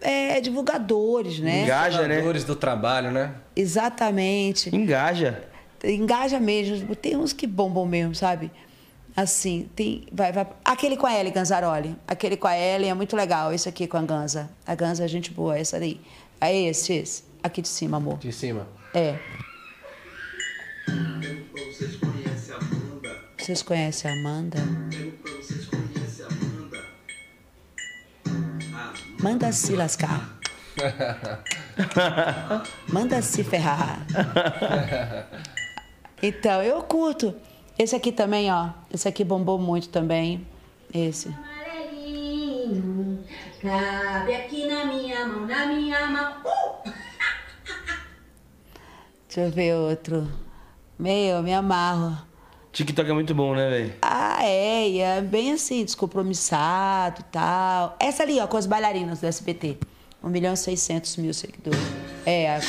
[0.00, 1.64] é, divulgadores, né?
[1.64, 2.14] Engaja, né?
[2.14, 3.34] Senadores do trabalho, né?
[3.54, 4.74] Exatamente.
[4.74, 5.42] Engaja.
[5.84, 6.94] Engaja mesmo.
[6.96, 8.50] Tem uns que bombam mesmo, sabe?
[9.18, 10.06] Assim, tem.
[10.12, 10.46] Vai, vai.
[10.64, 11.96] Aquele com a Ellie Ganzaroli.
[12.06, 13.52] Aquele com a Ellie é muito legal.
[13.52, 14.48] Esse aqui com a Ganza.
[14.64, 16.00] A Ganza é gente boa, essa daí.
[16.40, 17.24] É esse, esse.
[17.42, 18.18] Aqui de cima, amor.
[18.18, 18.68] De cima.
[18.94, 19.18] É.
[21.66, 23.16] Vocês conhecem a Amanda?
[23.36, 24.58] Vocês conhecem a Amanda?
[25.42, 26.78] Vocês conhecem a Amanda?
[28.72, 30.38] Ah, Manda se lascar.
[32.86, 34.06] Manda se ferrar.
[36.20, 37.32] Então, eu curto.
[37.78, 38.70] Esse aqui também, ó.
[38.92, 40.44] Esse aqui bombou muito também.
[40.92, 41.28] Esse.
[41.28, 43.24] Amarelinho,
[43.62, 46.42] cabe aqui na minha mão, na minha mão.
[46.44, 46.90] Uh!
[49.28, 50.28] Deixa eu ver outro.
[50.98, 52.18] Meu, me amarro.
[52.72, 53.94] TikTok é muito bom, né, velho?
[54.02, 57.96] Ah, é, e é bem assim, descompromissado e tal.
[58.00, 59.78] Essa ali, ó, com as bailarinas do SBT.
[60.22, 61.78] 1 milhão e 600 mil seguidores.
[62.26, 62.60] É, a...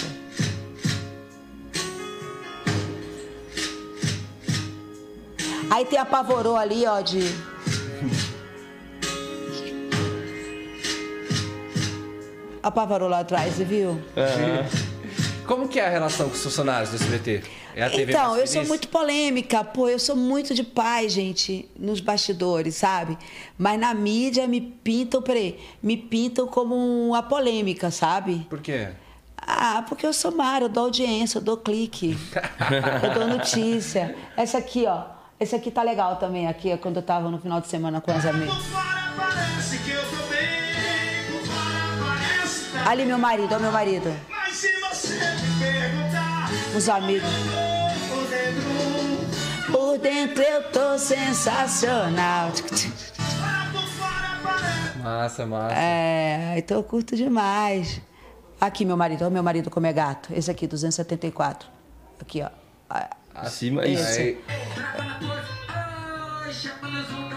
[5.69, 7.19] Aí tem a Pavorô ali, ó, de.
[12.61, 14.01] A Pavorô lá atrás, você viu?
[15.45, 17.43] Como que é a relação com os funcionários do SBT?
[17.75, 21.69] É a TV Então, eu sou muito polêmica, pô, eu sou muito de paz, gente,
[21.77, 23.17] nos bastidores, sabe?
[23.57, 28.45] Mas na mídia me pintam, peraí, me pintam como uma polêmica, sabe?
[28.49, 28.89] Por quê?
[29.37, 32.17] Ah, porque eu sou Mara, eu dou audiência, eu dou clique,
[33.03, 34.15] eu dou notícia.
[34.35, 37.61] Essa aqui, ó, esse aqui tá legal também, aqui é quando eu tava no final
[37.61, 38.53] de semana com as amigas.
[42.73, 47.29] Tá Ali meu marido, ó meu marido, Mas se você me perguntar, os amigos.
[49.71, 52.51] por dentro, eu tô sensacional.
[55.03, 55.75] Massa, massa.
[55.75, 58.01] É, então eu curto demais.
[58.59, 60.33] Aqui, meu marido, olha meu marido como é gato.
[60.33, 61.69] Esse aqui, 274.
[62.19, 62.49] Aqui, ó.
[63.33, 64.19] Acima isso.
[64.19, 64.37] Aí,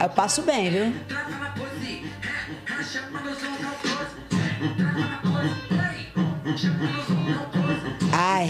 [0.01, 0.93] Eu passo bem, viu?
[8.13, 8.49] Ai,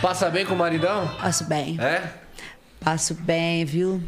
[0.00, 1.08] passa bem com o maridão?
[1.20, 1.78] passo bem.
[1.80, 2.02] É?
[2.80, 4.02] Passo bem, viu?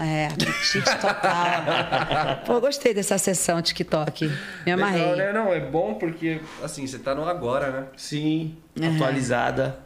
[0.00, 2.40] É, apetite total.
[2.46, 4.30] Pô, gostei dessa sessão TikTok.
[4.64, 5.02] Me amarrei.
[5.02, 5.32] Legal, né?
[5.32, 7.86] Não, é bom porque, assim, você tá no agora, né?
[7.96, 8.94] Sim, Uhum.
[8.94, 9.78] atualizada.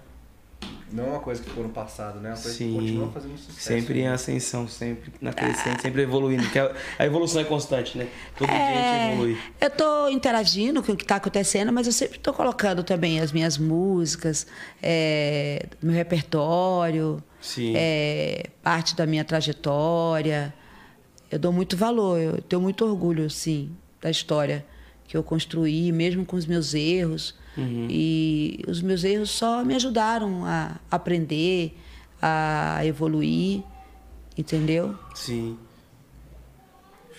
[0.91, 2.30] Não é uma coisa que ficou no passado, né?
[2.30, 2.74] É uma coisa que Sim.
[2.74, 3.61] continua fazendo sucesso.
[3.61, 6.43] Sempre em ascensão, sempre na crescente, sempre evoluindo.
[6.45, 8.09] Porque a, a evolução é constante, né?
[8.36, 9.39] Todo dia a gente É, evolui.
[9.61, 13.32] eu tô interagindo com o que tá acontecendo, mas eu sempre tô colocando também as
[13.32, 14.47] minhas músicas,
[14.82, 17.74] é, meu repertório, Sim.
[17.76, 20.55] é, parte da minha trajetória.
[21.30, 24.64] Eu dou muito valor, eu tenho muito orgulho, sim, da história
[25.09, 27.34] que eu construí, mesmo com os meus erros.
[27.90, 31.76] E os meus erros só me ajudaram a aprender,
[32.22, 33.64] a evoluir,
[34.36, 34.94] entendeu?
[35.12, 35.59] Sim.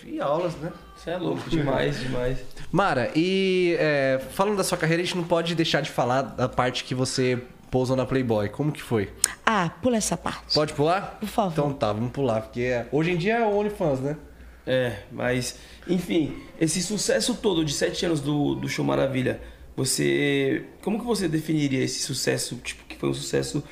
[0.06, 0.72] E aulas, né?
[0.96, 2.38] Você é louco demais, demais.
[2.72, 6.48] Mara, e é, falando da sua carreira, a gente não pode deixar de falar da
[6.48, 7.38] parte que você
[7.70, 8.48] pousou na Playboy.
[8.48, 9.12] Como que foi?
[9.44, 10.54] Ah, pula essa parte.
[10.54, 11.18] Pode pular?
[11.20, 11.52] Por favor.
[11.52, 14.16] Então tá, vamos pular, porque é- hoje em dia é o OnlyFans, né?
[14.66, 15.58] É, mas,
[15.88, 19.40] enfim, esse sucesso todo de sete anos do, do Show Maravilha,
[19.76, 20.64] você.
[20.82, 22.56] Como que você definiria esse sucesso?
[22.56, 23.62] Tipo, que foi um sucesso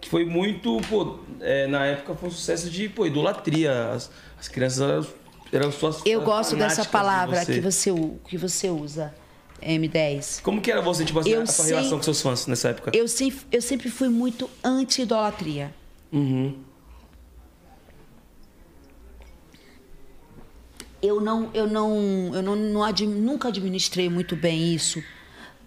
[0.00, 3.90] que foi muito, pô, é, na época foi um sucesso de, pô, idolatria.
[3.92, 5.06] As, as crianças eram,
[5.52, 7.54] eram suas Eu gosto dessa fanáticas de palavra você.
[7.54, 7.90] que você,
[8.28, 9.14] que você usa,
[9.62, 10.42] M10.
[10.42, 12.68] Como que era você, tipo, assim, Eu a sua sei- relação com seus fãs nessa
[12.68, 12.90] época?
[12.94, 15.74] Eu sempre, eu sempre fui muito anti-idolatria.
[16.12, 16.54] Uhum.
[21.06, 25.02] Eu não, eu não, eu não, não admi- nunca administrei muito bem isso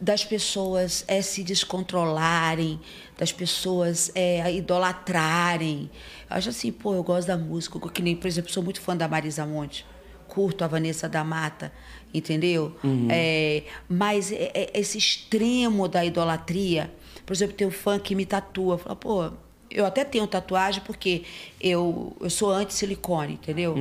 [0.02, 2.80] das pessoas é, se descontrolarem,
[3.18, 5.90] das pessoas é, idolatrarem.
[6.30, 8.96] Eu acho assim, pô, eu gosto da música, que nem, por exemplo, sou muito fã
[8.96, 9.86] da Marisa Monte,
[10.28, 11.72] curto a Vanessa da Mata,
[12.14, 12.76] entendeu?
[13.10, 16.92] É, mas é- é esse extremo da idolatria,
[17.26, 19.32] por exemplo, tem um fã que me tatua, fala, pô,
[19.70, 21.24] eu até tenho tatuagem porque
[21.60, 23.76] eu, eu sou anti-silicone, entendeu?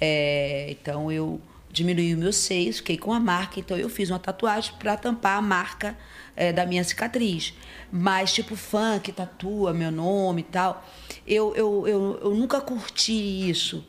[0.00, 4.18] É, então eu diminuí os meus seios, fiquei com a marca, então eu fiz uma
[4.18, 5.96] tatuagem para tampar a marca
[6.36, 7.54] é, da minha cicatriz.
[7.90, 10.86] Mas, tipo, fã que tatua meu nome e tal,
[11.26, 13.84] eu, eu, eu, eu nunca curti isso.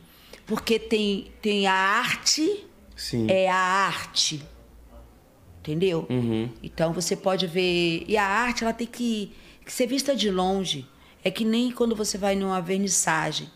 [0.46, 2.64] Porque tem, tem a arte,
[2.96, 3.26] Sim.
[3.30, 4.42] é a arte.
[5.60, 6.06] Entendeu?
[6.62, 8.04] Então você pode ver.
[8.06, 9.32] E a arte, ela tem que,
[9.64, 10.86] que ser vista de longe.
[11.24, 13.50] É que nem quando você vai numa vernissagem.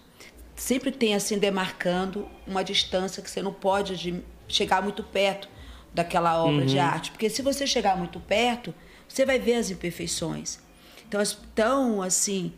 [0.56, 5.48] Sempre tem assim, demarcando uma distância que você não pode de- chegar muito perto
[5.94, 7.10] daquela obra de arte.
[7.12, 8.74] Porque se você chegar muito perto,
[9.06, 10.58] você vai ver as imperfeições.
[11.06, 11.20] Então,
[11.52, 12.52] então assim,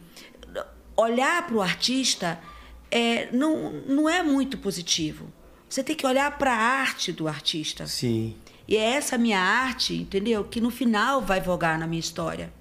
[0.96, 2.40] olhar para o artista
[2.90, 5.30] é, não, não é muito positivo.
[5.68, 7.86] Você tem que olhar para a arte do artista.
[7.86, 8.36] Sim.
[8.66, 10.44] E é essa minha arte, entendeu?
[10.44, 12.52] Que no final vai vogar na minha história.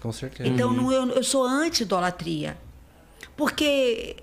[0.00, 0.48] Com certeza.
[0.48, 2.56] Então não, eu, eu sou anti-idolatria.
[3.36, 4.16] Porque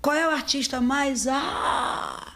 [0.00, 1.26] qual é o artista mais.
[1.28, 2.34] Ah!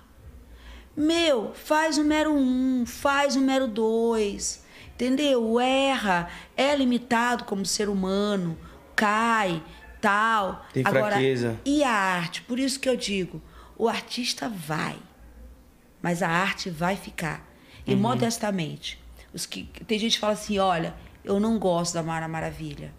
[0.96, 4.64] Meu, faz o número um, faz o número dois.
[4.94, 5.60] Entendeu?
[5.60, 8.56] Erra, é limitado como ser humano,
[8.94, 9.62] cai,
[10.00, 10.64] tal.
[10.72, 11.60] Tem Agora, fraqueza.
[11.66, 12.40] e a arte?
[12.42, 13.42] Por isso que eu digo,
[13.76, 14.96] o artista vai,
[16.00, 17.46] mas a arte vai ficar.
[17.86, 18.00] E Uhum.
[18.00, 18.98] modestamente,
[19.34, 20.94] os que tem gente que fala assim, olha,
[21.26, 22.92] eu não gosto da Mara Maravilha.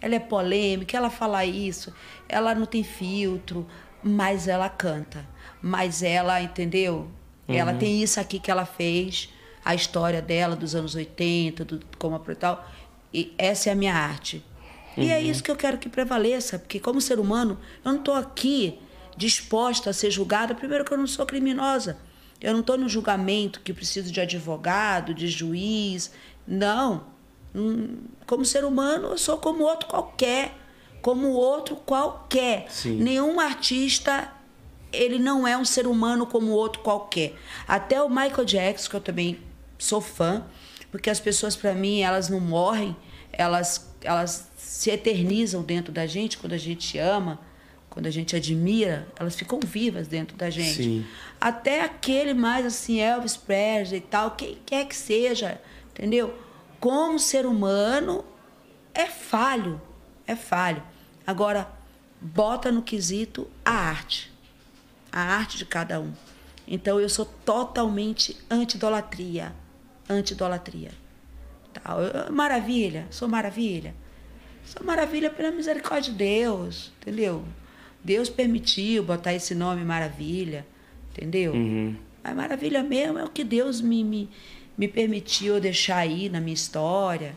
[0.00, 1.92] Ela é polêmica, ela fala isso,
[2.28, 3.66] ela não tem filtro,
[4.02, 5.26] mas ela canta.
[5.60, 7.08] Mas ela, entendeu?
[7.46, 7.78] Ela Uhum.
[7.78, 9.28] tem isso aqui que ela fez,
[9.64, 12.68] a história dela dos anos 80, do, como a e tal.
[13.12, 14.44] E essa é a minha arte.
[14.96, 15.10] E Uhum.
[15.10, 18.78] é isso que eu quero que prevaleça, porque como ser humano, eu não estou aqui
[19.16, 20.54] disposta a ser julgada.
[20.54, 21.98] Primeiro que eu não sou criminosa.
[22.40, 26.12] Eu não estou no julgamento que preciso de advogado, de juiz.
[26.46, 27.06] Não.
[27.54, 27.96] Hum,
[28.26, 30.54] Como ser humano, eu sou como outro qualquer.
[31.00, 32.66] Como outro qualquer.
[32.70, 32.96] Sim.
[32.96, 34.30] Nenhum artista,
[34.92, 37.34] ele não é um ser humano como outro qualquer.
[37.66, 39.38] Até o Michael Jackson, que eu também
[39.78, 40.44] sou fã,
[40.90, 42.96] porque as pessoas, para mim, elas não morrem,
[43.32, 47.38] elas, elas se eternizam dentro da gente quando a gente ama,
[47.88, 50.82] quando a gente admira, elas ficam vivas dentro da gente.
[50.82, 51.06] Sim.
[51.40, 56.34] Até aquele mais assim, Elvis Presley e tal, quem quer que seja, entendeu?
[56.80, 58.24] Como ser humano,
[58.94, 59.80] é falho,
[60.26, 60.82] é falho.
[61.26, 61.68] Agora,
[62.20, 64.32] bota no quesito a arte,
[65.10, 66.12] a arte de cada um.
[66.66, 69.52] Então, eu sou totalmente anti-idolatria,
[70.08, 70.90] anti-idolatria.
[72.26, 73.94] Eu- Maravilha, sou maravilha.
[74.64, 77.44] Sou maravilha pela misericórdia de Deus, entendeu?
[78.04, 80.66] Deus permitiu botar esse nome Maravilha,
[81.10, 81.54] entendeu?
[82.22, 84.28] Mas maravilha mesmo é o que Deus me, me,
[84.78, 87.34] me permitiu deixar aí na minha história.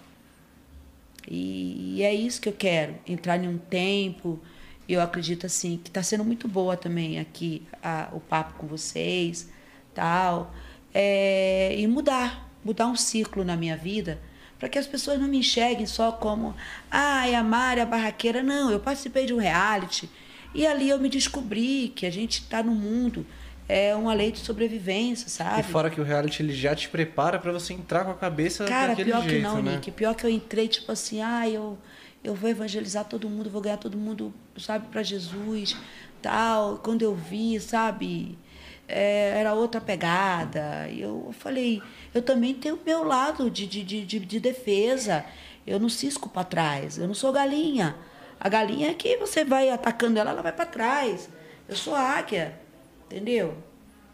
[1.27, 4.39] E, e é isso que eu quero, entrar em um tempo.
[4.87, 9.49] Eu acredito assim que está sendo muito boa também aqui a- o papo com vocês,
[9.93, 10.53] tal.
[10.93, 14.19] É, e mudar, mudar um ciclo na minha vida,
[14.59, 16.55] para que as pessoas não me enxerguem só como,
[16.89, 18.43] ah, é a Mari, a barraqueira.
[18.43, 20.09] Não, eu participei de um reality
[20.53, 23.25] e ali eu me descobri que a gente está no mundo,
[23.71, 25.61] é uma lei de sobrevivência, sabe?
[25.61, 28.65] E fora que o reality ele já te prepara pra você entrar com a cabeça
[28.65, 29.75] Cara, daquele pior jeito, que não, né?
[29.75, 29.91] Nick.
[29.91, 31.77] Pior que eu entrei, tipo assim, ah, eu,
[32.21, 35.77] eu vou evangelizar todo mundo, vou ganhar todo mundo, sabe, para Jesus,
[36.21, 36.79] tal.
[36.79, 38.37] Quando eu vi, sabe,
[38.89, 40.89] é, era outra pegada.
[40.89, 41.81] E eu falei,
[42.13, 45.23] eu também tenho o meu lado de, de, de, de, de defesa.
[45.65, 47.95] Eu não cisco para trás, eu não sou galinha.
[48.37, 51.29] A galinha é que você vai atacando ela, ela vai para trás.
[51.69, 52.59] Eu sou águia,
[53.11, 53.57] entendeu?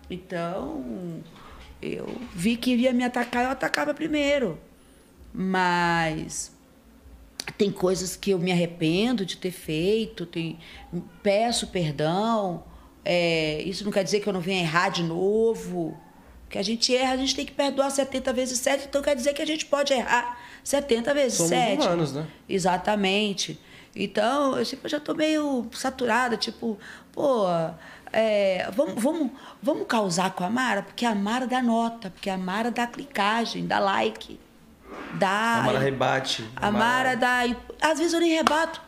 [0.10, 1.22] Então,
[1.82, 4.60] eu vi que ia me atacar, eu atacava primeiro.
[5.34, 6.52] Mas
[7.58, 10.58] tem coisas que eu me arrependo de ter feito, tem,
[11.22, 12.64] peço perdão.
[13.06, 15.98] É, isso não quer dizer que eu não venha errar de novo.
[16.50, 19.34] Que a gente erra, a gente tem que perdoar 70 vezes 7, então quer dizer
[19.34, 21.82] que a gente pode errar 70 vezes Somos 7.
[21.82, 22.26] humanos, né?
[22.48, 23.60] Exatamente.
[23.94, 26.78] Então, eu sempre já tô meio saturada, tipo,
[27.12, 27.46] pô,
[28.12, 29.32] é, vamos, vamos,
[29.62, 33.66] vamos causar com a Mara, porque a Mara dá nota, porque a Mara dá clicagem,
[33.66, 34.40] dá like,
[35.14, 35.60] dá.
[35.60, 36.50] A Mara rebate.
[36.56, 37.42] A Mara dá.
[37.82, 38.82] Às vezes eu nem rebato.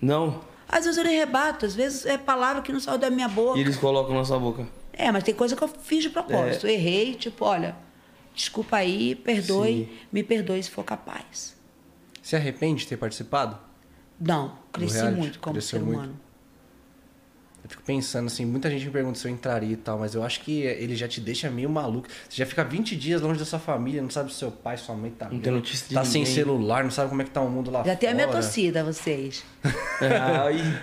[0.00, 0.40] Não.
[0.68, 3.58] Às vezes eu nem rebato, às vezes é palavra que não saiu da minha boca.
[3.58, 4.66] E eles colocam na sua boca.
[4.92, 6.66] É, mas tem coisa que eu fiz de propósito.
[6.66, 6.72] É.
[6.72, 7.74] Errei, tipo, olha,
[8.34, 9.98] desculpa aí, perdoe, Sim.
[10.12, 11.56] me perdoe se for capaz.
[12.22, 13.58] Se arrepende de ter participado?
[14.20, 16.14] Não, cresci muito como Cresceu ser muito?
[17.68, 20.22] Eu fico pensando assim, muita gente me pergunta se eu entraria e tal, mas eu
[20.24, 22.08] acho que ele já te deixa meio maluco.
[22.26, 24.94] Você já fica 20 dias longe da sua família, não sabe se seu pai, sua
[24.94, 26.34] mãe tá Não tem notícia de tá sem ninguém.
[26.34, 28.40] celular, não sabe como é que tá o mundo lá Já tem a minha fora.
[28.40, 29.44] torcida, vocês.
[30.00, 30.78] Aí.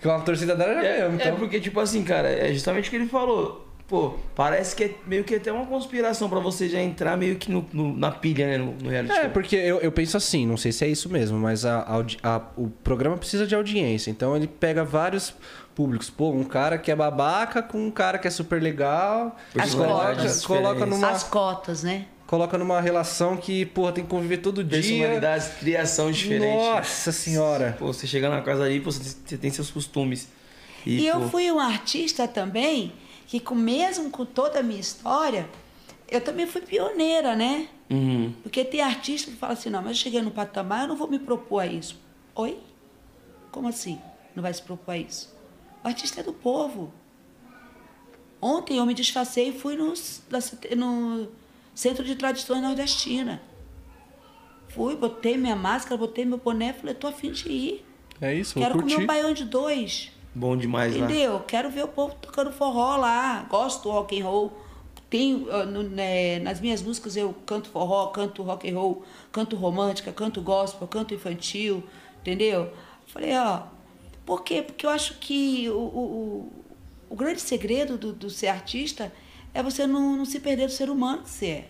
[0.00, 1.26] Que uma torcida dela já É, mesmo, então.
[1.28, 3.66] é porque, tipo assim, cara, é justamente o que ele falou.
[3.86, 7.50] Pô, parece que é meio que até uma conspiração pra você já entrar meio que
[7.50, 8.56] no, no- na pilha, né?
[8.56, 9.30] No, no reality É, show.
[9.30, 12.40] porque eu, eu penso assim, não sei se é isso mesmo, mas a, audi- a-
[12.56, 14.08] o programa precisa de audiência.
[14.08, 15.34] Então ele pega vários
[15.80, 16.10] públicos.
[16.10, 19.34] Pô, um cara que é babaca com um cara que é super legal.
[19.58, 20.44] As coloca, cotas.
[20.44, 22.04] coloca, numa, As cotas, né?
[22.26, 24.78] coloca numa relação que, porra, tem que conviver todo dia.
[24.78, 26.54] Personalidades, criação diferente.
[26.54, 27.76] Nossa senhora.
[27.78, 30.28] Pô, você chega na casa ali, pô, você tem seus costumes.
[30.84, 32.92] E, E, eu pô, fui uma artista também,
[33.26, 35.48] que com, mesmo com toda a minha história,
[36.10, 37.68] eu também fui pioneira, né?
[37.88, 38.34] Uhum.
[38.42, 41.08] Porque tem artista que fala assim, não, mas eu cheguei no patamar, eu não vou
[41.08, 41.98] me propor a isso.
[42.34, 42.58] Oi?
[43.50, 43.98] Como assim?
[44.36, 45.39] Não vai se propor a isso?
[45.84, 46.92] O artista é do povo.
[48.40, 49.92] Ontem eu me disfarcei e fui no,
[50.76, 51.28] no
[51.74, 53.40] Centro de Tradições Nordestina.
[54.68, 57.86] Fui, botei minha máscara, botei meu boné, falei, tô afim de ir.
[58.20, 59.04] É isso, Quero vou comer curtir.
[59.04, 60.12] um baião de dois.
[60.34, 61.04] Bom demais lá.
[61.06, 61.40] Entendeu?
[61.40, 63.42] Quero ver o povo tocando forró lá.
[63.50, 64.52] Gosto do rock and roll.
[65.08, 69.02] Tenho, ah, no- né, nas minhas músicas eu canto forró, canto rock and roll,
[69.32, 71.82] canto romântica, canto gospel, canto infantil,
[72.20, 72.72] entendeu?
[73.08, 73.62] Falei, ó,
[74.30, 74.62] por quê?
[74.62, 76.52] Porque eu acho que o, o,
[77.10, 79.12] o- grande segredo do, do ser artista
[79.52, 81.68] é você não, não se perder do ser humano que você é.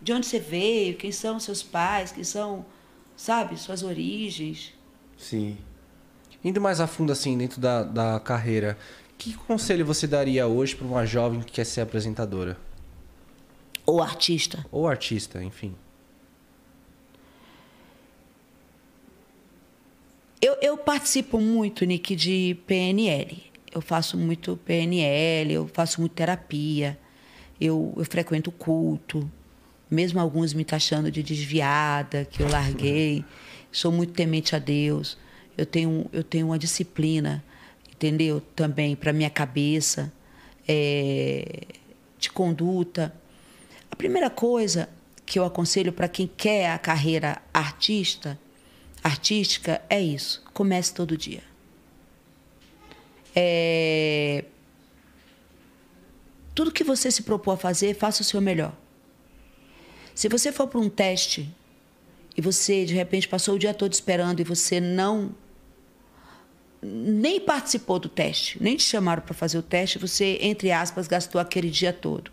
[0.00, 2.64] De onde você veio, quem são seus pais, quem são,
[3.14, 4.72] sabe, suas origens.
[5.18, 5.58] Sim.
[6.42, 8.78] Indo mais a fundo assim, dentro da, da carreira,
[9.18, 12.56] que conselho você daria hoje para uma jovem que quer ser apresentadora?
[13.84, 14.64] Ou artista.
[14.72, 15.76] Ou artista, enfim.
[20.44, 23.44] Eu, eu participo muito, Nick, de PNL.
[23.74, 26.98] Eu faço muito PNL, eu faço muito terapia,
[27.58, 29.32] eu, eu frequento culto,
[29.90, 33.24] mesmo alguns me taxando de desviada, que eu larguei.
[33.72, 35.16] Sou muito temente a Deus.
[35.56, 37.42] Eu tenho, eu tenho uma disciplina,
[37.90, 38.42] entendeu?
[38.54, 40.12] Também para minha cabeça,
[40.68, 41.62] é,
[42.18, 43.14] de conduta.
[43.90, 44.90] A primeira coisa
[45.24, 48.38] que eu aconselho para quem quer a carreira artista,
[49.04, 50.42] artística, é isso.
[50.52, 51.42] Comece todo dia.
[53.36, 54.44] É,
[56.54, 58.72] Tudo que você se propor a fazer, faça o seu melhor.
[60.14, 61.52] Se você for para um teste
[62.36, 65.34] e você de repente passou o dia todo esperando e você não
[66.80, 71.40] nem participou do teste, nem te chamaram para fazer o teste, você entre aspas gastou
[71.40, 72.30] aquele dia todo.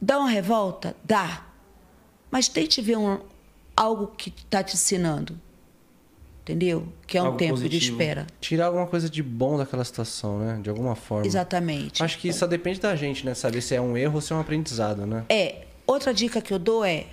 [0.00, 0.94] Dá uma revolta?
[1.02, 1.46] Dá.
[2.30, 3.18] Mas tente ver um,
[3.76, 5.38] algo que está te ensinando.
[6.42, 6.86] Entendeu?
[7.08, 7.92] Que é um Algo tempo de positivo.
[8.00, 8.26] espera.
[8.40, 10.60] Tirar alguma coisa de bom daquela situação, né?
[10.62, 11.26] De alguma forma.
[11.26, 12.00] Exatamente.
[12.02, 13.34] Acho que só depende da gente, né?
[13.34, 15.24] Saber se é um erro ou se é um aprendizado, né?
[15.28, 17.06] É, outra dica que eu dou é: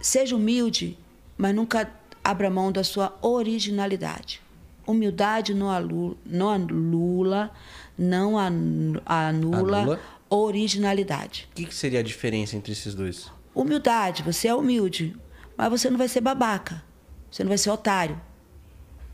[0.00, 0.96] seja humilde,
[1.36, 1.92] mas nunca
[2.24, 4.40] abra mão da sua originalidade.
[4.86, 7.50] Humildade não anula, não anula,
[7.98, 10.00] não anu- anula, Anula?
[10.30, 11.48] originalidade.
[11.52, 13.30] O que, que seria a diferença entre esses dois?
[13.54, 15.14] Humildade, você é humilde,
[15.56, 16.82] mas você não vai ser babaca,
[17.30, 18.20] você não vai ser otário.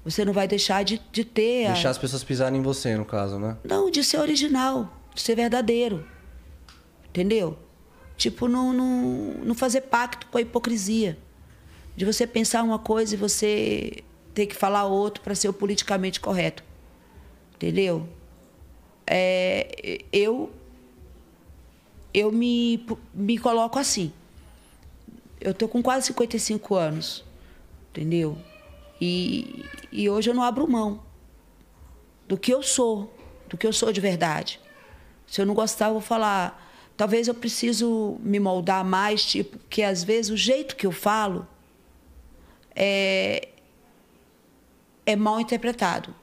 [0.05, 3.05] Você não vai deixar de, de ter a- Deixar as pessoas pisarem em você, no
[3.05, 3.59] caso, né?
[3.63, 6.07] Não, de ser original, de ser verdadeiro.
[7.11, 7.59] Entendeu?
[8.17, 11.19] Tipo, não, não, não fazer pacto com a hipocrisia.
[11.95, 16.21] De você pensar uma coisa e você ter que falar outro para ser o politicamente
[16.21, 16.63] correto.
[17.57, 18.09] Entendeu?
[19.07, 20.51] É, eu
[22.15, 24.13] eu me, me coloco assim.
[25.41, 27.25] Eu tô com quase 55 anos.
[27.91, 28.39] Entendeu?
[29.01, 31.03] E, e hoje eu não abro mão
[32.27, 33.13] do que eu sou,
[33.49, 34.61] do que eu sou de verdade.
[35.27, 36.67] Se eu não gostar, eu vou falar.
[36.97, 41.47] Talvez eu preciso me moldar mais, tipo, que às vezes o jeito que eu falo
[42.75, 43.49] é,
[45.07, 46.15] é mal interpretado.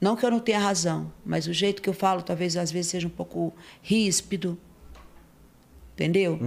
[0.00, 2.90] Não que eu não tenha razão, mas o jeito que eu falo talvez às vezes
[2.90, 3.52] seja um pouco
[3.82, 4.58] ríspido.
[5.94, 6.38] Entendeu?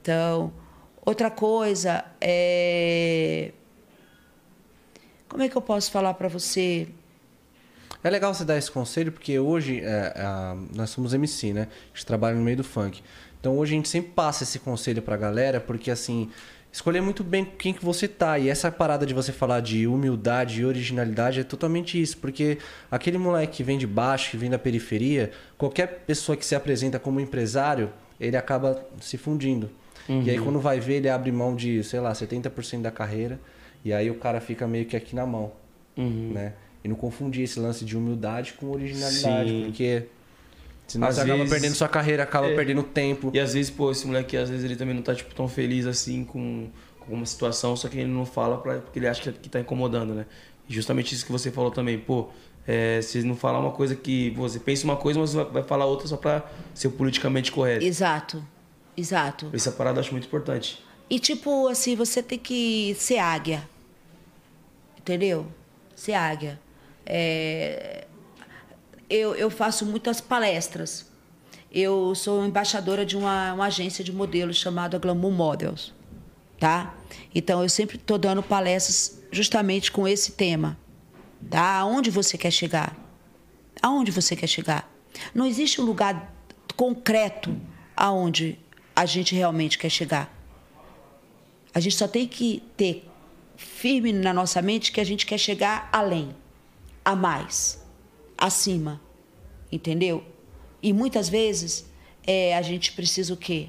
[0.00, 0.52] Então,
[1.08, 3.52] outra coisa é.
[5.28, 6.88] Como é que eu posso falar para você?
[8.02, 11.68] É legal você dar esse conselho, porque hoje é, a- nós somos MC, né?
[11.92, 13.02] A gente trabalha no meio do funk.
[13.40, 16.30] Então hoje a gente sempre passa esse conselho pra galera, porque assim,
[16.72, 18.38] escolher muito bem quem que você tá.
[18.38, 22.16] E essa parada de você falar de humildade e originalidade é totalmente isso.
[22.18, 22.58] Porque
[22.90, 26.98] aquele moleque que vem de baixo, que vem da periferia, qualquer pessoa que se apresenta
[26.98, 27.90] como empresário,
[28.20, 29.70] ele acaba se fundindo.
[30.08, 33.38] E aí quando vai ver, ele abre mão de, sei lá, 70% da carreira.
[33.84, 35.52] E aí o cara fica meio que aqui na mão,
[35.96, 36.54] né?
[36.82, 39.62] E não confundir esse lance de humildade com originalidade, Sim.
[39.66, 40.04] porque
[40.86, 42.54] senão Às você acaba vezes- perdendo sua carreira, acaba É.
[42.54, 43.30] perdendo tempo.
[43.34, 45.86] E às vezes, pô, esse moleque, às vezes ele também não tá, tipo, tão feliz
[45.86, 46.68] assim com,
[47.00, 50.14] com uma situação, só que ele não fala pra, porque ele acha que, tá incomodando,
[50.14, 50.24] né?
[50.68, 52.28] E justamente isso que você falou também, pô,
[52.66, 55.86] é, se não falar uma coisa que você pensa uma coisa, mas vai, vai falar
[55.86, 56.44] outra só pra
[56.74, 57.84] ser politicamente correto.
[57.84, 58.42] Exato,
[58.98, 59.50] exato.
[59.52, 60.82] Essa parada eu acho muito importante.
[61.08, 63.68] E tipo assim, você tem que ser águia.
[64.98, 65.46] Entendeu?
[65.94, 66.60] Ser águia.
[67.06, 68.06] É,
[69.08, 71.06] Eu, eu faço muitas palestras.
[71.72, 75.94] Eu sou embaixadora de uma, uma agência de modelos chamada Glamour Models.
[76.58, 76.94] Tá?
[77.34, 80.76] Então eu sempre estou dando palestras justamente com esse tema.
[81.48, 81.78] Tá?
[81.78, 82.96] Aonde você quer chegar?
[83.80, 84.90] Aonde você quer chegar?
[85.34, 86.34] Não existe um lugar
[86.76, 87.56] concreto
[87.96, 88.58] aonde
[88.98, 90.28] a gente realmente quer chegar.
[91.72, 93.08] A gente só tem que ter
[93.56, 96.34] firme na nossa mente que a gente quer chegar além,
[97.04, 97.80] a mais,
[98.36, 99.00] acima,
[99.70, 100.24] entendeu?
[100.82, 101.86] E muitas vezes
[102.26, 103.68] é, a gente precisa o quê?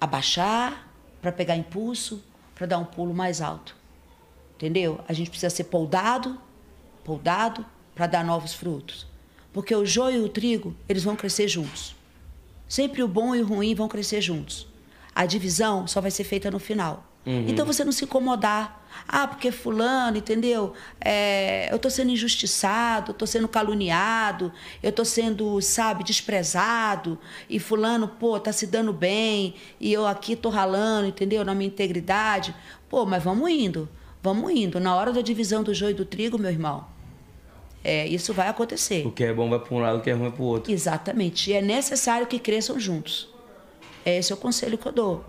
[0.00, 0.92] Abaixar
[1.22, 2.20] para pegar impulso,
[2.52, 3.76] para dar um pulo mais alto,
[4.56, 5.00] entendeu?
[5.06, 6.36] A gente precisa ser poldado,
[7.04, 9.06] poldado para dar novos frutos,
[9.52, 11.94] porque o joio e o trigo eles vão crescer juntos.
[12.68, 14.66] Sempre o bom e o ruim vão crescer juntos.
[15.14, 17.08] A divisão só vai ser feita no final.
[17.26, 18.86] Então você não se incomodar.
[19.06, 20.72] Ah, porque fulano, entendeu?
[20.98, 24.50] É, eu tô sendo injustiçado, tô sendo caluniado,
[24.82, 30.34] eu tô sendo, sabe, desprezado, e fulano, pô, tá se dando bem, e eu aqui
[30.34, 31.44] tô ralando, entendeu?
[31.44, 32.54] Na minha integridade.
[32.88, 33.88] Pô, mas vamos indo,
[34.22, 34.80] vamos indo.
[34.80, 36.86] Na hora da divisão do joio e do trigo, meu irmão,
[37.84, 39.06] é, isso vai acontecer.
[39.06, 40.46] O que é bom vai para um lado, o que é ruim vai para o
[40.46, 40.72] outro.
[40.72, 41.50] Exatamente.
[41.50, 43.28] E é necessário que cresçam juntos.
[44.04, 45.24] Esse é o conselho que eu dou.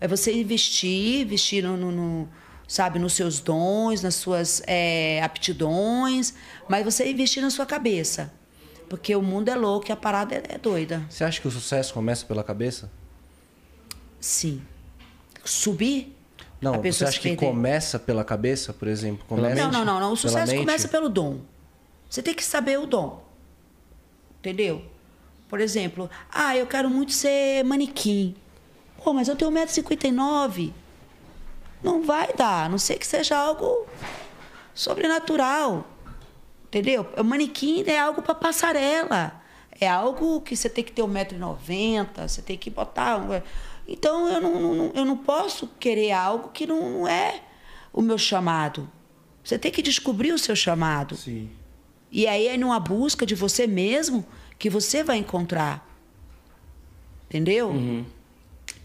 [0.00, 2.28] É você investir, investir no, no- no,
[2.68, 6.34] sabe, nos seus dons, nas suas é, aptidões,
[6.68, 8.32] mas você investir na sua cabeça.
[8.88, 11.02] Porque o mundo é louco e a parada é, é doida.
[11.10, 12.90] Você acha que o sucesso começa pela cabeça?
[14.20, 14.62] Sim.
[15.44, 16.14] Subir?
[16.60, 17.46] Não, a você acha que perder.
[17.46, 19.24] começa pela cabeça, por exemplo?
[19.28, 20.12] Começa Não, não, não, não.
[20.12, 21.38] O sucesso começa pelo dom.
[22.08, 23.22] Você tem que saber o dom.
[24.38, 24.82] Entendeu?
[25.48, 28.34] Por exemplo, ah, eu quero muito ser manequim.
[29.02, 30.72] Pô, mas eu tenho 1,59m.
[31.82, 33.86] Não vai dar, a não ser que seja algo
[34.74, 35.86] sobrenatural.
[36.66, 37.06] Entendeu?
[37.16, 39.40] O manequim é algo para passarela.
[39.80, 43.16] É algo que você tem que ter 1,90m, você tem que botar.
[43.18, 43.40] um-
[43.86, 47.40] Então eu não, não- eu não posso querer algo que não, não é
[47.92, 48.90] o meu chamado.
[49.42, 51.16] Você tem que descobrir o seu chamado.
[51.16, 51.50] Sim.
[52.10, 54.24] E aí é numa busca de você mesmo
[54.58, 55.86] que você vai encontrar.
[57.28, 57.72] Entendeu?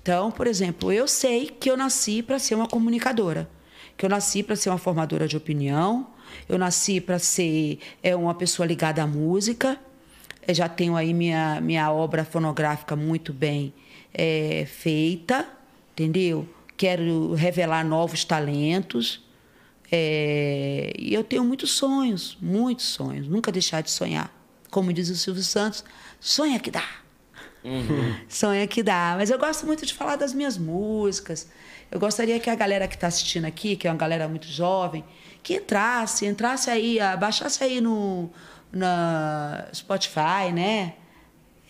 [0.02, 3.50] Então, por exemplo, eu sei que eu nasci para ser uma comunicadora,
[3.96, 6.08] que eu nasci para ser uma formadora de opinião,
[6.50, 9.80] eu nasci para ser é, uma pessoa ligada à música.
[10.46, 13.74] Eu já tenho aí minha, minha obra fonográfica muito bem
[14.14, 15.48] é, feita,
[15.94, 16.48] entendeu?
[16.76, 19.23] Quero revelar novos talentos.
[19.96, 23.28] É, e eu tenho muitos sonhos, muitos sonhos.
[23.28, 24.34] Nunca deixar de sonhar.
[24.72, 25.84] Como diz o Silvio Santos,
[26.20, 26.84] sonha que dá.
[28.28, 29.14] Sonha que dá.
[29.18, 31.48] Mas eu gosto muito de falar das minhas músicas.
[31.92, 35.02] Eu gostaria que a galera que está assistindo aqui, que é uma galera muito jovem,
[35.42, 38.30] que entrasse, entrasse aí, baixasse aí no
[38.72, 40.94] na Spotify, né?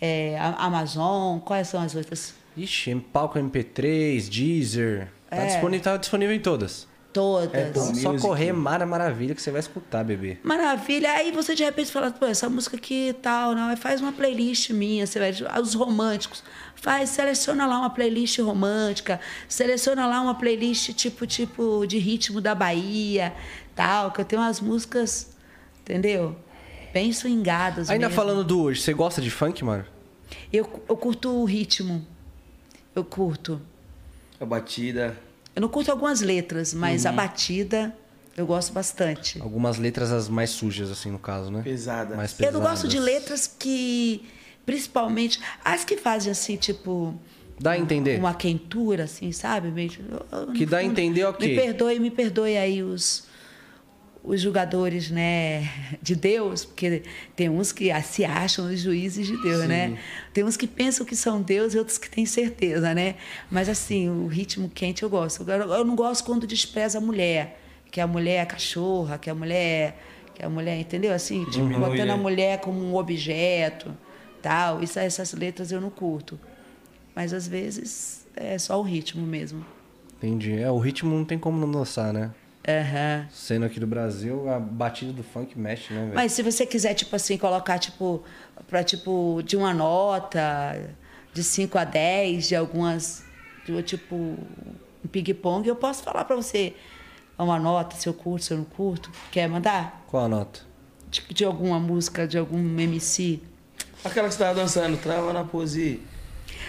[0.00, 2.34] É, Amazon, quais são as outras?
[2.56, 5.08] Ixi, palco MP3, Deezer.
[5.30, 5.46] Tá, É.
[5.46, 6.88] disponível, tá disponível em todas.
[7.14, 7.54] Todas.
[7.54, 8.26] É só Music.
[8.26, 10.36] correr Mara Maravilha que você vai escutar, bebê.
[10.42, 11.12] Maravilha.
[11.12, 13.68] Aí você de repente fala, pô, essa música aqui e tal, não.
[13.68, 15.30] Aí faz uma playlist minha, você vai.
[15.62, 16.42] Os românticos.
[16.74, 22.52] Faz, seleciona lá uma playlist romântica, seleciona lá uma playlist tipo, tipo de ritmo da
[22.52, 23.32] Bahia,
[23.76, 25.30] tal, que eu tenho umas músicas,
[25.80, 26.36] entendeu?
[26.92, 27.88] Bem swingadas.
[27.90, 28.20] Ainda mesmo.
[28.20, 29.86] falando do hoje, você gosta de funk, Mara?
[30.52, 32.04] Eu, eu curto o ritmo.
[32.94, 33.60] Eu curto.
[34.40, 35.16] A batida.
[35.54, 37.94] Eu não curto algumas letras, mas a batida
[38.36, 39.40] eu gosto bastante.
[39.40, 41.62] Algumas letras as mais sujas, assim, no caso, né?
[41.62, 42.16] Pesada.
[42.16, 43.14] Mais Eu não gosto de pesadas.
[43.14, 44.24] letras que,
[44.66, 47.14] principalmente, as que fazem assim, tipo.
[47.60, 48.18] Dá a entender?
[48.18, 49.68] Uma quentura, assim, sabe?
[49.70, 49.92] Meio-
[50.56, 51.48] Que dá a entender, ok.
[51.48, 53.24] Me perdoe, me perdoe aí os,
[54.24, 55.68] os julgadores, né,
[56.00, 57.02] de Deus, porque
[57.36, 59.98] tem uns que se acham os juízes de Deus, né?
[60.32, 63.16] Tem uns que pensam que são Deus e outros que têm certeza, né?
[63.50, 65.48] Mas assim, o ritmo quente eu gosto.
[65.48, 67.60] Eu, não gosto quando despreza a mulher,
[67.90, 70.02] que a mulher é cachorra, que a mulher,
[70.34, 71.12] que a mulher, entendeu?
[71.12, 72.22] Assim, tipo, Diminui, botando a né?
[72.22, 73.94] mulher como um objeto,
[74.40, 74.82] tal.
[74.82, 76.40] Isso, essas letras eu não curto.
[77.14, 79.64] Mas às vezes é só o ritmo mesmo.
[80.16, 80.58] Entendi.
[80.58, 82.30] É, o ritmo não tem como não dançar, né?
[82.66, 83.26] Aham.
[83.30, 86.14] Sendo aqui do Brasil, a batida do funk mexe, né, velho?
[86.14, 88.22] Mas se você quiser, tipo assim, colocar, tipo,
[88.66, 90.40] pra, tipo, de uma nota,
[91.32, 93.22] de 5 a 10, de algumas,
[93.66, 96.74] de, tipo, um ping-pong, eu posso falar pra você
[97.38, 99.10] uma nota, se eu curto, se eu não curto.
[99.30, 100.02] Quer mandar?
[100.06, 100.60] Qual a nota?
[101.10, 103.40] De, de alguma música, de algum MC?
[104.02, 106.00] Aquela que você tava dançando, trava na pose.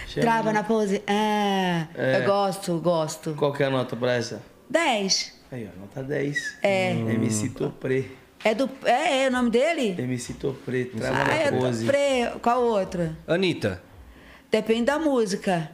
[0.08, 1.02] Chama- Trava na pose.
[1.06, 2.20] Ah, É.
[2.20, 3.34] eu gosto, gosto.
[3.34, 4.42] Qual que é a nota pra essa?
[4.68, 5.35] 10.
[5.50, 6.58] Aí, ó, nota 10.
[6.62, 6.90] É.
[6.92, 8.04] MC Topré.
[8.44, 8.68] É do.
[8.84, 9.94] É, é o nome dele?
[9.98, 11.86] MC Topré, trava Ah, é pose.
[11.86, 12.38] Pre.
[12.42, 13.16] Qual outra?
[13.26, 13.82] Anitta.
[14.50, 15.70] Depende da música.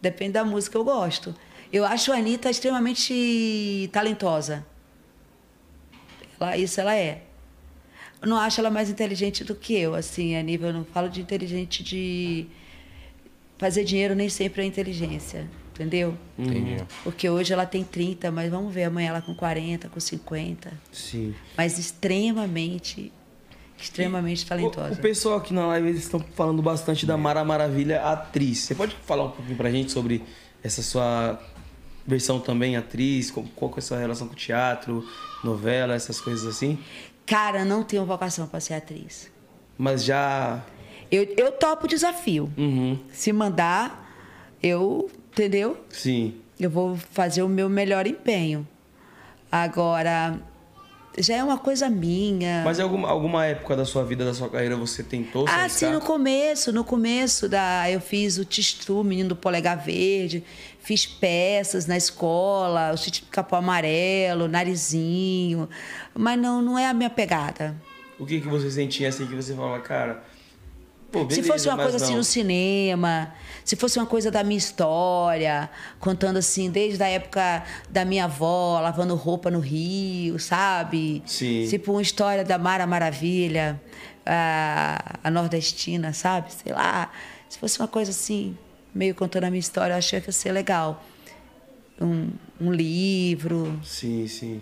[0.00, 1.34] Depende da música, eu gosto.
[1.72, 4.64] Eu acho a Anitta extremamente talentosa.
[6.38, 7.22] Ela, isso ela é.
[8.20, 10.68] Eu não acho ela mais inteligente do que eu, assim, a nível.
[10.68, 12.46] Eu não falo de inteligente de.
[13.56, 16.16] Fazer dinheiro nem sempre é inteligência, entendeu?
[16.38, 16.82] Entendi.
[17.02, 20.72] Porque hoje ela tem 30, mas vamos ver amanhã ela com 40, com 50.
[20.92, 21.34] Sim.
[21.56, 23.12] Mas extremamente,
[23.78, 24.94] extremamente O, talentosa.
[24.94, 28.58] o pessoal aqui na live eles estão falando bastante da Mara Maravilha, atriz.
[28.60, 30.22] Você pode falar um pouquinho pra gente sobre
[30.62, 31.38] essa sua
[32.06, 33.30] versão também atriz?
[33.30, 35.06] Qual, qual que é a sua relação com teatro,
[35.42, 36.78] novela, essas coisas assim?
[37.26, 39.30] Cara, não tenho vocação para ser atriz.
[39.76, 40.62] Mas já.
[41.10, 42.52] Eu, eu topo o desafio.
[42.56, 42.98] Uhum.
[43.12, 44.03] Se mandar,
[44.62, 45.76] eu, entendeu?
[45.90, 46.34] Sim.
[46.58, 48.66] eu vou fazer o meu melhor empenho.
[49.50, 50.38] Agora,
[51.18, 52.62] já é uma coisa minha.
[52.64, 55.90] Mas em alguma, alguma época da sua vida, da sua carreira, você tentou Ah, sim,
[55.90, 60.42] no começo, no começo da eu fiz o Tistru, menino do polegar verde,
[60.80, 65.68] fiz peças na escola, o sítio capão amarelo, narizinho,
[66.12, 67.74] mas não, não é a minha pegada.
[68.18, 70.33] O que, que você sentia assim que você falava, cara...
[71.14, 72.18] Pô, se beleza, fosse uma coisa assim não.
[72.18, 73.32] no cinema,
[73.64, 78.80] se fosse uma coisa da minha história, contando assim, desde a época da minha avó,
[78.80, 81.22] lavando roupa no Rio, sabe?
[81.24, 81.66] Sim.
[81.70, 83.80] Tipo uma história da Mara Maravilha,
[84.26, 86.52] a, a nordestina, sabe?
[86.52, 87.12] Sei lá.
[87.48, 88.58] Se fosse uma coisa assim,
[88.92, 91.04] meio contando a minha história, eu achei que ia ser legal.
[92.00, 93.78] Um, um livro.
[93.84, 94.60] Sim, sim.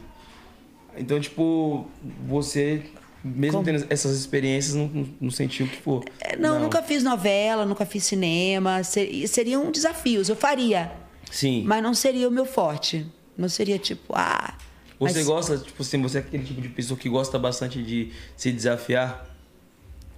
[0.96, 1.86] Então, tipo,
[2.28, 2.82] você,
[3.24, 3.64] mesmo Como?
[3.64, 6.04] tendo essas experiências, não, não, não sentiu que, pô...
[6.20, 8.82] É, Não, nunca fiz novela, nunca fiz cinema.
[8.82, 10.92] Ser- Seriam desafios, eu faria.
[11.30, 11.62] Sim.
[11.64, 13.06] Mas não seria o meu forte.
[13.36, 14.54] Não seria tipo, ah.
[14.98, 18.12] Você mas gosta, tipo assim, você é aquele tipo de pessoa que gosta bastante de
[18.36, 19.26] se desafiar?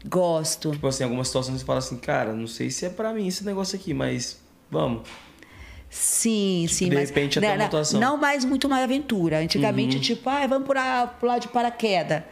[0.06, 0.72] Gosto.
[0.72, 3.44] Tipo assim, algumas situações você fala assim, cara, não sei se é pra mim esse
[3.44, 4.38] negócio aqui, mas
[4.70, 5.08] vamos.
[5.88, 7.08] Sim, sim, de mas.
[7.08, 8.00] repente, até não, uma não, atuação.
[8.00, 8.06] Uhum.
[8.06, 9.38] não mais muito mais aventura.
[9.38, 12.22] Antigamente, tipo, ah, vamos pular, pular de paraquedas.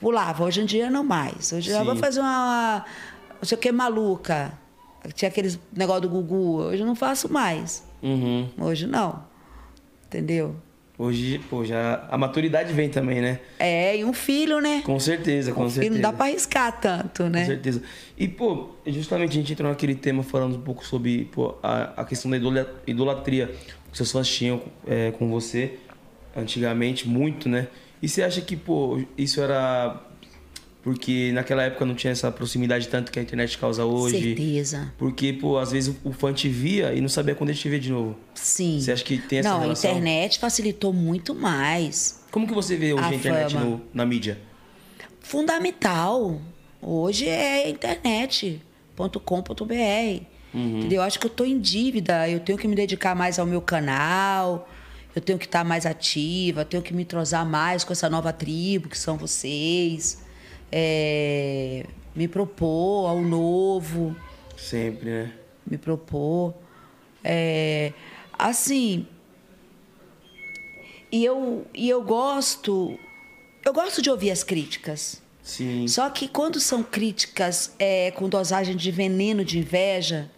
[0.00, 0.44] Pulava.
[0.44, 1.52] Hoje em dia, não mais.
[1.52, 2.84] Hoje eu vou fazer uma.
[3.40, 4.52] Não sei o que, maluca.
[5.14, 6.62] Tinha aqueles negócio do Gugu.
[6.62, 7.86] Hoje eu não faço mais.
[8.02, 8.48] Uhum.
[8.58, 9.24] Hoje não.
[10.06, 10.56] Entendeu?
[10.98, 13.38] Hoje, pô, já a maturidade vem também, né?
[13.58, 14.80] É, e um filho, né?
[14.84, 15.94] Com certeza, com certeza.
[15.94, 17.40] não dá pra arriscar tanto, né?
[17.40, 17.82] Com certeza.
[18.16, 22.04] E, pô, justamente a gente entrou naquele tema falando um pouco sobre pô, a, a
[22.06, 23.54] questão da idola- idolatria
[23.92, 25.78] que seus fãs tinham é, com você
[26.34, 27.68] antigamente, muito, né?
[28.02, 30.02] E você acha que, pô, isso era
[30.82, 34.36] porque naquela época não tinha essa proximidade tanto que a internet causa hoje?
[34.36, 34.92] Certeza.
[34.96, 37.78] Porque, pô, às vezes o fã te via e não sabia quando ele te vê
[37.78, 38.16] de novo.
[38.34, 38.78] Sim.
[38.80, 39.90] Você acha que tem essa Não, relação?
[39.90, 42.22] a internet facilitou muito mais.
[42.30, 44.38] Como que você vê hoje a, A internet no- na mídia?
[45.20, 46.40] Fundamental.
[46.80, 50.22] Hoje é internet.com.br.
[50.54, 50.98] Entendeu?
[50.98, 52.28] Eu acho que eu tô em dívida.
[52.28, 54.68] Eu tenho que me dedicar mais ao meu canal.
[55.16, 56.64] Eu tenho que estar mais ativa.
[56.64, 60.22] Tenho que me entrosar mais com essa nova tribo que são vocês.
[60.70, 64.14] É, me propor ao novo.
[64.56, 65.32] Sempre, né?
[65.66, 66.54] me propor.
[67.24, 67.92] É,
[68.38, 69.06] assim.
[71.10, 72.98] E eu, e eu gosto.
[73.64, 75.22] Eu gosto de ouvir as críticas.
[75.42, 75.86] Sim.
[75.88, 80.30] Só que quando são críticas é, com dosagem de veneno, de inveja,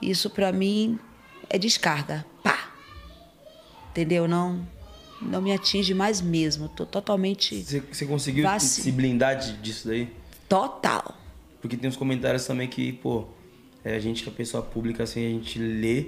[0.00, 0.98] isso pra mim
[1.50, 2.24] é descarga.
[2.42, 2.71] Pá!
[3.92, 4.26] Entendeu?
[4.26, 4.60] Não,
[5.20, 6.68] não me atinge mais mesmo.
[6.68, 10.08] Tô totalmente Você, conseguiu Vaci- se blindar disso daí?
[10.48, 11.16] total.
[11.60, 13.24] Porque tem uns comentários também que, pô,
[13.84, 16.06] é, a gente que é pessoa pública, assim, a gente lê.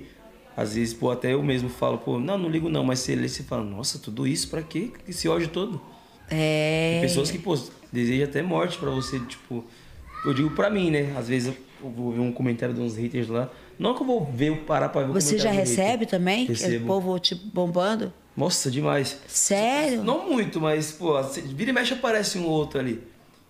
[0.57, 3.29] Às vezes, pô, até eu mesmo falo, pô, não, não ligo não, mas você lê,
[3.29, 4.91] você fala, nossa, tudo isso pra quê?
[5.09, 5.81] Esse ódio todo.
[6.31, 6.93] É.
[7.01, 7.57] Tem pessoas que, pô,
[7.93, 9.65] desejam até morte pra você, tipo.
[10.25, 11.15] Eu digo pra mim, né?
[11.17, 13.51] Às vezes eu vou ver um comentário de uns haters lá.
[13.79, 16.47] Não que eu vou ver, parar pra ver o Você já recebe também?
[16.47, 16.87] Que O Recebo.
[16.87, 18.13] povo te bombando?
[18.37, 19.19] Nossa, demais.
[19.29, 20.03] Sério?
[20.03, 23.03] Não muito, mas, pô, se- vira e mexe aparece um ou outro ali.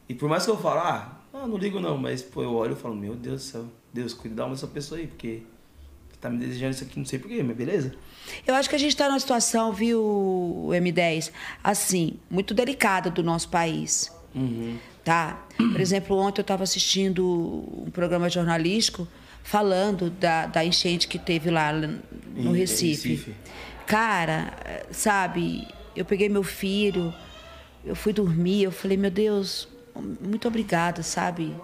[0.09, 2.77] E por mais que eu falo, ah, não ligo não, mas, pô, eu olho e
[2.77, 5.43] falo, meu Deus do céu, Deus, cuida da alma dessa pessoa aí, porque
[6.20, 7.95] tá me desejando isso aqui, não sei porquê, mas beleza.
[8.47, 11.31] Eu acho que a gente está numa situação, viu, o M10,
[11.62, 14.11] assim, muito delicada do nosso país.
[15.05, 15.45] Tá?
[15.57, 17.25] Por exemplo, ontem eu estava assistindo
[17.87, 19.07] um programa jornalístico
[19.45, 23.11] falando da, da enchente que teve lá no Recife.
[23.11, 23.34] Recife.
[23.86, 27.14] Cara, sabe, eu peguei meu filho,
[27.84, 31.55] eu fui dormir, eu falei, meu Deus, muito obrigada, sabe?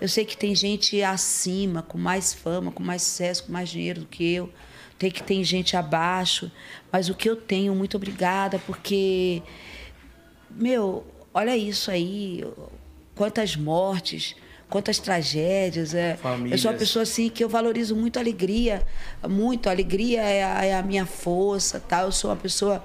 [0.00, 4.00] Eu sei que tem gente acima, com mais fama, com mais sucesso, com mais dinheiro
[4.00, 4.50] do que eu.
[4.98, 6.50] Tem que tem gente abaixo,
[6.90, 9.42] mas o que eu tenho, muito obrigada, porque
[10.50, 12.42] meu, olha isso aí,
[13.14, 14.34] quantas mortes,
[14.68, 15.94] quantas tragédias.
[15.94, 16.18] É.
[16.50, 18.86] Eu sou uma pessoa assim que eu valorizo muito a alegria,
[19.28, 19.68] muito.
[19.68, 22.02] A alegria é a, é a minha força, tá?
[22.02, 22.82] Eu sou uma pessoa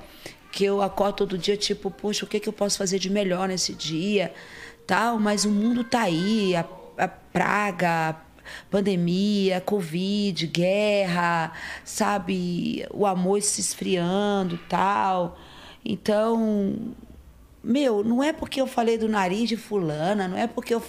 [0.52, 3.48] que eu acordo todo dia tipo, poxa, o que, que eu posso fazer de melhor
[3.48, 4.34] nesse dia,
[4.86, 5.20] tal.
[5.20, 6.66] Mas o mundo tá aí, a,
[6.98, 8.16] a praga,
[8.70, 11.52] pandemia, covid, guerra,
[11.84, 15.38] sabe, o amor se esfriando, tal.
[15.84, 16.94] Então,
[17.64, 20.84] meu, não é porque eu falei do nariz de fulana, não é porque eu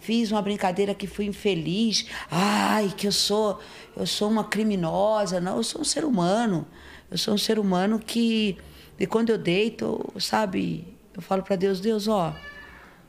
[0.00, 3.58] fiz uma brincadeira que fui infeliz, ai, que eu sou,
[3.96, 6.66] eu sou uma criminosa, não, eu sou um ser humano.
[7.10, 8.56] Eu sou um ser humano que
[9.00, 12.36] e quando eu deito, sabe, eu falo para Deus, Deus, ó,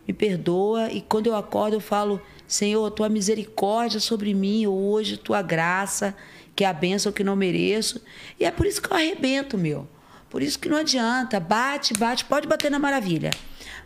[0.07, 5.41] me perdoa e quando eu acordo eu falo, Senhor, tua misericórdia sobre mim hoje, tua
[5.41, 6.15] graça,
[6.55, 8.01] que é a bênção que não mereço.
[8.39, 9.85] E é por isso que eu arrebento, meu.
[10.31, 11.39] Por isso que não adianta.
[11.39, 13.29] Bate, bate, pode bater na maravilha.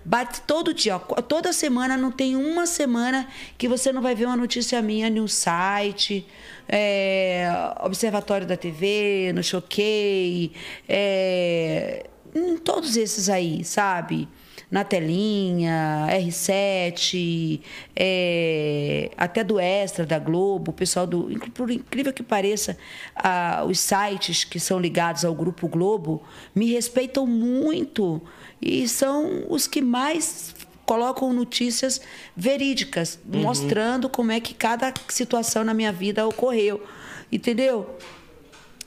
[0.05, 3.27] Bate todo dia, ó, toda semana, não tem uma semana
[3.57, 6.27] que você não vai ver uma notícia minha no site,
[6.69, 7.49] é,
[7.81, 10.51] Observatório da TV, no Choquei,
[10.88, 12.05] é,
[12.35, 14.30] em todos esses aí, sabe?
[14.69, 17.61] Na telinha, R7,
[17.95, 21.30] é, até do Extra, da Globo, o pessoal do.
[21.53, 22.77] Por incrível que pareça,
[23.15, 26.23] ah, os sites que são ligados ao Grupo Globo
[26.53, 28.22] me respeitam muito
[28.61, 30.56] e são os que mais
[30.86, 31.99] colocam notícias
[32.36, 36.84] verídicas, mostrando como é que cada situação na minha vida ocorreu.
[37.32, 37.98] Entendeu?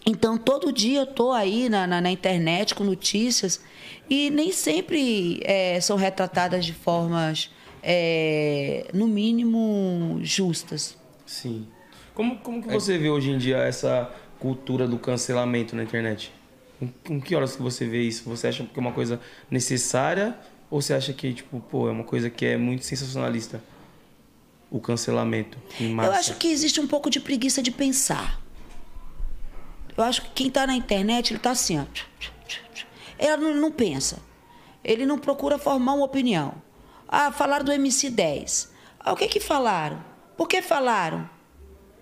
[0.06, 3.60] Então, todo dia eu estou aí na, na, na internet com notícias
[4.08, 7.50] e nem sempre eh, são retratadas de formas,
[7.82, 10.96] eh, no mínimo, justas.
[11.26, 11.66] Sim.
[12.14, 16.32] Como, como que você vê hoje em dia essa cultura do cancelamento na internet?
[16.78, 18.28] Com, com que horas que você vê isso?
[18.28, 19.20] Você acha que é uma coisa
[19.50, 20.36] necessária
[20.70, 23.62] ou você acha que, tipo, pô, é uma coisa que é muito sensacionalista?
[24.70, 26.10] O cancelamento em massa.
[26.10, 28.40] Eu acho que existe um pouco de preguiça de pensar.
[29.96, 31.84] Eu acho que quem está na internet, ele está assim, ó.
[33.18, 34.18] Ele não, não pensa.
[34.84, 36.54] Ele não procura formar uma opinião.
[37.08, 38.68] Ah, falaram do MC10.
[39.00, 40.04] Ah, o que que falaram?
[40.36, 41.28] Por que falaram?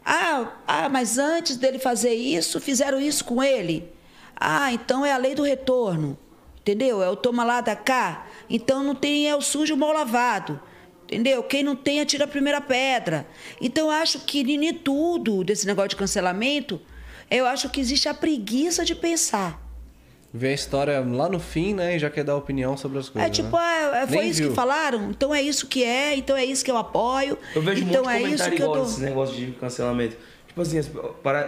[0.04, 3.92] Ah, ah, mas antes dele fazer isso, fizeram isso com ele.
[4.38, 6.18] Ah, então é a lei do retorno.
[6.60, 7.02] Entendeu?
[7.02, 8.26] É o toma lá da cá.
[8.50, 10.60] Então não tem é o sujo mal lavado.
[11.04, 11.42] Entendeu?
[11.44, 13.26] Quem não tem atira a primeira pedra.
[13.60, 16.80] Então eu acho que em tudo desse negócio de cancelamento,
[17.30, 19.65] eu acho que existe a preguiça de pensar.
[20.36, 21.96] Vê a história lá no fim, né?
[21.96, 23.28] E já quer dar opinião sobre as coisas.
[23.30, 23.62] É tipo, né?
[23.62, 24.50] ah, é, foi Nem isso viu.
[24.50, 25.10] que falaram?
[25.10, 27.38] Então é isso que é, então é isso que eu apoio.
[27.54, 28.86] Eu vejo então de é isso comentário que eu igual dou.
[28.90, 30.16] esse negócio de cancelamento.
[30.48, 30.80] Tipo assim,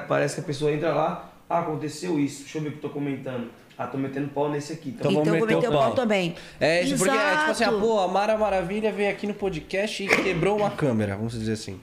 [0.09, 2.82] parece que a pessoa entra lá, ah, aconteceu isso, deixa eu ver o que eu
[2.82, 3.51] tô comentando.
[3.77, 4.89] Ah, tô metendo pau nesse aqui.
[4.90, 5.94] Então, Então Então eu vou meter meter o o pau pau.
[5.94, 6.35] também.
[6.59, 7.81] É, isso, porque é tipo assim, ah, Exato.
[7.81, 11.78] pô, a Mara Maravilha veio aqui no podcast e quebrou uma câmera, vamos dizer assim.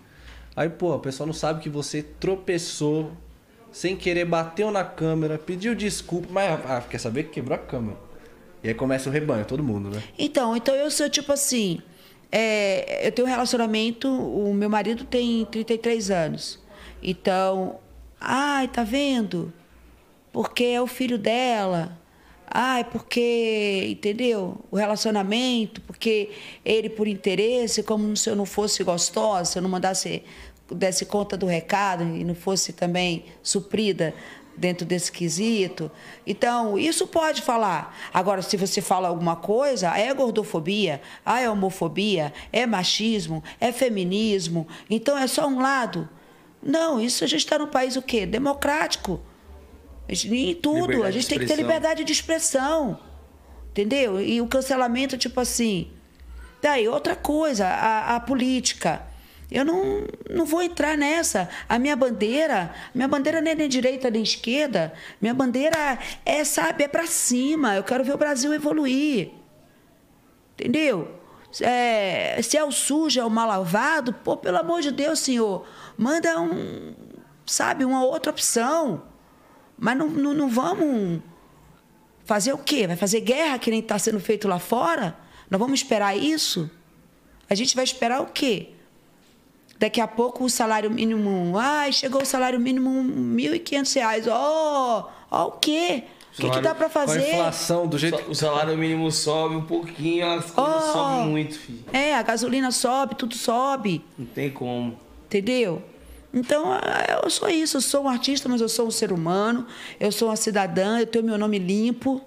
[0.56, 3.12] Aí, pô, a pessoa não sabe que você tropeçou
[3.76, 7.98] sem querer, bateu na câmera, pediu desculpa, mas ah, quer saber que quebrou a câmera.
[8.64, 10.02] E aí começa o rebanho, todo mundo, né?
[10.18, 11.82] Então, então eu sou tipo assim.
[12.32, 16.58] é, eu tenho um relacionamento, o meu marido tem 33 anos.
[17.04, 17.80] Então,
[18.18, 19.52] ai, tá vendo?
[20.32, 22.00] Porque é o filho dela.
[22.48, 24.58] Ai, porque, entendeu?
[24.72, 26.30] O relacionamento, porque
[26.64, 30.24] ele por interesse, como se eu não fosse gostosa, se eu não mandasse,
[30.72, 34.14] desse conta do recado e não fosse também suprida
[34.58, 35.92] dentro desse quesito.
[36.26, 37.96] Então, isso pode falar.
[38.14, 44.68] Agora, se você fala alguma coisa, é gordofobia, ah, é homofobia, é machismo, é feminismo,
[44.90, 46.08] então é só um lado.
[46.64, 48.26] Não, isso a gente está num país o quê?
[48.26, 49.20] Democrático.
[50.08, 50.92] Em tudo.
[50.92, 53.00] Liberdade a gente tem que ter liberdade de expressão.
[53.72, 54.22] Entendeu?
[54.22, 55.92] E o cancelamento, tipo assim.
[56.62, 59.06] Daí, outra coisa, a, a política.
[59.52, 61.48] Eu não, não vou entrar nessa.
[61.70, 64.94] A minha bandeira, minha bandeira nem é nem direita nem esquerda.
[65.22, 67.76] Minha bandeira é, sabe, é para cima.
[67.76, 69.32] Eu quero ver o Brasil evoluir.
[70.54, 71.20] Entendeu?
[71.62, 75.66] É, se é o sujo, é o mal lavado, pô, pelo amor de Deus, senhor,
[75.98, 76.94] manda um,
[77.46, 79.04] sabe, uma outra opção.
[79.78, 81.22] Mas não, não, não vamos
[82.26, 82.88] fazer o quê?
[82.88, 85.16] Vai fazer guerra que nem está sendo feito lá fora?
[85.50, 86.70] Nós vamos esperar isso?
[87.50, 88.75] A gente vai esperar o quê?
[89.78, 91.58] Daqui a pouco o salário mínimo.
[91.58, 94.28] Ai, chegou o salário mínimo R$ 1.500.
[94.32, 96.04] Ó, ó o quê?
[96.38, 97.30] O que, que dá para Com a fazer?
[97.34, 100.92] inflação do jeito o salário mínimo sobe um pouquinho, as coisas Oh.
[100.94, 101.80] sobem muito, filho.
[101.94, 104.04] É, a gasolina sobe, tudo sobe.
[104.18, 105.00] Não tem como.
[105.28, 105.82] Entendeu?
[106.34, 106.66] Então,
[107.24, 107.78] eu sou isso.
[107.78, 109.66] Eu sou um artista, mas eu sou um ser humano.
[109.98, 111.00] Eu sou uma cidadã.
[111.00, 112.22] Eu tenho meu nome limpo.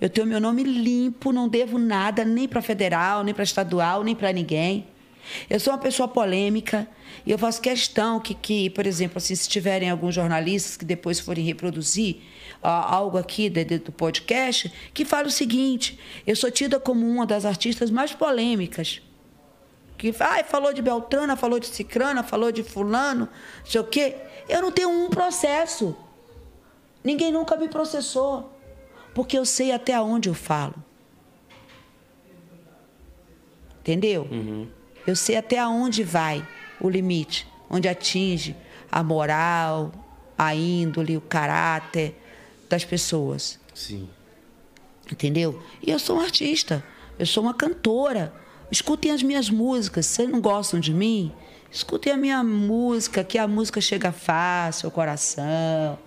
[0.00, 1.30] Eu tenho meu nome limpo.
[1.32, 4.86] Não devo nada, nem para federal, nem para estadual, nem para ninguém.
[5.48, 6.86] Eu sou uma pessoa polêmica.
[7.24, 11.20] E eu faço questão que, que por exemplo, assim, se tiverem alguns jornalistas que depois
[11.20, 12.16] forem reproduzir
[12.62, 17.06] ah, algo aqui de- de- do podcast, que fale o seguinte: eu sou tida como
[17.06, 19.00] uma das artistas mais polêmicas
[19.98, 23.28] que ai, falou de Beltrana, falou de Cicrana, falou de fulano,
[23.60, 24.16] não sei o quê.
[24.48, 25.94] Eu não tenho um processo.
[27.04, 28.50] Ninguém nunca me processou.
[29.14, 30.74] Porque eu sei até onde eu falo.
[33.80, 34.26] Entendeu?
[35.06, 36.46] Eu sei até onde vai
[36.80, 38.56] o limite, onde atinge
[38.90, 39.92] a moral,
[40.36, 42.14] a índole, o caráter
[42.68, 43.58] das pessoas.
[43.74, 44.08] Sim.
[45.10, 45.62] Entendeu?
[45.82, 46.84] E eu sou uma artista,
[47.18, 48.32] eu sou uma cantora.
[48.70, 50.06] Escutem as minhas músicas.
[50.06, 51.32] Se vocês não gostam de mim,
[51.70, 55.98] escutem a minha música, que a música chega fácil ao coração.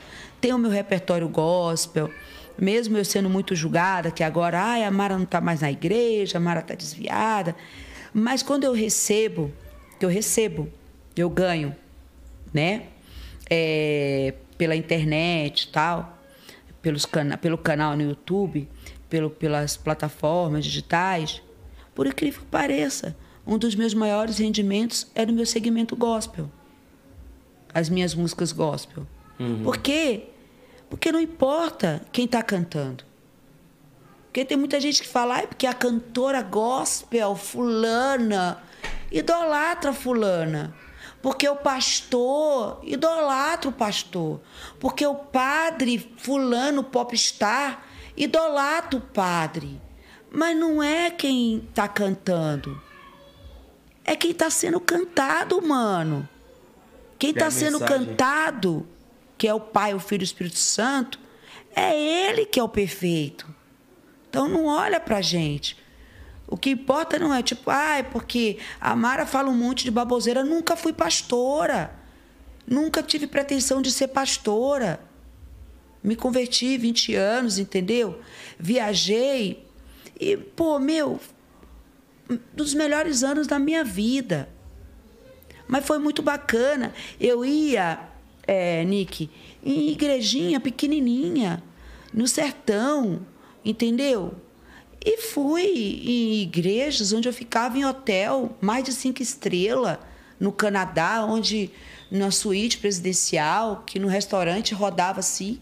[0.42, 2.10] Tem o meu repertório gospel.
[2.58, 6.38] Mesmo eu sendo muito julgada, que agora, ai, a Mara não está mais na igreja,
[6.38, 7.56] a Mara está desviada.
[8.18, 9.52] Mas quando eu recebo,
[10.00, 10.72] que eu recebo,
[11.18, 11.76] eu ganho,
[12.54, 12.84] né?
[13.50, 16.18] É, pela internet e tal,
[16.82, 18.70] pelos cana pelo canal no YouTube,
[19.10, 21.42] pelo, pelas plataformas digitais,
[21.94, 26.50] por incrível que pareça, um dos meus maiores rendimentos é no meu segmento gospel.
[27.74, 29.06] As minhas músicas gospel.
[29.62, 30.30] Por quê?
[30.90, 33.04] Porque não importa quem está cantando.
[34.36, 38.62] Porque tem muita gente que fala, ah, porque a cantora gospel, fulana,
[39.10, 40.76] idolatra fulana.
[41.22, 44.42] Porque o pastor idolatra o pastor.
[44.78, 47.86] Porque o padre fulano popstar
[48.18, 49.82] idolatra o padre.
[50.30, 52.78] Mas não é quem está cantando.
[54.04, 56.28] É quem está sendo cantado, mano.
[57.18, 58.06] Quem É está sendo mensagem.
[58.08, 58.86] cantado,
[59.38, 61.22] que é o Pai, o Filho e o Espírito Santo,
[61.74, 63.55] é Ele que é o perfeito.
[64.36, 65.78] Então não olha pra gente.
[66.46, 69.92] O que importa não é tipo, ah, é porque a Mara fala um monte de
[69.92, 70.44] baboseira.
[70.44, 71.96] Nunca fui pastora.
[72.68, 75.00] Nunca tive pretensão de ser pastora.
[76.04, 78.20] Me converti 20 anos, entendeu?
[78.60, 79.66] Viajei.
[80.20, 81.18] E, pô, meu,
[82.52, 84.50] dos melhores anos da minha vida.
[85.66, 86.94] Mas foi muito bacana.
[87.22, 88.02] Eu ia,
[88.46, 89.30] é, Nick,
[89.64, 91.64] em igrejinha pequenininha,
[92.14, 93.26] no sertão,
[93.66, 94.36] entendeu?
[95.04, 99.98] E fui em igrejas onde eu ficava em hotel, mais de cinco estrelas,
[100.40, 101.72] no Canadá, onde
[102.12, 105.60] na suíte presidencial, que no restaurante rodava assim,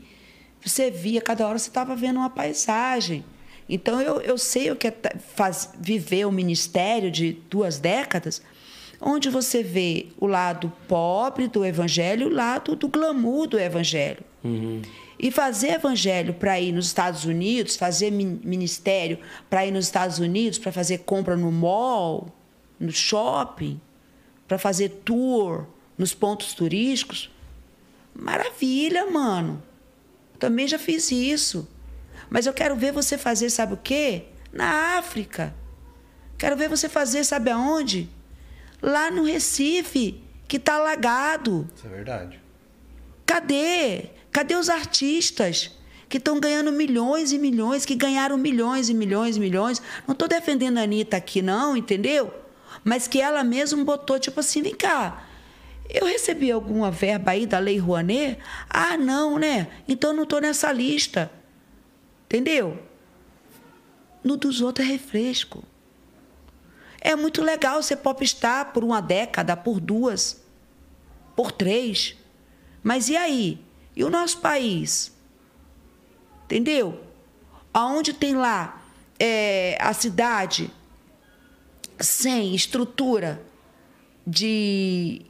[0.63, 3.23] você via, cada hora você estava vendo uma paisagem.
[3.67, 4.93] Então eu, eu sei o que é
[5.35, 8.41] faz, viver o ministério de duas décadas,
[8.99, 14.23] onde você vê o lado pobre do evangelho o lado do glamour do evangelho.
[15.23, 19.17] E fazer evangelho para ir nos Estados Unidos, fazer min- ministério
[19.49, 22.27] para ir nos Estados Unidos, para fazer compra no mall,
[22.77, 23.79] no shopping,
[24.47, 25.65] para fazer tour
[25.97, 27.31] nos pontos turísticos,
[28.13, 29.63] maravilha, mano.
[30.37, 31.69] Também já fiz isso.
[32.29, 34.25] Mas eu quero ver você fazer, sabe o quê?
[34.51, 35.55] Na África.
[36.37, 38.09] Quero ver você fazer, sabe aonde?
[38.81, 41.69] Lá no Recife, que tá alagado.
[41.73, 42.41] Isso é verdade.
[43.25, 44.09] Cadê?
[44.33, 45.69] Cadê os artistas
[46.09, 49.79] que estão ganhando milhões e milhões, que ganharam milhões e milhões e milhões?
[50.07, 52.33] Não estou defendendo a Anitta aqui, não, entendeu?
[52.83, 55.27] Mas que ela mesma botou, tipo assim, vem cá.
[55.87, 58.39] Eu recebi alguma verba aí da Lei Rouanet?
[58.67, 59.67] Ah, não, né?
[59.87, 61.31] Então não estou nessa lista.
[62.25, 62.79] Entendeu?
[64.23, 65.63] No dos outros é refresco.
[66.99, 70.41] É muito legal ser popstar por uma década, por duas,
[71.35, 72.15] por três.
[72.81, 73.62] Mas e aí?
[73.95, 75.11] E o nosso país?
[76.45, 77.01] Entendeu?
[77.73, 78.81] Aonde tem lá
[79.19, 80.71] é, a cidade
[81.99, 83.43] sem estrutura
[84.25, 85.21] de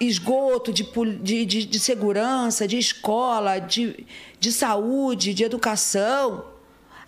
[0.00, 0.84] esgoto, de,
[1.22, 4.06] de, de, de segurança, de escola, de,
[4.38, 6.44] de saúde, de educação.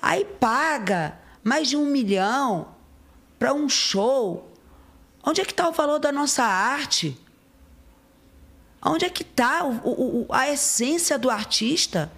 [0.03, 2.75] Aí paga mais de um milhão
[3.39, 4.51] para um show.
[5.23, 7.17] Onde é que está o valor da nossa arte?
[8.83, 9.63] Onde é que está
[10.31, 12.11] a essência do artista?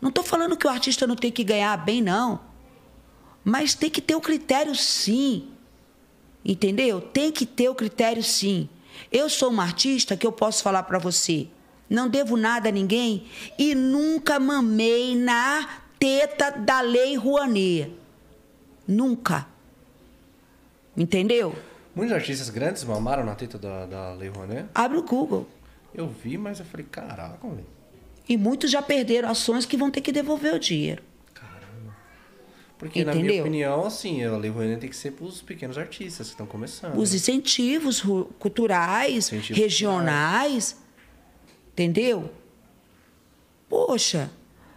[0.00, 2.40] Não estou falando que o artista não tem que ganhar bem, não.
[3.42, 5.48] Mas tem que ter o critério, sim.
[6.44, 7.00] Entendeu?
[7.00, 8.68] Tem que ter o critério, sim.
[9.10, 11.48] Eu sou uma artista que eu posso falar para você.
[11.88, 13.26] Não devo nada a ninguém
[13.58, 15.66] e nunca mamei na
[15.98, 17.92] teta da Lei Rouanet.
[18.86, 19.46] Nunca.
[20.96, 21.54] Entendeu?
[21.94, 24.68] Muitos artistas grandes mamaram na teta da, da Lei Rouanet.
[24.74, 25.46] Abre o Google.
[25.94, 27.66] Eu vi, mas eu falei, caraca, velho.
[28.28, 31.02] E muitos já perderam ações que vão ter que devolver o dinheiro.
[32.78, 33.42] Porque, na minha Entendeu?
[33.42, 36.96] opinião, assim, a Lei Rouanet tem que ser pros pequenos artistas que estão começando.
[36.96, 40.76] Os incentivos ru- culturais, Incentivos regionais,
[41.72, 42.32] entendeu?
[43.68, 44.30] Poxa,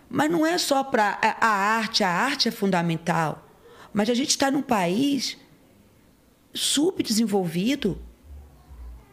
[0.09, 3.47] mas não é só para a arte, a arte é fundamental.
[3.93, 5.37] Mas a gente está num país
[6.53, 7.97] subdesenvolvido.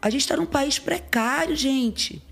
[0.01, 2.23] A gente está num país precário, gente.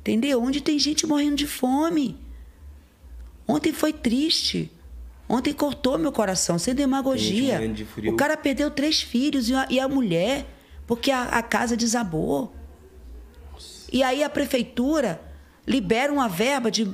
[0.00, 0.42] Entendeu?
[0.42, 2.18] Onde tem gente morrendo de fome.
[3.46, 4.70] Ontem foi triste.
[5.28, 7.66] Ontem cortou meu coração, sem demagogia.
[7.68, 7.86] de.
[8.08, 10.46] O cara perdeu três filhos e a, e a mulher,
[10.86, 12.54] porque a, a casa desabou.
[13.92, 15.20] E aí a prefeitura
[15.66, 16.90] libera uma verba de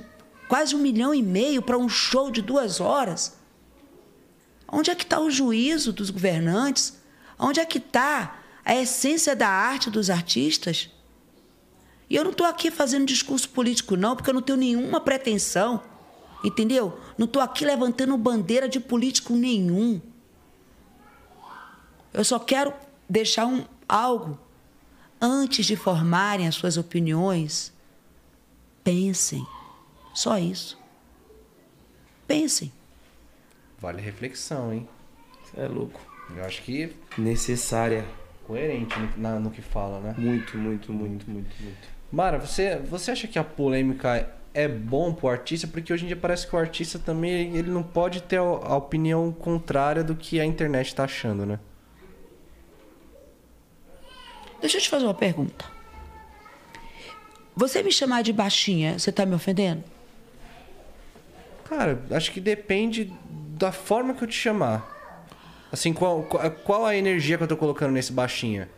[0.49, 3.37] quase um milhão e meio para um show de duas horas.
[4.71, 7.01] Onde é que está o juízo dos governantes?
[7.39, 10.91] Onde é que está a essência da arte dos artistas?
[12.09, 15.83] E eu não estou aqui fazendo discurso político, não, porque eu não tenho nenhuma pretensão,
[16.43, 16.99] entendeu?
[17.17, 20.01] Não estou aqui levantando bandeira de político nenhum.
[22.13, 22.75] Eu só quero
[23.09, 24.39] deixar um, algo.
[25.21, 27.73] Antes de formarem as suas opiniões,
[28.83, 29.47] pensem.
[30.15, 30.79] Só isso.
[32.27, 32.73] Pensem.
[33.79, 34.89] Vale reflexão, hein?
[35.57, 36.01] É louco.
[36.37, 38.07] Eu acho que Necessária.
[38.55, 40.15] Coerente no, na- no que fala, né?
[40.19, 41.89] Muito, muito, muito, muito, muito.
[42.11, 45.69] Mara, você, você acha que a polêmica é bom pro artista?
[45.69, 48.77] Porque hoje em dia parece que o artista também ele não pode ter a, a
[48.77, 51.61] opinião contrária do que a internet tá achando, né?
[54.61, 55.65] Deixa eu te fazer uma pergunta.
[57.55, 59.85] Você me chamar de baixinha, você está me ofendendo?
[61.69, 63.13] Cara, acho que depende
[63.57, 64.90] da forma que eu te chamar.
[65.73, 66.23] Assim, qual,
[66.65, 68.69] qual, a energia que eu tô colocando nesse baixinha?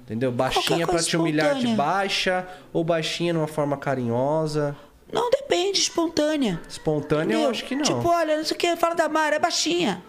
[0.00, 0.30] Entendeu?
[0.32, 4.76] Baixinha coisa te humilhar de baixa ou baixinha numa forma carinhosa,
[5.12, 6.60] Não, depende, espontânea.
[6.68, 7.50] espontânea, eu Entendeu?
[7.50, 7.82] acho que não.
[7.82, 10.02] Tipo, olha, não sei o que, fala da Mara, é baixinha.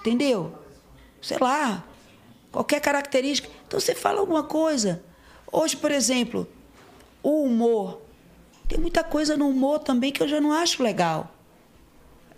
[0.00, 0.52] Entendeu?
[1.20, 1.84] Sei lá.
[2.52, 3.48] Qualquer característica.
[3.66, 5.02] Então você fala alguma coisa.
[5.50, 6.46] Hoje, por exemplo,
[7.22, 8.00] o humor.
[8.68, 11.32] Tem muita coisa no humor também que eu já não acho legal.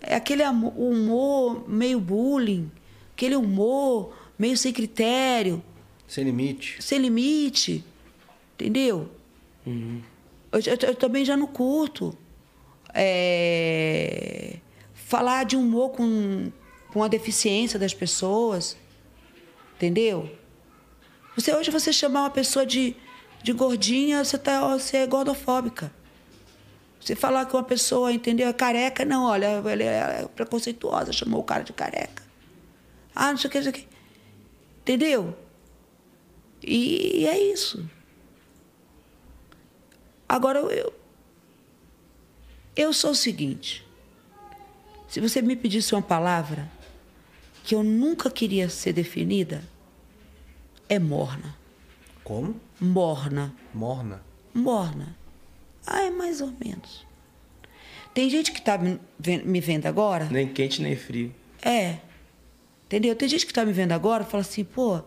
[0.01, 2.71] É aquele humor meio bullying,
[3.21, 5.61] aquele humor meio sem critério,
[6.07, 6.77] Sem limite.
[6.81, 7.83] sem limite.
[8.55, 9.09] Entendeu?
[9.65, 12.17] Eu, eu- eu também já não curto.
[12.93, 14.57] é,
[14.93, 16.51] falar de humor com,
[16.91, 18.75] com a deficiência das pessoas.
[19.75, 20.29] Entendeu?
[21.37, 22.95] Você, hoje você chamar uma pessoa de,
[23.43, 25.91] de gordinha, você, tá, você é gordofóbica.
[26.99, 31.43] Você falar que uma pessoa, entendeu, é careca, não, olha, ela é preconceituosa, chamou o
[31.43, 32.20] cara de careca.
[33.15, 33.87] Ah, não sei o que, não sei o que.
[34.81, 35.37] Entendeu?
[36.63, 37.87] E é isso.
[40.27, 40.93] Agora, eu,
[42.75, 43.85] eu sou o seguinte:
[45.07, 46.69] se você me pedisse uma palavra
[47.63, 49.63] que eu nunca queria ser definida,
[50.89, 51.55] é morna.
[52.23, 52.59] Como?
[52.79, 53.53] Morna.
[53.73, 54.23] Morna.
[54.53, 55.15] Morna.
[55.85, 57.05] Ah, é mais ou menos.
[58.13, 60.25] Tem gente que está me ven- me vendo agora.
[60.25, 61.33] Nem quente, nem frio.
[61.61, 61.99] É.
[62.91, 63.15] Entendeu?
[63.15, 65.01] Tem gente que tá me vendo agora e fala assim, pô,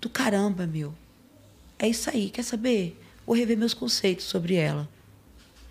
[0.00, 0.92] do caramba, meu.
[1.78, 3.00] É isso aí, quer saber?
[3.24, 4.88] Vou rever meus conceitos sobre ela.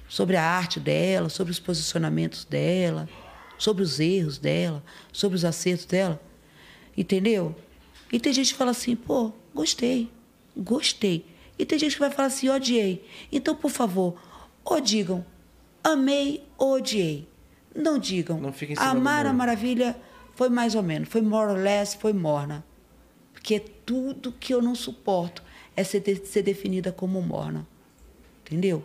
[0.07, 3.09] Sobre a arte dela, sobre os posicionamentos dela,
[3.57, 4.81] sobre os erros dela,
[5.11, 6.17] sobre os acertos dela.
[6.95, 7.53] Entendeu?
[8.09, 10.09] E tem gente que fala assim, pô, gostei,
[10.55, 11.25] gostei.
[11.59, 13.05] E tem gente que vai falar assim, odiei.
[13.29, 14.15] Então, por favor,
[14.63, 15.25] ou digam,
[15.83, 17.27] amei ou odiei.
[17.75, 19.93] Não digam, Não amar a maravilha
[20.41, 22.65] foi mais ou menos, foi more or less, foi morna.
[23.31, 25.43] Porque tudo que eu não suporto
[25.76, 27.68] é ser, de- ser definida como morna.
[28.43, 28.84] Entendeu?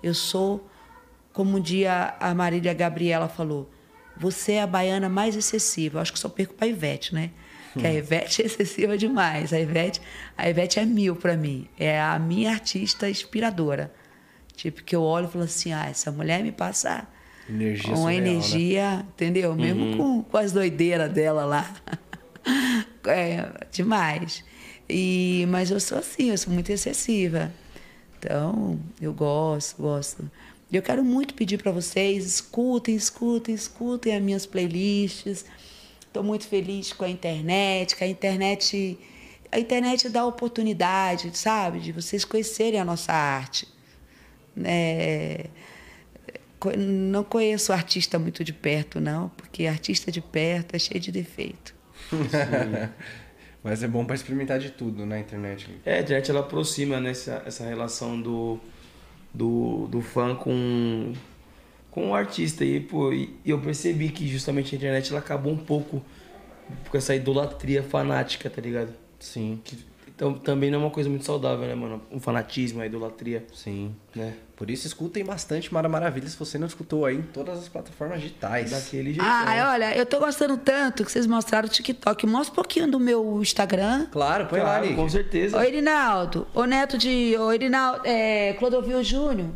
[0.00, 0.64] Eu sou,
[1.32, 3.68] como um dia a Marília Gabriela falou,
[4.16, 5.98] você é a baiana mais excessiva.
[5.98, 7.32] Eu acho que só perco para a Ivete, né?
[7.76, 9.52] Que a Ivete é excessiva demais.
[9.52, 10.00] A Ivete,
[10.38, 11.66] a Ivete é mil para mim.
[11.76, 13.92] É a minha artista inspiradora.
[14.54, 17.08] Tipo, que eu olho e falo assim, ah, essa mulher me passa
[17.48, 18.30] Energia uma surreal, né?
[18.30, 19.54] energia, entendeu?
[19.54, 21.74] Mesmo com, com as doideiras dela lá.
[23.06, 24.42] É, demais.
[24.88, 27.52] E, mas eu sou assim, eu sou muito excessiva.
[28.18, 30.30] Então, eu gosto, gosto.
[30.72, 35.44] Eu quero muito pedir para vocês, escutem, escutem, escutem as minhas playlists.
[36.00, 38.98] Estou muito feliz com a internet, que a internet,
[39.52, 43.68] a internet dá oportunidade, sabe, de vocês conhecerem a nossa arte.
[44.64, 45.46] É,
[46.76, 51.74] não conheço artista muito de perto, não, porque artista de perto é cheio de defeito.
[53.62, 55.70] Mas é bom pra experimentar de tudo na internet.
[55.86, 58.60] É, a internet ela aproxima né, essa, essa relação do,
[59.32, 61.14] do, do fã com,
[61.90, 62.62] com o artista.
[62.62, 66.04] E, pô, e eu percebi que justamente a internet ela acabou um pouco
[66.90, 68.92] com essa idolatria fanática, tá ligado?
[69.18, 69.78] Sim, Que,
[70.14, 72.00] então também não é uma coisa muito saudável, né, mano?
[72.10, 73.94] Um fanatismo, a idolatria, sim.
[74.14, 74.34] né?
[74.54, 78.20] Por isso escutem bastante Mara Maravilha se você não escutou aí em todas as plataformas
[78.20, 78.70] digitais.
[78.70, 79.24] Daquele jeito.
[79.26, 82.26] Ah, olha, eu tô gostando tanto que vocês mostraram o TikTok.
[82.28, 84.06] Mostra um pouquinho do meu Instagram.
[84.12, 84.94] Claro, põe lá, Claro, Nick.
[84.96, 85.58] com certeza.
[85.58, 87.36] Ô, Irinaldo, o neto de.
[87.36, 89.50] Ô, Irinaldo, é Clodovil Júnior.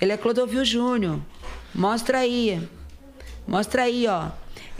[0.00, 1.20] Ele é Clodovil Júnior.
[1.74, 2.66] Mostra aí.
[3.46, 4.30] Mostra aí, ó.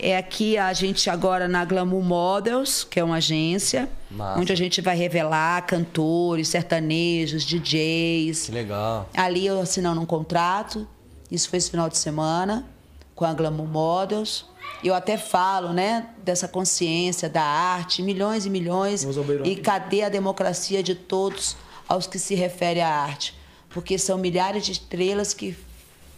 [0.03, 4.41] É aqui a gente agora na Glamour Models, que é uma agência, Massa.
[4.41, 8.47] onde a gente vai revelar cantores, sertanejos, DJs.
[8.47, 9.09] Que legal.
[9.15, 10.89] Ali eu assinando um contrato.
[11.31, 12.67] Isso foi esse final de semana
[13.15, 14.47] com a Glamour Models.
[14.83, 19.07] Eu até falo, né, dessa consciência da arte, milhões e milhões.
[19.45, 21.57] E cadê a democracia de todos
[21.87, 23.39] aos que se refere à arte?
[23.69, 25.55] Porque são milhares de estrelas que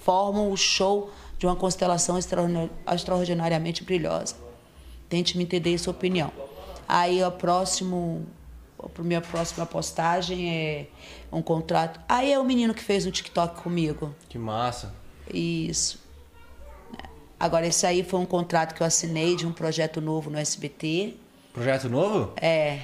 [0.05, 1.11] formam o show
[1.43, 4.37] de uma constelação extraordinar- extraordinariamente brilhosa.
[5.09, 6.31] Tente me entender sua opinião.
[6.87, 8.25] Aí o próximo,
[8.79, 10.87] a minha próxima postagem é
[11.33, 11.99] um contrato.
[12.09, 14.15] Aí é o menino que fez um TikTok comigo.
[14.29, 14.95] Que massa.
[15.35, 16.01] Isso.
[17.41, 21.17] Agora, esse aí foi um contrato que eu assinei de um projeto novo no SBT.
[21.53, 22.35] Projeto novo?
[22.37, 22.83] É.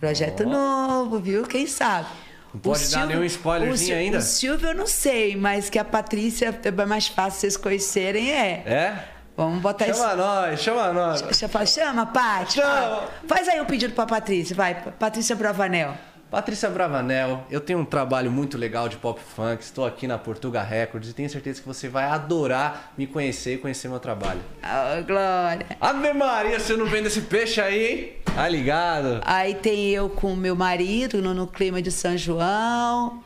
[0.00, 1.44] Projeto novo, viu?
[1.46, 2.08] Quem sabe?
[2.52, 4.18] Não pode dar nenhum spoilerzinho o Sil- ainda?
[4.18, 8.62] O Silvio eu não sei, mas que a Patrícia é mais fácil vocês conhecerem, é.
[8.66, 9.04] É?
[9.36, 9.98] Vamos botar isso.
[10.00, 11.22] Chama nós, chama nós.
[11.66, 12.54] Chama, Paty.
[12.54, 13.04] Chama.
[13.26, 14.74] Faz aí um pedido pra Patrícia, vai.
[14.74, 15.96] Patrícia Bravanel.
[16.30, 20.62] Patrícia Bravanel, eu tenho um trabalho muito legal de pop funk, estou aqui na Portuga
[20.62, 24.40] Records e tenho certeza que você vai adorar me conhecer e conhecer meu trabalho.
[24.62, 25.66] Ô, Glória.
[25.80, 28.12] Ave Maria, você não vende esse peixe aí, hein?
[28.32, 29.20] Tá ligado?
[29.24, 33.24] Aí tem eu com meu marido no, no clima de São João.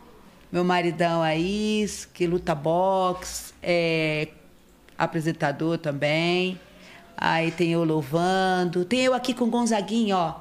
[0.50, 4.28] Meu maridão aí, que luta boxe, é
[4.96, 6.58] apresentador também.
[7.14, 8.82] Aí tem eu louvando.
[8.86, 10.40] Tem eu aqui com o Gonzaguinha, ó.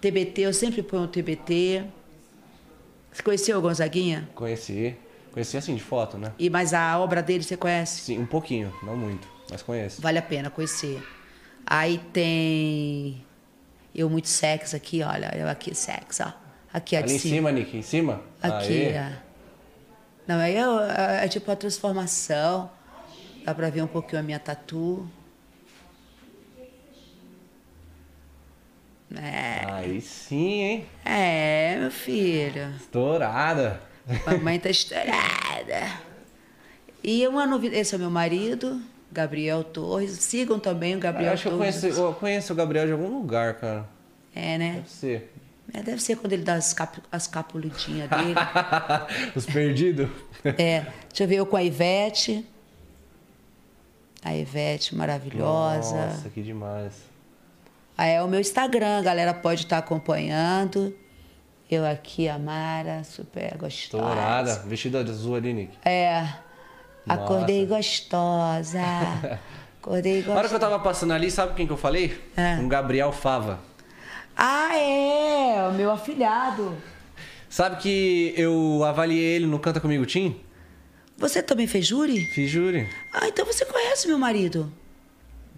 [0.00, 1.84] TBT, eu sempre ponho o TBT.
[3.12, 4.28] Você conheceu o Gonzaguinha?
[4.34, 4.96] Conheci.
[5.32, 6.32] Conheci assim de foto, né?
[6.38, 8.00] E, mas a obra dele você conhece?
[8.00, 10.02] Sim, um pouquinho, não muito, mas conheço.
[10.02, 11.02] Vale a pena conhecer.
[11.64, 13.24] Aí tem
[13.94, 15.32] eu muito sexo aqui, olha.
[15.36, 16.32] Eu aqui sexo, ó.
[16.72, 18.22] Aqui, ó, Ali em cima, Nick, em cima?
[18.40, 18.98] Aqui, Aê.
[18.98, 19.30] ó.
[20.26, 22.70] Não, aí é, é tipo a transformação.
[23.44, 25.08] Dá pra ver um pouquinho a minha tatu.
[29.16, 30.86] É, Aí sim, hein?
[31.04, 32.70] é, meu filho.
[32.76, 33.80] Estourada.
[34.26, 36.00] Mamãe tá estourada.
[37.02, 37.80] E uma novidade.
[37.80, 38.80] Esse é meu marido,
[39.10, 40.12] Gabriel Torres.
[40.12, 41.80] Sigam também o Gabriel acho que eu Torres.
[41.80, 43.88] conheço, eu conheço o Gabriel de algum lugar, cara.
[44.34, 44.72] É, né?
[44.76, 45.32] Deve ser.
[45.72, 46.98] É, deve ser quando ele dá as, cap...
[47.10, 48.34] as capulidinhas dele.
[49.36, 50.08] Os perdidos?
[50.44, 52.44] É, deixa eu ver eu com a Ivete.
[54.22, 56.06] A Ivete maravilhosa.
[56.06, 57.09] Nossa, que demais.
[58.06, 60.94] É o meu Instagram, a galera pode estar acompanhando.
[61.70, 64.04] Eu aqui, a Mara, super gostosa.
[64.04, 64.54] Estourada.
[64.66, 65.78] Vestida de azul ali, Nick.
[65.84, 66.26] É.
[67.08, 67.76] Acordei Nossa.
[67.76, 68.80] gostosa.
[69.80, 70.58] Acordei Na hora que eu gostosa.
[70.58, 72.20] tava passando ali, sabe quem que eu falei?
[72.36, 72.54] É.
[72.56, 73.60] Um Gabriel Fava.
[74.36, 75.68] Ah, é!
[75.68, 76.76] O meu afilhado.
[77.48, 80.40] Sabe que eu avaliei ele no Canta Comigo Tim?
[81.18, 82.24] Você também fez júri?
[82.26, 82.88] Fiz júri.
[83.12, 84.72] Ah, então você conhece meu marido.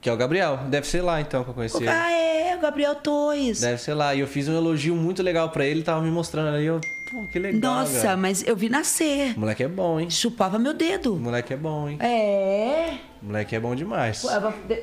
[0.02, 0.58] Que é o Gabriel.
[0.68, 1.88] Deve ser lá então que eu conheci ele.
[1.88, 3.60] Ah, é, o Gabriel Torres.
[3.60, 4.14] Deve ser lá.
[4.14, 6.66] E eu fiz um elogio muito legal pra ele, tava me mostrando ali.
[6.66, 6.80] Eu,
[7.10, 7.60] pô, que legal.
[7.76, 8.16] Nossa, cara.
[8.16, 9.32] mas eu vi nascer.
[9.36, 10.10] O moleque é bom, hein?
[10.10, 11.14] Chupava meu O dedo.
[11.16, 11.98] moleque é bom, hein?
[12.02, 12.94] É.
[13.22, 14.20] O moleque é bom demais.
[14.22, 14.82] Pô, eu vou- de-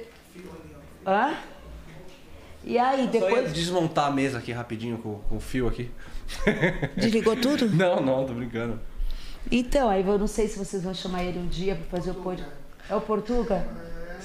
[1.06, 1.34] Hã?
[2.64, 3.54] E aí, Só ia depois.
[3.54, 5.90] desmontar a mesa aqui rapidinho com, com o fio aqui.
[6.96, 7.70] Desligou tudo?
[7.70, 8.80] Não, não, tô brincando.
[9.52, 12.16] Então, aí eu não sei se vocês vão chamar ele um dia pra fazer o
[12.16, 12.44] pod.
[12.90, 13.66] É o Portuga?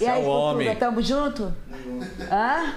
[0.01, 0.77] E é aí, o Portuga, homem.
[0.77, 1.53] tamo junto?
[2.31, 2.75] Hã?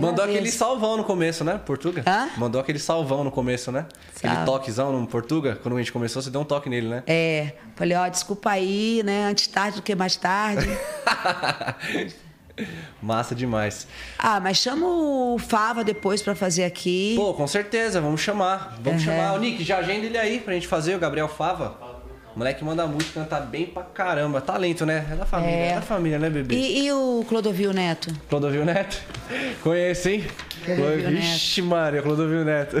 [0.00, 2.02] Mandou aquele salvão no começo, né, Portuga?
[2.06, 2.28] Hã?
[2.36, 3.86] Mandou aquele salvão no começo, né?
[4.16, 4.46] Aquele Salve.
[4.50, 5.56] toquezão no Portuga.
[5.62, 7.02] Quando a gente começou, você deu um toque nele, né?
[7.06, 9.24] É, falei, ó, desculpa aí, né?
[9.24, 10.68] Antes tarde do que mais tarde.
[13.00, 13.86] Massa demais.
[14.18, 17.14] ah, mas chama o Fava depois pra fazer aqui.
[17.16, 18.76] Pô, com certeza, vamos chamar.
[18.82, 19.06] Vamos Uhum.
[19.12, 19.32] chamar.
[19.34, 21.78] O Nick, já agenda ele aí pra gente fazer, o Gabriel Fava.
[22.34, 24.40] O moleque manda música, canta bem pra caramba.
[24.40, 25.06] Talento, né?
[25.10, 25.74] É da família, é, É.
[25.74, 26.54] da família, né, bebê?
[26.54, 28.10] E, e o Clodovil Neto?
[28.28, 29.02] Clodovil Neto?
[29.62, 30.24] Conheço, hein?
[30.64, 32.76] Clodovil Vixe, Maria, Clodovil Neto.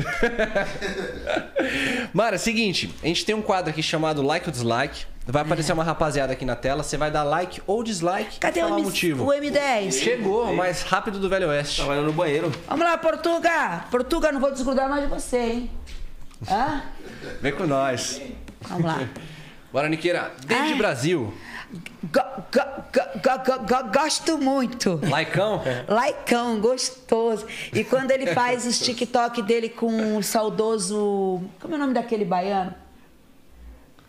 [2.12, 5.04] Mara, seguinte, a gente tem um quadro aqui chamado Like ou Dislike.
[5.24, 8.62] Vai aparecer uma rapaziada aqui na tela, você vai dar like ou dislike Cadê e
[8.64, 9.24] o, falar o M- motivo.
[9.24, 9.92] o M10?
[9.92, 11.80] Chegou, mais rápido do Velho Oeste.
[11.80, 12.50] Tava indo no banheiro.
[12.66, 13.84] Vamos lá, Portuga!
[13.88, 15.70] Portuga, não vou desgrudar mais de você, hein?
[16.50, 16.82] Hã?
[17.40, 18.20] Vem com nós.
[18.62, 19.08] Vamos lá.
[19.72, 20.32] Bora, Niqueira.
[20.46, 20.78] Desde Ai.
[20.78, 21.32] Brasil.
[22.04, 22.20] Go-
[22.52, 25.00] go- go- gosto muito.
[25.08, 25.62] Laicão?
[25.88, 27.46] Laicão, gostoso.
[27.72, 31.42] E quando ele faz os TikTok dele com o saudoso.
[31.60, 32.74] Como é o nome daquele baiano?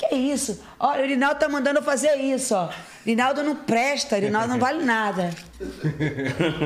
[0.10, 0.62] Que isso?
[0.80, 2.70] Olha, o Rinaldo tá mandando eu fazer isso, ó.
[3.06, 5.30] Rinaldo não presta, Rinaldo não vale nada.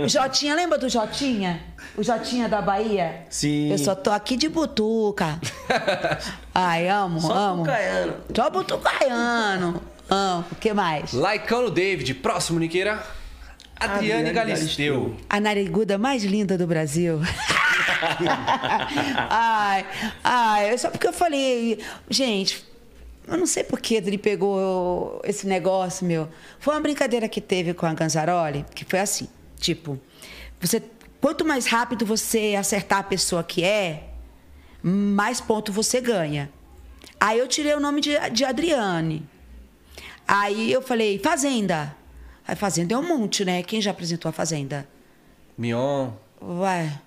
[0.04, 1.62] O Jotinha, lembra do Jotinha?
[1.96, 3.26] O Jotinha da Bahia?
[3.30, 3.72] Sim.
[3.72, 5.40] Eu só tô aqui de butuca.
[6.54, 7.58] Ai, amo, Só amo.
[7.64, 8.14] butucaiano.
[8.36, 9.82] Só butucaiano.
[10.10, 10.46] Amo.
[10.52, 11.14] O que mais?
[11.14, 12.14] Laicão no David.
[12.16, 13.04] Próximo, Niqueira.
[13.80, 15.00] Adriane Adriane Galisteu.
[15.02, 15.26] Galisteu.
[15.30, 17.20] A nariguda mais linda do Brasil.
[19.30, 19.86] ai,
[20.24, 22.66] ai, é só porque eu falei, gente,
[23.28, 26.30] Eu não sei por que ele pegou esse negócio, meu.
[26.60, 29.28] Foi uma brincadeira que teve com a Ganzaroli, que foi assim,
[29.60, 30.00] tipo,
[30.60, 30.82] você
[31.20, 34.10] quanto mais rápido você acertar a pessoa que é,
[34.82, 36.50] mais ponto você ganha.
[37.20, 39.28] Aí eu tirei o nome de, de Adriane.
[40.28, 41.96] Aí eu falei, Fazenda.
[42.48, 43.62] Aí Fazenda é um monte, né?
[43.64, 44.88] Quem já apresentou a Fazenda?
[45.58, 47.02] Mion, Ué,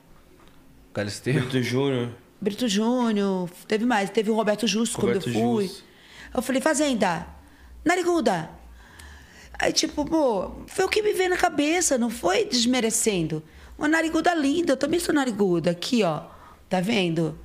[0.92, 1.34] Galisteu.
[1.34, 2.10] Brito Júnior.
[2.40, 5.66] Brito Júnior, teve mais, teve o Roberto Justo Roberto quando eu fui.
[5.66, 5.89] Justo.
[6.34, 7.26] Eu falei, Fazenda,
[7.84, 8.50] Nariguda.
[9.58, 13.42] Aí, tipo, pô, foi o que me veio na cabeça, não foi desmerecendo.
[13.76, 16.22] Uma nariguda linda, eu também sou nariguda, aqui, ó.
[16.68, 17.38] Tá vendo?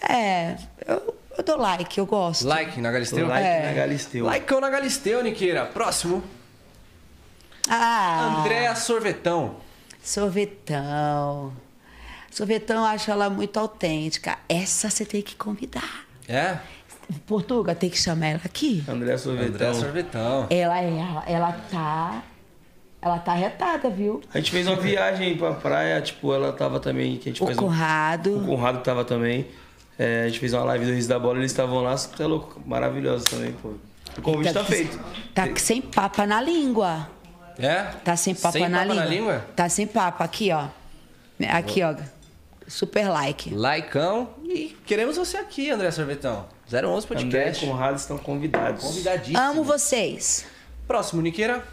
[0.00, 2.46] É, eu, eu dou like, eu gosto.
[2.46, 3.26] Like na Galisteu?
[3.28, 3.66] Like É.
[3.66, 4.28] na Galisteu.
[4.28, 5.66] Likeão na Galisteu, Niqueira.
[5.66, 6.22] Próximo.
[7.68, 9.56] Ah, Andréa Sorvetão.
[10.02, 11.52] Sorvetão.
[12.30, 14.38] Sorvetão, eu acho ela muito autêntica.
[14.48, 16.06] Essa você tem que convidar.
[16.28, 16.58] É?
[17.26, 18.84] Portuga, tem que chamar ela aqui.
[18.88, 19.68] André Sorvetão.
[19.68, 20.46] Andréa Sorvetão.
[20.50, 22.22] Ela, ela, ela tá.
[23.00, 24.20] Ela tá retada, viu?
[24.34, 27.16] A gente fez uma viagem pra praia, tipo, ela tava também.
[27.16, 28.38] Que a gente O fez um- Conrado.
[28.38, 29.46] O Conrado tava também.
[29.98, 32.26] É, a gente fez uma live do Riso da Bola, eles estavam lá, você é
[32.26, 33.72] louco, maravilhoso também, pô.
[34.16, 34.98] O convite tá, feito.
[35.34, 37.08] Tá sem papa na língua.
[37.58, 37.82] É?
[38.04, 39.04] Tá sem papa, Sem na, papa língua.
[39.04, 39.46] na língua?
[39.56, 40.24] Tá sem papa.
[40.24, 40.66] Aqui, ó.
[41.48, 41.94] Aqui, ó.
[42.66, 43.50] Super like.
[43.54, 44.28] Likeão.
[44.44, 46.46] E queremos você aqui, André Sorvetão.
[46.70, 47.66] 011 André e Podcast.
[47.66, 48.84] Conrado estão convidados.
[48.84, 49.38] Convidadíssimo.
[49.38, 50.46] Amo vocês.
[50.86, 51.64] Próximo, Niqueira.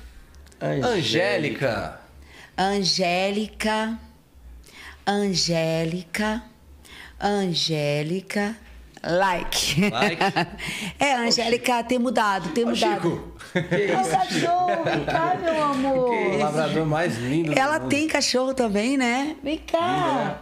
[0.62, 2.00] Angélica.
[2.58, 4.00] Angélica.
[5.06, 6.44] Angélica.
[7.20, 8.56] Angélica.
[9.04, 9.90] Like.
[9.90, 10.22] Like.
[10.98, 13.02] é, Angélica tem mudado, tem Ô, mudado.
[13.02, 13.36] Chico.
[13.54, 16.10] É o cachorro, vem cá, meu amor.
[16.10, 17.90] O labrador mais lindo do Ela mundo.
[17.90, 19.36] tem cachorro também, né?
[19.44, 20.42] Vem cá.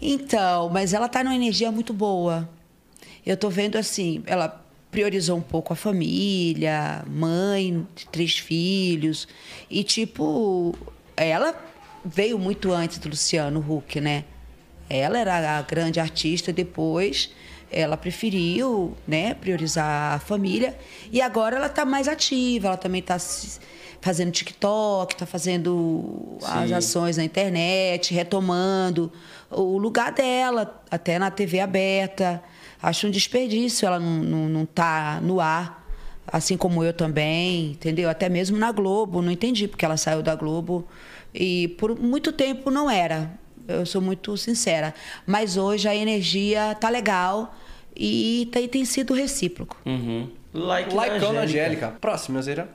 [0.00, 2.48] Então, mas ela tá numa energia muito boa.
[3.26, 9.26] Eu tô vendo assim, ela priorizou um pouco a família, mãe de três filhos.
[9.68, 10.74] E, tipo,
[11.16, 11.54] ela
[12.04, 14.24] veio muito antes do Luciano Huck, né?
[14.88, 17.30] Ela era a grande artista, depois
[17.70, 20.78] ela preferiu, né, priorizar a família.
[21.10, 23.18] E agora ela tá mais ativa, ela também tá
[24.00, 29.12] fazendo TikTok, tá fazendo as ações na internet, retomando
[29.50, 32.42] o lugar dela, até na TV aberta.
[32.82, 35.86] Acho um desperdício ela não, não, não tá no ar,
[36.26, 38.08] assim como eu também, entendeu?
[38.08, 40.86] Até mesmo na Globo, não entendi porque ela saiu da Globo.
[41.34, 43.30] E por muito tempo não era.
[43.68, 44.94] Eu sou muito sincera.
[45.26, 47.54] Mas hoje a energia tá legal
[47.94, 49.76] e tem, tem sido recíproco.
[49.84, 50.30] Uhum.
[50.52, 51.40] Like na Angélica.
[51.40, 51.88] Angélica.
[52.00, 52.68] Próximo, Zera.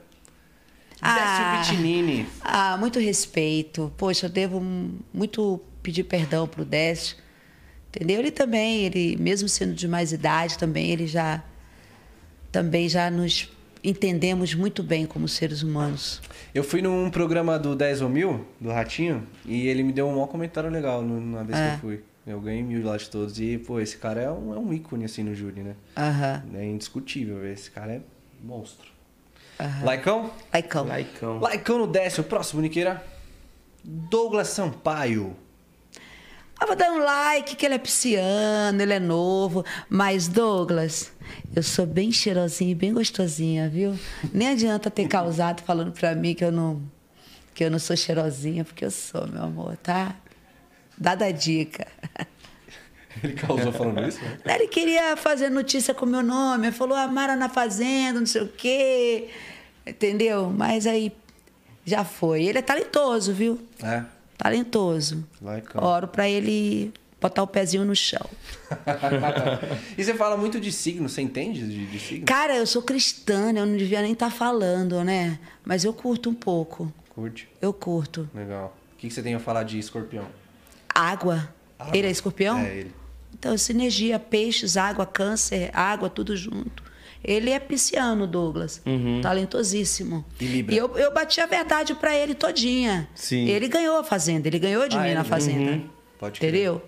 [1.02, 1.64] Ah.
[1.64, 2.28] Décio Bittinini.
[2.42, 3.92] Ah, muito respeito.
[3.98, 4.62] Poxa, eu devo
[5.14, 7.18] muito pedir perdão pro Décio.
[7.94, 8.20] Entendeu?
[8.20, 11.44] Ele também, ele mesmo sendo de mais idade, também ele já
[12.52, 13.50] também já nos
[13.84, 16.22] entendemos muito bem como seres humanos.
[16.54, 20.12] Eu fui num programa do 10 ou mil, do Ratinho, e ele me deu um
[20.12, 21.74] maior comentário legal no- na vez que É.
[21.74, 22.04] eu fui.
[22.28, 23.40] Eu ganhei mil lá de todos.
[23.40, 25.76] E, pô, esse cara é um, é um ícone, assim, no júri, né?
[25.98, 26.44] Aham.
[26.54, 27.46] É indiscutível.
[27.48, 28.02] Esse cara é
[28.44, 28.88] monstro.
[29.84, 30.32] Laicão?
[30.54, 30.86] Laicão.
[30.88, 31.40] Likeão.
[31.40, 32.24] Laicão no décimo.
[32.26, 33.04] Próximo, Niqueira.
[33.84, 35.36] Douglas Sampaio.
[36.62, 39.66] Ah, vou dar um like, que ele é pisciano, ele é novo.
[39.90, 41.12] Mas, Douglas,
[41.56, 43.98] eu sou bem cheirosinha e bem gostosinha, viu?
[44.32, 46.80] Nem adianta ter causado falando pra mim que eu não,
[47.56, 50.16] que eu não sou cheirosinha, porque eu sou, meu amor, tá?
[50.96, 51.88] Dada a dica.
[53.24, 54.20] Ele causou falando isso?
[54.46, 54.56] né?
[54.56, 58.48] Ele queria fazer notícia com meu nome, ele falou Amara na Fazenda, não sei o
[58.48, 59.30] quê.
[59.86, 60.54] Entendeu?
[60.56, 61.12] Mas aí
[61.84, 62.44] já foi.
[62.44, 63.60] Ele é talentoso, viu?
[63.82, 64.04] É.
[64.42, 65.24] Talentoso.
[65.40, 65.84] Laicão.
[65.84, 66.92] Oro pra ele
[67.22, 68.26] botar o pezinho no chão.
[69.96, 72.26] e você fala muito de signo, você entende de, de signo?
[72.26, 73.62] Cara, eu sou cristã, né?
[73.62, 75.38] eu não devia nem estar falando, né?
[75.64, 76.92] Mas eu curto um pouco.
[77.10, 77.48] Curte.
[77.62, 78.28] Eu curto.
[78.34, 78.76] Legal.
[78.94, 80.26] O que que você tem a falar de escorpião?
[80.90, 81.54] Água.
[81.78, 81.96] Água.
[81.96, 82.58] Ele é escorpião?
[82.58, 82.92] É ele.
[83.36, 86.84] Então, sinergia, peixes, água, câncer, água, tudo junto.
[87.24, 88.82] Ele é pisciano, Douglas.
[89.22, 90.26] Talentosíssimo.
[90.40, 90.76] E Libra?
[90.76, 93.08] eu, eu bati a verdade pra ele todinha.
[93.14, 93.48] Sim.
[93.48, 95.30] Ele ganhou a fazenda, ele ganhou de Ah, mim ele na ganhou?
[95.30, 95.72] fazenda.
[95.72, 95.90] Uhum.
[96.20, 96.50] Pode crer.
[96.50, 96.82] Entendeu?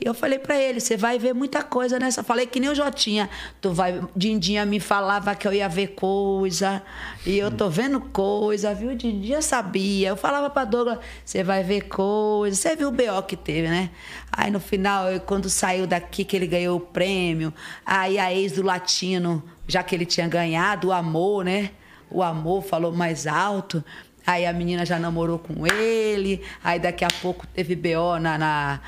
[0.00, 2.22] E eu falei pra ele, você vai ver muita coisa nessa.
[2.22, 3.30] Falei que nem o Jotinha.
[3.60, 4.00] Tu vai.
[4.14, 6.82] Dindinha me falava que eu ia ver coisa.
[7.24, 8.94] E eu tô vendo coisa, viu?
[8.94, 10.08] Dindinha sabia.
[10.08, 12.54] Eu falava pra Douglas, você vai ver coisa.
[12.56, 13.90] Você viu o BO que teve, né?
[14.30, 17.52] Aí no final, quando saiu daqui, que ele ganhou o prêmio,
[17.84, 21.70] aí a ex do Latino, já que ele tinha ganhado, o amor, né?
[22.10, 23.82] O amor falou mais alto.
[24.26, 26.42] Aí a menina já namorou com ele.
[26.62, 28.80] Aí daqui a pouco teve BO na, na-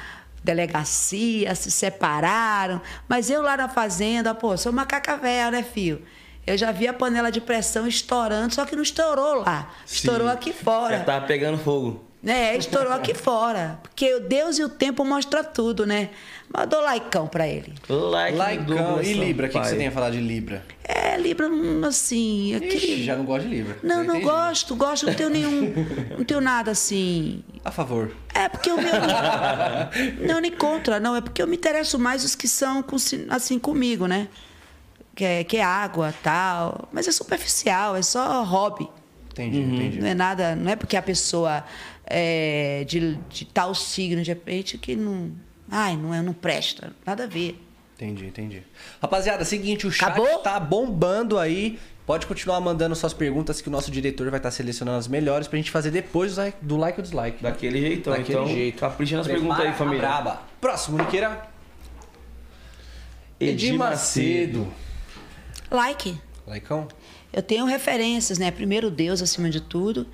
[0.49, 2.81] delegacia, se separaram.
[3.07, 6.03] Mas eu lá na fazenda, pô, sou macaca velha, né, filho?
[6.47, 9.71] Eu já vi a panela de pressão estourando, só que não estourou lá.
[9.87, 10.35] Estourou Sim.
[10.35, 10.99] aqui fora.
[10.99, 12.08] Já tava pegando fogo.
[12.27, 13.79] É, estourou aqui fora.
[13.83, 16.11] Porque o Deus e o tempo mostram tudo, né?
[16.53, 17.75] Mas eu dou laicão pra ele.
[17.89, 19.01] Like Laicão.
[19.03, 20.65] E Libra, o que, que você tem a falar de Libra?
[20.83, 22.55] É, Libra, hum, assim.
[22.57, 23.05] Ixi, Aquele...
[23.05, 23.77] já não gosto de Libra.
[23.83, 24.25] Não, não entendi.
[24.25, 25.75] gosto, gosto, não tenho nenhum.
[26.17, 27.45] Não tenho nada assim.
[27.65, 28.11] A favor.
[28.35, 28.93] É porque o meu.
[30.27, 31.15] não, nem contra, não.
[31.15, 32.97] É porque eu me interesso mais os que são com-
[33.29, 34.29] assim comigo, né?
[35.15, 36.89] Que é, que é água tal.
[36.93, 38.89] Mas é superficial, é só hobby.
[39.33, 40.01] Entendi, entendi.
[40.01, 40.57] Não é nada.
[40.57, 41.63] Não é porque a pessoa
[42.11, 45.31] é de, de tal signo, de repente, que não.
[45.71, 46.93] Ai, não, é, não presta.
[47.07, 47.61] Nada a ver.
[47.97, 48.63] Entendi, entendi.
[49.03, 50.39] Rapaziada, seguinte, o chat Acabou?
[50.39, 51.79] tá bombando aí.
[52.07, 55.59] Pode continuar mandando suas perguntas que o nosso diretor vai estar selecionando as melhores pra
[55.59, 57.43] gente fazer depois do like- do like ou dislike.
[57.43, 58.15] Daquele jeitão.
[58.15, 58.79] Daquele então, jeito.
[58.81, 60.01] capricha nas Prepara perguntas aí, família.
[60.01, 60.43] braba.
[60.61, 61.47] Próximo, Niqueira.
[63.39, 64.67] Edir Macedo.
[65.71, 66.17] Like.
[66.47, 66.89] Laicão?
[67.33, 68.51] Eu tenho referências, né?
[68.51, 70.07] Primeiro Deus acima de tudo,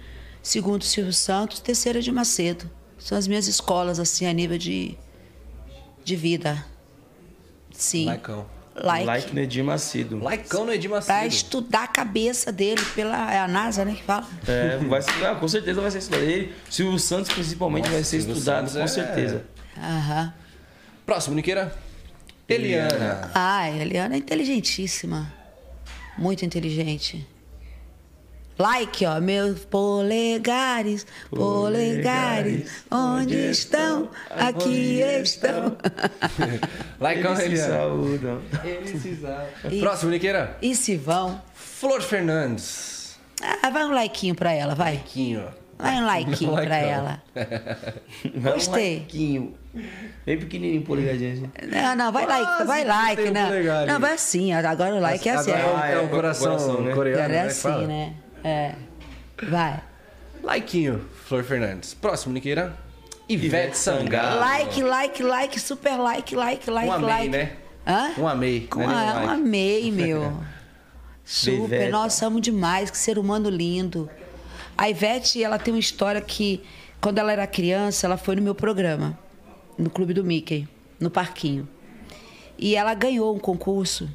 [0.45, 2.71] segundo Silvio Santos, terceiro de Macedo.
[2.99, 4.97] São as minhas escolas assim a nível de
[6.05, 6.65] de vida.
[7.73, 8.05] Sim.
[8.07, 8.47] Laicão.
[8.77, 9.07] Like.
[9.07, 10.19] Like no Edir Macedo.
[10.19, 11.27] Laicão no Edir Pra Macedo.
[11.29, 14.27] estudar a cabeça dele pela é a NASA, né, que fala.
[14.47, 16.23] É, vai ser, ah, com certeza vai ser estudado.
[16.25, 19.45] Ele, Silvio Santos principalmente vai ser Silvio estudado, Santos com é- certeza.
[19.79, 20.35] Aham.
[21.07, 21.75] Próximo, Niqueira.
[22.49, 23.31] Eliana.
[23.35, 25.33] Ah, a Eliana é inteligentíssima.
[26.19, 27.27] Muito inteligente.
[28.59, 34.09] Like, ó, meus polegares, polegares, onde estão?
[34.31, 35.77] Aqui estão.
[37.01, 38.41] Laicão, Eles se saúdam.
[39.81, 40.57] Próximo, Niqueira.
[40.63, 41.41] E se vão?
[41.55, 43.17] Flor Fernandes.
[43.63, 45.03] Ah, vai um likeinho pra ela, vai.
[45.05, 45.45] Quinho.
[45.77, 46.89] Vai um likeinho Um pra likeão.
[46.89, 47.23] ela.
[48.37, 48.99] Vai um Gostei.
[49.01, 49.55] likezinho.
[50.25, 51.33] Bem pequenininho, polegadinho.
[51.33, 51.51] assim.
[51.69, 53.43] Não, não, vai like, Quase vai like, né?
[53.45, 53.87] ali.
[53.89, 55.51] Não, vai assim, agora o like é assim.
[55.51, 56.95] Agora Ah, é, é o coração, coração, né?
[56.95, 58.15] coreano, Agora é né, que assim, né?
[58.45, 58.75] É.
[59.43, 59.83] Vai.
[60.43, 61.95] Laiquinho, Flor Fernandes.
[61.95, 62.77] Próximo, Niqueira.
[63.29, 64.39] Ivete Ivete Sangalo.
[64.41, 67.29] Like, like, like, super like, like, like, Um amei, like.
[67.31, 67.53] né?
[67.87, 68.13] Hã?
[68.19, 68.67] Um amei.
[68.67, 69.41] Com não é a, nenhum um like.
[69.41, 70.41] amei, meu.
[71.25, 71.65] Super.
[71.65, 71.91] Ivete.
[71.91, 72.91] Nossa, amo demais.
[72.91, 74.11] Que ser humano lindo.
[74.77, 76.63] A Ivete, ela tem uma história que,
[77.01, 79.19] quando ela era criança, ela foi no meu programa,
[79.79, 80.69] no Clube do Mickey,
[81.01, 81.67] no Parquinho.
[82.59, 84.09] E ela ganhou um concurso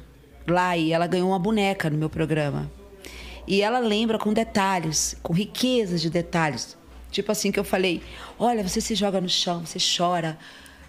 [0.46, 2.70] lá e ela ganhou uma boneca no meu programa.
[3.50, 6.78] E ela lembra com detalhes, com riquezas de detalhes.
[7.10, 8.00] Tipo assim que eu falei:
[8.38, 10.38] "Olha, você se joga no chão, você chora".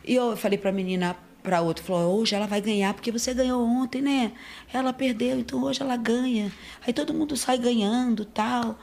[0.06, 3.66] E eu falei pra menina, pra outra, falou: "Hoje ela vai ganhar porque você ganhou
[3.66, 4.34] ontem, né?
[4.72, 6.52] Ela perdeu, então hoje ela ganha".
[6.86, 8.78] Aí todo mundo sai ganhando, tal.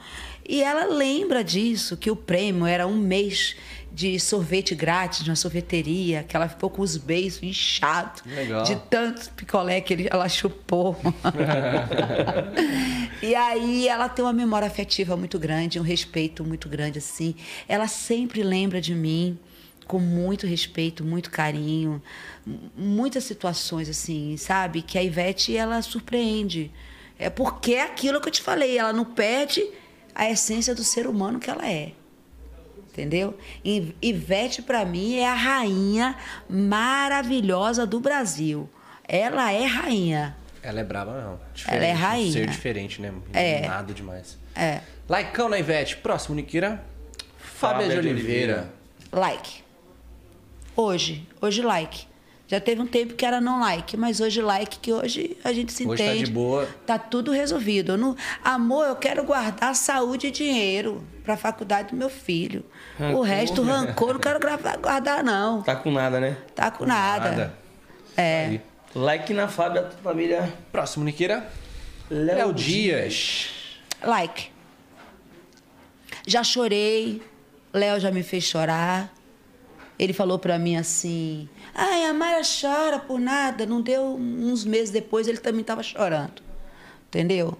[0.45, 3.55] E ela lembra disso, que o prêmio era um mês
[3.99, 8.63] de sorvete grátis de uma sorveteria, que ela ficou com os beijos inchados Legal.
[8.63, 10.95] de tanto picolé que ele- ela chupou.
[13.21, 17.35] e aí ela tem uma memória afetiva muito grande, um respeito muito grande assim.
[17.67, 19.37] Ela sempre lembra de mim
[19.85, 22.01] com muito respeito, muito carinho,
[22.77, 24.81] muitas situações assim, sabe?
[24.81, 26.71] Que a Ivete ela surpreende.
[27.17, 29.61] É porque é aquilo que eu te falei, ela não perde
[30.15, 31.91] a essência do ser humano que ela é.
[32.99, 33.37] Entendeu?
[33.63, 36.17] E Ivete, para mim, é a rainha
[36.49, 38.69] maravilhosa do Brasil.
[39.07, 40.35] Ela é rainha.
[40.61, 41.39] Ela é braba, não.
[41.73, 42.33] Ela é Um rainha.
[42.33, 43.13] ser diferente, né?
[43.31, 43.65] É.
[43.65, 44.37] Nada demais.
[44.53, 44.81] É.
[45.07, 45.95] Laicão na Ivete.
[45.97, 46.83] Próximo, Niqueira.
[47.37, 48.69] Fábia de Fábia de Oliveira.
[49.13, 49.63] Like.
[50.75, 51.25] Hoje.
[51.41, 52.09] Hoje, like.
[52.49, 55.71] Já teve um tempo que era não like, mas hoje like, que hoje a gente
[55.71, 56.25] se Hoje tá entende.
[56.25, 56.67] de boa.
[56.83, 57.91] Tá tudo resolvido.
[57.91, 58.17] Eu não...
[58.43, 62.65] Amor, eu quero guardar saúde e dinheiro pra faculdade do meu filho.
[62.99, 63.21] O Rancor.
[63.21, 65.61] resto, rancor, não quero gravar- guardar, não.
[65.61, 66.35] Tá com nada, né?
[66.55, 67.29] Tá com nada.
[67.29, 67.53] Nada.
[68.17, 68.45] É.
[68.47, 68.61] Aí.
[68.95, 70.51] Like na Fábia, família.
[70.71, 71.47] Próximo, Niqueira.
[72.09, 73.49] Léo Léo Dias.
[74.01, 74.51] Like.
[76.25, 77.21] Já chorei.
[77.71, 79.13] Léo já me fez chorar.
[79.99, 83.67] Ele falou pra mim assim: Ai, a Mara chora por nada.
[83.67, 86.41] Não deu uns meses depois, ele também tava chorando.
[87.07, 87.55] Entendeu?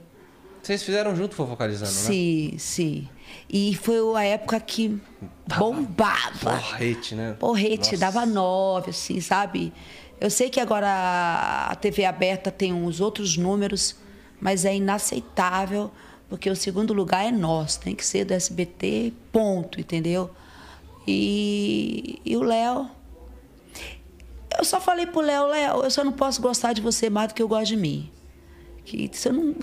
[0.62, 1.98] Vocês fizeram junto fofocalizando, né?
[1.98, 3.10] Sim, sim.
[3.50, 5.00] E foi a época que
[5.58, 6.52] bombava.
[6.58, 7.36] Porrete, né?
[7.40, 7.98] Porrete, Nossa.
[7.98, 9.74] dava nove, assim, sabe?
[10.20, 13.96] Eu sei que agora a TV aberta tem uns outros números,
[14.40, 15.90] mas é inaceitável,
[16.28, 20.30] porque o segundo lugar é nosso, tem que ser do SBT, ponto, entendeu?
[21.08, 22.90] E, e o Léo.
[24.58, 27.34] Eu só falei pro Léo, Léo, eu só não posso gostar de você mais do
[27.34, 28.12] que eu gosto de mim.
[28.84, 29.56] Que você não.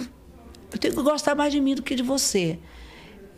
[0.73, 2.59] Eu tenho que gostar mais de mim do que de você.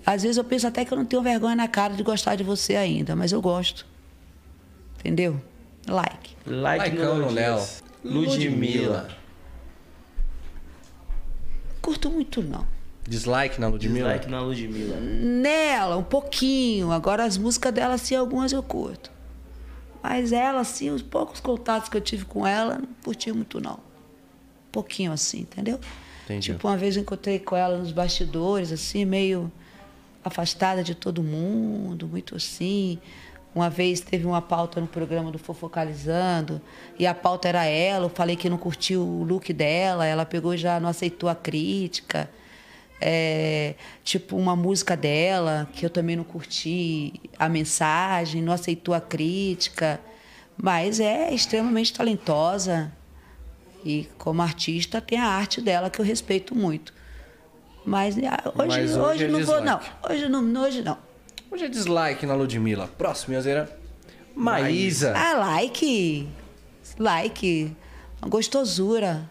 [0.05, 2.43] Às vezes eu penso até que eu não tenho vergonha na cara de gostar de
[2.43, 3.87] você ainda, mas eu gosto.
[4.99, 5.41] Entendeu?
[5.87, 6.37] Like.
[6.47, 7.63] Like Likeão no Léo.
[8.05, 9.09] Ludmilla.
[11.83, 12.67] Curto muito, não.
[13.07, 14.09] Dislike na Ludmilla?
[14.09, 14.97] Dislike na Ludmilla.
[15.01, 16.93] Nela, um pouquinho.
[16.93, 19.11] Agora as músicas dela, assim, algumas eu curto.
[20.03, 23.75] Mas ela, assim, os poucos contatos que eu tive com ela, não curti muito, não.
[23.75, 25.81] Um pouquinho assim, entendeu?
[26.29, 26.53] Entendi.
[26.53, 29.51] Tipo, uma vez encontrei com ela nos bastidores, assim, meio
[30.23, 32.99] afastada de todo mundo, muito assim.
[33.55, 36.61] Uma vez teve uma pauta no programa do Fofocalizando,
[36.99, 40.53] e a pauta era ela, eu falei que não curtiu o look dela, ela pegou
[40.53, 42.29] e já não aceitou a crítica.
[43.01, 43.75] É,
[44.05, 49.99] tipo, uma música dela, que eu também não curti a mensagem, não aceitou a crítica,
[50.57, 52.93] mas é extremamente talentosa.
[53.89, 56.93] E como artista tem a arte dela que eu respeito muito.
[57.87, 59.79] Mas ah, hoje, Mas hoje hoje, é não vou, não.
[59.79, 60.13] dislike.
[60.13, 60.99] Hoje não, hoje não.
[61.51, 62.87] Hoje é dislike na Ludmilla.
[62.99, 63.75] Próximo, Minhazeira.
[64.37, 65.15] Maísa.
[65.17, 66.29] Ah, like.
[66.99, 67.75] Like.
[68.21, 69.31] Uma gostosura.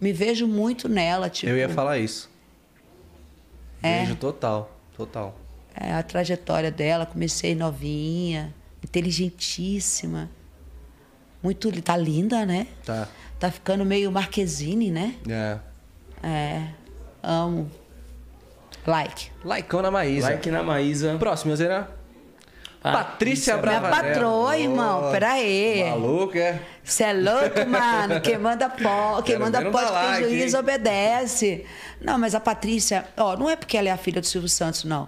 [0.00, 1.52] Me vejo muito nela, tipo.
[1.52, 2.28] Eu ia falar isso.
[3.80, 3.98] É.
[4.00, 4.76] Beijo total.
[4.96, 5.38] Total.
[5.76, 8.52] é, a trajetória dela, comecei novinha,
[8.82, 10.28] inteligentíssima.
[11.40, 12.66] Muito, tá linda, né?
[12.84, 13.08] Tá.
[13.44, 15.16] Tá ficando meio Marquezine, né?
[15.28, 15.58] É.
[16.26, 16.62] É.
[17.22, 17.70] Amo.
[18.86, 19.30] Like.
[19.44, 20.30] Likeão na Maísa.
[20.30, 21.16] Like na Maísa.
[21.18, 21.90] Próximo, Minhazeira.
[22.82, 25.02] Patrícia Patrícia Minha patroa, irmão.
[25.04, 25.84] Ó, Pera aí.
[25.90, 26.58] Maluco, é?
[26.82, 28.18] Você é louco, mano.
[28.22, 30.60] Quem manda pó, quem Quero manda pode dar ter like, juiz hein?
[30.60, 31.66] obedece.
[32.00, 34.84] Não, mas a Patrícia, ó, não é porque ela é a filha do Silvio Santos,
[34.84, 35.06] não.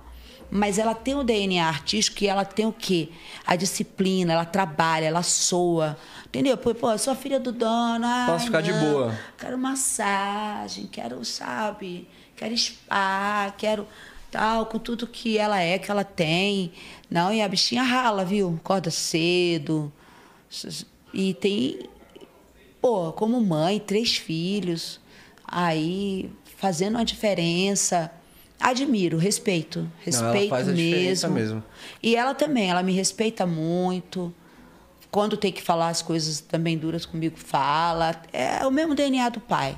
[0.51, 3.09] Mas ela tem o DNA artístico e ela tem o quê?
[3.47, 5.97] A disciplina, ela trabalha, ela soa.
[6.37, 6.59] Entendeu?
[6.59, 8.05] Pô, pô eu sou a filha do dono.
[8.05, 9.19] ai, Posso ficar de não, boa.
[9.39, 12.07] Quero massagem, quero, sabe?
[12.37, 13.89] Quero spa, quero
[14.31, 16.73] tal, com tudo que ela é, que ela tem.
[17.11, 18.55] Não, e a bichinha rala, viu?
[18.63, 19.91] Acorda cedo.
[21.11, 21.89] E tem,
[22.83, 25.01] pô, como mãe, três filhos,
[25.43, 28.13] aí fazendo uma diferença.
[28.61, 31.55] Admiro, respeito, ela respeito faz a diferença mesmo.
[31.57, 31.65] mesmo.
[32.03, 34.35] E ela também, ela me respeita muito.
[35.16, 38.14] Quando tem que falar as coisas também duras comigo, fala.
[38.34, 39.74] É o mesmo DNA do pai.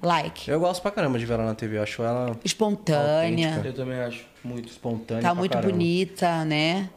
[0.00, 0.48] Like.
[0.48, 1.76] Eu gosto pra caramba de ver ela na TV.
[1.78, 3.48] Eu acho ela Espontânea.
[3.48, 3.68] Autêntica.
[3.68, 4.68] Eu também acho muito.
[4.68, 5.22] espontânea.
[5.22, 5.72] Tá pra muito caramba.
[5.72, 6.88] bonita, né?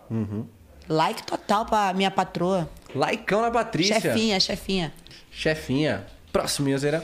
[0.88, 2.70] Like total pra minha patroa.
[2.94, 4.00] Likeão na Patrícia.
[4.00, 4.94] Chefinha, chefinha.
[5.32, 6.06] Chefinha.
[6.32, 7.04] Próximo, Minhazeira.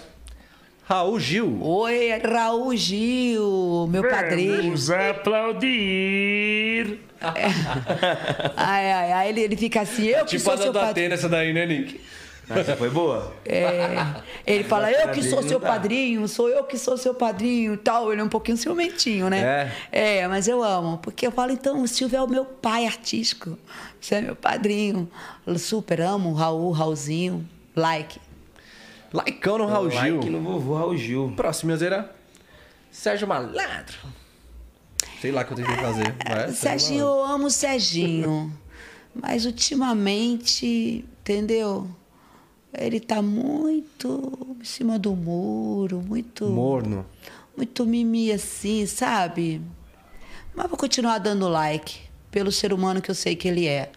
[0.87, 1.59] Raul Gil.
[1.63, 4.61] Oi, Raul Gil, meu padrinho.
[4.63, 6.99] Vamos aplaudir.
[8.55, 11.07] Ai, ai, ai, ele, ele fica assim, eu que Tipo sou a seu da padrinho.
[11.07, 11.99] Atena, essa daí, né, Nick?
[12.47, 13.33] Essa foi boa?
[13.43, 14.05] É,
[14.45, 15.69] ele fala, eu que sou dele seu dá.
[15.69, 18.11] padrinho, sou eu que sou seu padrinho e tal.
[18.11, 19.71] Ele é um pouquinho ciumentinho, né?
[19.91, 20.27] É.
[20.27, 20.99] mas eu amo.
[20.99, 23.57] Porque eu falo, então, o Silvio é o meu pai artístico.
[23.99, 25.09] Você é meu padrinho.
[25.47, 27.43] Eu super amo o Raul, Raulzinho.
[27.75, 28.19] Like.
[29.13, 30.17] Likeão no Raul Gil.
[30.17, 31.33] Like no vovô Raul Gil.
[31.35, 32.13] Próximo, Minhazeira.
[32.91, 33.97] Sérgio Malandro.
[35.21, 36.15] Sei lá o que eu tentei fazer.
[36.27, 38.53] Vai, Serginho, eu amo o Serginho.
[39.13, 41.89] Mas ultimamente, entendeu?
[42.73, 46.45] Ele tá muito em cima do muro, muito.
[46.47, 47.05] Morno.
[47.55, 49.61] Muito mimi assim, sabe?
[50.53, 53.91] Mas vou continuar dando like pelo ser humano que eu sei que ele é.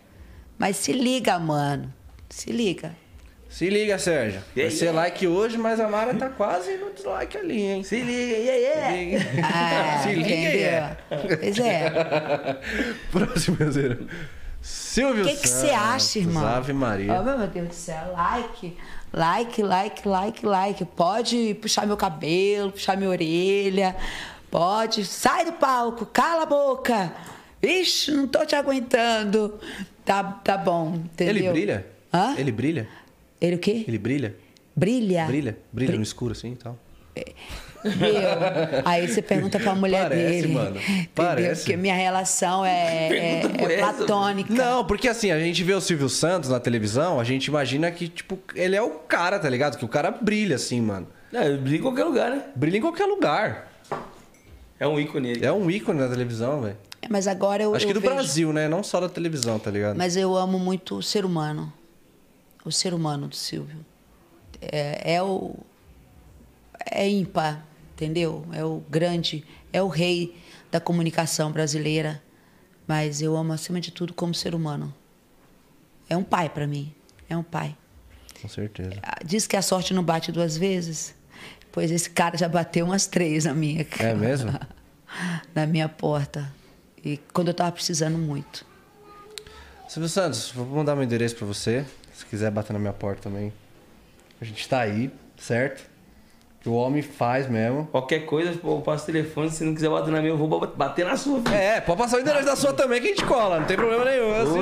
[0.56, 1.92] Mas se liga, mano.
[2.28, 2.96] Se liga.
[3.48, 4.40] Se liga, Sérgio.
[4.54, 5.02] Vai Yeah, ser yeah.
[5.04, 7.82] like hoje, mas a Mara tá quase no dislike ali, hein?
[7.82, 8.96] Se liga, yeah, Se yeah.
[8.96, 9.26] liga.
[9.42, 10.96] Ah, Se liga, yeah.
[11.08, 12.58] Pois é.
[13.10, 13.98] Próximo, Minhazeira.
[14.60, 16.44] Silvio O que você acha, irmão?
[16.46, 17.20] Ave Maria.
[17.20, 18.12] Oh, meu Deus do céu.
[18.12, 18.76] Like,
[19.12, 20.84] like, like, like, like.
[20.84, 23.96] Pode puxar meu cabelo, puxar minha orelha.
[24.50, 25.04] Pode.
[25.06, 27.12] Sai do palco, cala a boca.
[27.62, 29.58] Ixi, não tô te aguentando.
[30.04, 31.36] Tá, tá bom, entendeu?
[31.36, 31.86] Ele brilha?
[32.12, 32.34] Hã?
[32.36, 32.88] Ele brilha?
[33.40, 33.84] Ele o quê?
[33.86, 34.34] Ele brilha?
[34.74, 35.24] Brilha?
[35.26, 35.58] Brilha?
[35.72, 36.78] Brilha no escuro assim e tal.
[37.84, 40.54] Meu, aí você pergunta pra mulher Parece, dele.
[40.54, 40.80] mano.
[41.14, 41.62] Parece.
[41.62, 43.08] Porque minha relação é,
[43.40, 43.42] é,
[43.74, 44.52] é platônica.
[44.52, 48.08] Não, porque assim, a gente vê o Silvio Santos na televisão, a gente imagina que,
[48.08, 49.76] tipo, ele é o cara, tá ligado?
[49.78, 51.06] Que o cara brilha assim, mano.
[51.32, 52.44] Ele brilha em qualquer lugar, né?
[52.56, 53.72] Brilha em qualquer lugar.
[54.80, 55.44] É um ícone ele.
[55.46, 56.76] É um ícone na televisão, velho.
[57.08, 57.74] Mas agora eu.
[57.74, 58.68] Acho que eu do vejo- Brasil, né?
[58.68, 59.96] Não só da televisão, tá ligado?
[59.96, 61.72] Mas eu amo muito o ser humano.
[62.68, 63.82] O ser humano do Silvio.
[64.60, 65.56] É, é o.
[66.84, 68.44] É ímpar, entendeu?
[68.52, 69.42] É o grande.
[69.72, 70.36] É o rei
[70.70, 72.22] da comunicação brasileira.
[72.86, 74.94] Mas eu amo, acima de tudo, como ser humano.
[76.10, 76.94] É um pai para mim.
[77.26, 77.74] É um pai.
[78.42, 79.00] Com certeza.
[79.02, 81.14] Ah, Diz que a sorte não bate duas vezes.
[81.72, 83.86] Pois esse cara já bateu umas três na minha.
[83.98, 84.52] É mesmo?
[85.54, 86.52] na minha porta.
[87.02, 88.66] E quando eu tava precisando muito.
[89.88, 91.86] Silvio Santos, vou mandar meu endereço pra você.
[92.18, 93.52] Se quiser bater na minha porta também.
[94.40, 95.88] A gente tá aí, certo?
[96.60, 97.86] Que o homem faz mesmo.
[97.92, 99.52] Qualquer coisa, pô, eu passo o telefone.
[99.52, 101.40] Se não quiser bater na minha, eu vou bater na sua.
[101.40, 101.54] filho.
[101.54, 104.04] É, pode passar o endereço da sua também que a gente cola, não tem problema
[104.04, 104.34] nenhum.
[104.34, 104.58] Assim,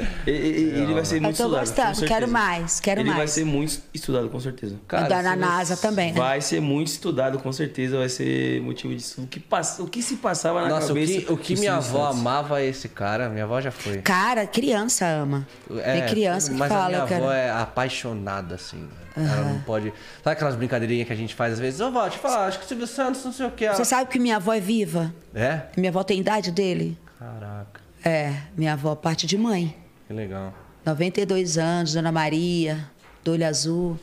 [0.00, 0.06] Oi.
[0.06, 0.30] ô.
[0.30, 1.60] E- e- e- Ele vai ser Eu muito tô estudado.
[1.60, 2.06] gostando, com certeza.
[2.20, 3.30] quero mais, quero Ele vai mais.
[3.30, 4.76] ser muito estudado, com certeza.
[4.88, 6.18] Cara, na você vai- NASA também, né?
[6.18, 7.98] Vai ser muito estudado, com certeza.
[7.98, 9.24] Vai ser motivo de estudo.
[9.24, 11.12] O que, passa, o que se passava na Nossa, o cabeça...
[11.20, 12.20] que, o que dos minha Silvio avó Santos?
[12.20, 13.98] amava esse cara, minha avó já foi.
[13.98, 15.46] Cara, criança ama.
[15.68, 17.24] Tem criança que mas fala, a minha eu quero.
[17.24, 18.88] avó é apaixonada, assim.
[19.16, 19.92] Ela não pode.
[20.22, 21.80] Sabe aquelas brincadeirinhas que a gente faz às vezes?
[21.80, 23.64] Ô, vó, deixa eu falar, acho que o Silvio Santos não sei o que.
[23.64, 23.74] Ela...
[23.76, 25.12] Você sabe que minha avó é viva?
[25.34, 25.62] É?
[25.76, 26.96] Minha avó tem idade dele?
[27.18, 29.74] Caraca, É, minha avó parte de mãe.
[30.10, 30.52] Que legal.
[30.84, 32.90] 92 anos, Dona Maria,
[33.22, 33.96] do olho azul.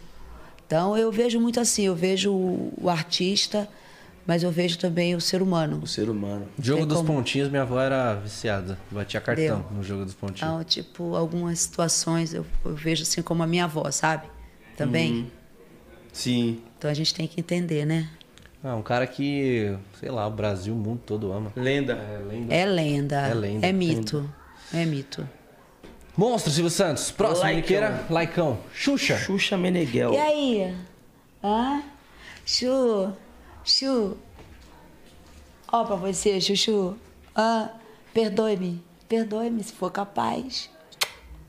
[0.65, 3.67] Então eu vejo muito assim, eu vejo o, artista,
[4.25, 5.81] mas eu vejo também o ser humano.
[5.83, 6.47] O ser humano.
[6.57, 7.13] Jogo Tem dos como.
[7.13, 8.79] pontinhos, minha avó era viciada.
[8.89, 9.77] Batia cartão Deu.
[9.77, 10.49] no jogo dos pontinhos.
[10.49, 14.27] Então, tipo, algumas situações eu, eu vejo assim como a minha avó, sabe?
[14.77, 15.29] Também.
[16.13, 16.61] Sim.
[16.77, 18.09] Então a gente tem que entender, né?
[18.63, 21.51] Ah, um cara que, sei lá, o Brasil, o mundo todo ama.
[21.53, 21.93] Lenda.
[21.93, 22.55] É lenda.
[22.55, 23.15] É lenda.
[23.27, 23.67] É lenda.
[23.67, 24.33] É mito.
[24.73, 25.27] É mito.
[26.17, 27.11] Monstro, Silvio Santos.
[27.11, 27.61] Próximo, Laicão.
[27.61, 28.05] Niqueira.
[28.09, 28.59] Laicão.
[28.73, 29.17] Xuxa.
[29.19, 30.13] Xuxa Meneghel.
[30.13, 30.75] E aí?
[31.43, 31.83] Hã?
[32.43, 33.13] Chu,
[33.63, 34.17] Chu.
[35.71, 36.97] Ó pra você, Chuchu.
[37.37, 37.69] Hã?
[38.15, 38.83] Perdoe-me.
[39.07, 40.71] Perdoe-me se for capaz.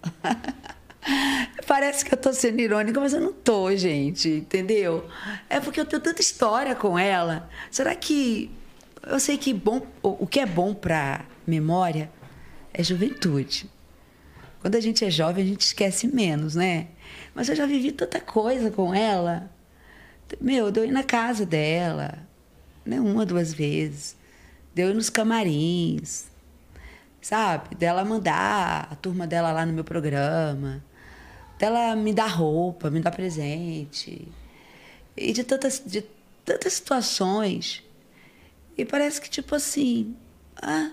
[1.66, 5.08] Parece que eu tô sendo irônica, mas eu não tô, gente, entendeu?
[5.48, 7.48] É porque eu tenho tanta história com ela.
[7.70, 8.50] Será que.
[9.06, 12.10] Eu sei que bom, o o que é bom pra memória
[12.74, 13.70] é juventude.
[14.60, 16.88] Quando a gente é jovem, a gente esquece menos, né?
[17.34, 19.50] Mas eu já vivi tanta coisa com ela.
[20.40, 22.18] Meu, deu ir na casa dela,
[22.84, 23.00] né?
[23.00, 24.16] Uma, duas vezes.
[24.74, 26.26] Deu ir nos camarins,
[27.20, 27.74] sabe?
[27.76, 30.82] Dela mandar a turma dela lá no meu programa.
[31.58, 34.28] Dela me dar roupa, me dar presente.
[35.16, 36.04] E de tantas, de
[36.44, 37.82] tantas situações.
[38.76, 40.16] E parece que, tipo assim,
[40.60, 40.92] ah,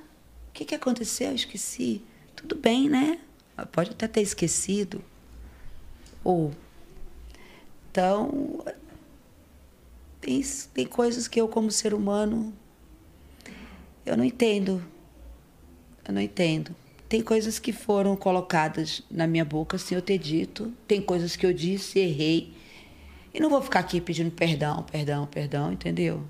[0.49, 1.29] o que, que aconteceu?
[1.29, 2.01] Eu esqueci.
[2.35, 3.19] Tudo bem, né?
[3.72, 5.03] Pode até ter esquecido.
[6.23, 6.52] Ou.
[7.90, 8.64] Então,
[10.19, 10.41] tem,
[10.73, 12.53] tem coisas que eu, como ser humano,
[14.06, 14.84] eu não entendo.
[16.06, 16.76] Eu não entendo.
[17.07, 20.73] Tem coisas que foram colocadas na minha boca sem eu ter dito.
[20.88, 22.53] Tem coisas que eu disse, errei.
[23.34, 26.26] E não vou ficar aqui pedindo perdão, perdão, perdão, entendeu?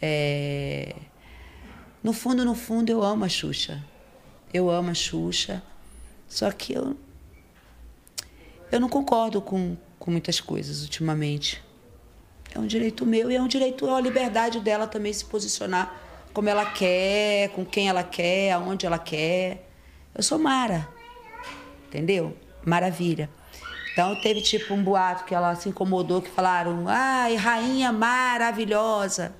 [0.00, 0.94] É...
[2.02, 3.82] No fundo, no fundo, eu amo a Xuxa.
[4.52, 5.62] Eu amo a Xuxa.
[6.28, 6.96] Só que eu.
[8.70, 11.62] Eu não concordo com, com muitas coisas ultimamente.
[12.54, 16.00] É um direito meu e é um direito, é uma liberdade dela também se posicionar
[16.32, 19.68] como ela quer, com quem ela quer, aonde ela quer.
[20.14, 20.88] Eu sou Mara.
[21.86, 22.36] Entendeu?
[22.64, 23.30] Maravilha.
[23.92, 29.32] Então teve tipo um boato que ela se incomodou, que falaram, ai, rainha maravilhosa.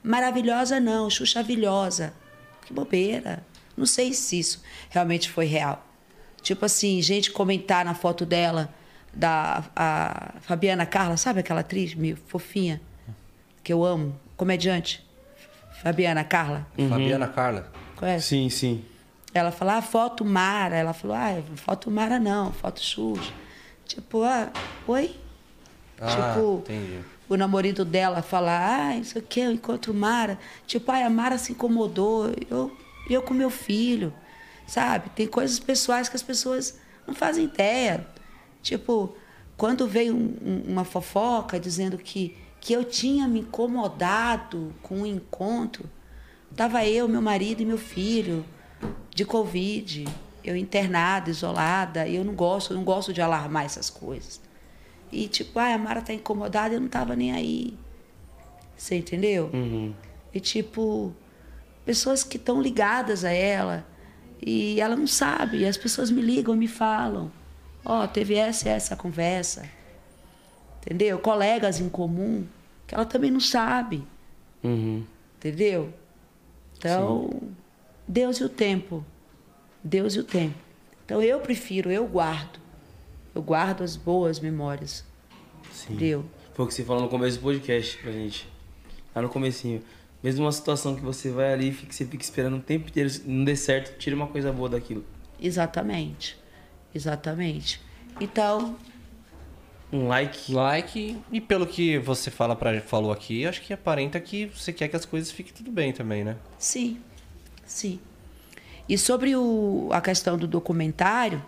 [0.00, 2.14] Maravilhosa não, xuxavilhosa.
[2.64, 3.44] Que bobeira.
[3.76, 5.84] Não sei se isso realmente foi real.
[6.48, 8.72] Tipo assim, gente comentar na foto dela,
[9.12, 12.80] da a Fabiana Carla, sabe aquela atriz meio fofinha,
[13.62, 15.06] que eu amo, comediante?
[15.82, 17.70] Fabiana Carla, Fabiana Carla.
[17.94, 18.28] conhece?
[18.28, 18.82] Sim, sim.
[19.34, 20.74] Ela falou, ah, foto Mara.
[20.74, 23.30] Ela falou, ah, foto Mara não, foto Xuxa.
[23.84, 24.50] Tipo, ah,
[24.86, 25.14] oi?
[26.00, 27.00] Ah, tipo, entendi.
[27.28, 30.38] o namorado dela falar, ah, isso aqui eu encontro Mara.
[30.66, 32.74] Tipo, ai, a Mara se incomodou, eu,
[33.10, 34.14] eu com meu filho,
[34.68, 35.08] sabe?
[35.16, 38.06] Tem coisas pessoais que as pessoas não fazem ideia.
[38.62, 39.16] Tipo,
[39.56, 45.06] quando veio um- um- uma fofoca dizendo que, que eu tinha me incomodado com o
[45.06, 45.88] encontro,
[46.54, 48.44] tava eu, meu marido e meu filho
[49.14, 50.04] de Covid,
[50.44, 54.40] eu internada, isolada, e eu não gosto, eu não gosto de alarmar essas coisas.
[55.10, 57.74] E tipo, ah, a Mara tá incomodada, eu não tava nem aí.
[58.76, 59.50] Você entendeu?
[60.32, 61.12] E tipo,
[61.86, 63.86] pessoas que estão ligadas a ela
[64.44, 67.30] e ela não sabe, e as pessoas me ligam me falam:
[67.84, 69.68] "Ó, teve essa essa conversa".
[70.82, 71.18] Entendeu?
[71.18, 72.46] Colegas em comum
[72.86, 74.02] que ela também não sabe,
[74.64, 75.04] Uhum.
[75.36, 75.92] entendeu?
[76.78, 77.30] Então,
[78.06, 79.04] Deus e o tempo.
[79.82, 80.54] Deus e o tempo.
[81.04, 82.58] Então eu prefiro, eu guardo.
[83.34, 85.04] Eu guardo as boas memórias.
[85.72, 85.94] Sim.
[85.94, 86.24] Entendeu?
[86.54, 88.48] Foi o que você falou no começo do podcast pra gente.
[89.14, 89.82] Lá no comecinho.
[90.22, 93.22] Mesmo uma situação que você vai ali, fica, você fica esperando o tempo inteiro, se
[93.26, 95.04] não der certo, tira uma coisa boa daquilo.
[95.40, 96.36] Exatamente.
[96.94, 97.80] Exatamente.
[98.20, 98.76] Então,
[99.92, 100.52] Um like.
[100.52, 104.88] Like, e pelo que você fala pra, falou aqui, acho que aparenta que você quer
[104.88, 106.36] que as coisas fiquem tudo bem também, né?
[106.58, 107.00] sim.
[107.64, 108.00] Sim.
[108.88, 111.44] E sobre o, a questão do documentário,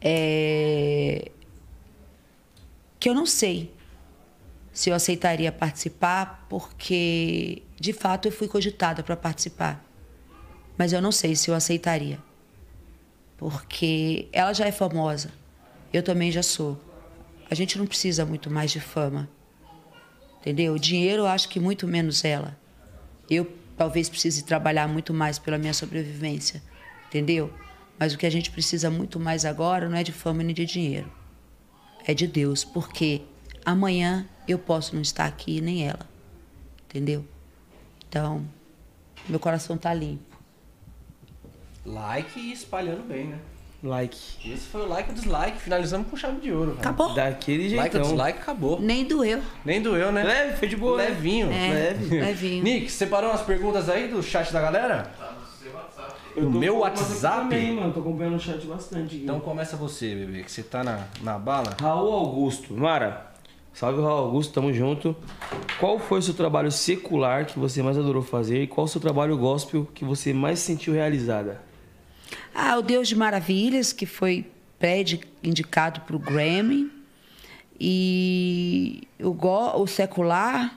[0.00, 1.30] é,
[3.00, 3.72] que eu não sei
[4.72, 9.84] se eu aceitaria participar, porque de fato eu fui cogitada para participar.
[10.76, 12.18] Mas eu não sei se eu aceitaria.
[13.36, 15.32] Porque ela já é famosa,
[15.92, 16.80] eu também já sou.
[17.50, 19.28] A gente não precisa muito mais de fama.
[20.40, 20.74] Entendeu?
[20.74, 22.56] O dinheiro eu acho que muito menos ela.
[23.28, 26.62] Eu talvez precise trabalhar muito mais pela minha sobrevivência.
[27.06, 27.52] Entendeu?
[27.98, 30.64] Mas o que a gente precisa muito mais agora não é de fama nem de
[30.64, 31.10] dinheiro.
[32.06, 33.22] É de Deus, porque
[33.64, 36.06] amanhã eu posso não estar aqui nem ela.
[36.88, 37.24] Entendeu?
[38.08, 38.42] Então,
[39.28, 40.22] meu coração tá limpo.
[41.84, 43.38] Like e espalhando bem, né?
[43.82, 44.18] Like.
[44.52, 45.58] Esse foi o like e o dislike.
[45.60, 46.70] Finalizamos com chave de ouro.
[46.70, 46.80] velho.
[46.80, 47.14] Acabou?
[47.14, 48.02] Daquele Like ou jeitão.
[48.02, 48.80] dislike, acabou.
[48.80, 49.40] Nem doeu.
[49.64, 50.24] Nem doeu, né?
[50.24, 50.96] Leve, foi de boa.
[50.98, 51.04] né?
[51.10, 51.50] Levinho.
[51.52, 52.20] É, Leve.
[52.20, 52.64] levinho.
[52.64, 55.12] Nick, separou umas perguntas aí do chat da galera?
[56.36, 57.36] Eu No tô meu acompanhando WhatsApp?
[57.42, 57.92] Também, mano.
[57.92, 59.16] Tô acompanhando o chat bastante.
[59.16, 61.76] Então começa você, bebê, que você tá na, na bala.
[61.80, 62.74] Raul Augusto.
[62.74, 63.27] Mara,
[63.78, 65.14] salve Raul Augusto, tamo junto.
[65.78, 68.62] Qual foi o seu trabalho secular que você mais adorou fazer?
[68.64, 71.62] E qual o seu trabalho gospel que você mais sentiu realizada?
[72.54, 74.50] Ah, o Deus de Maravilhas, que foi
[74.80, 76.90] pré-indicado para o Grammy.
[77.80, 80.76] E o, go- o secular.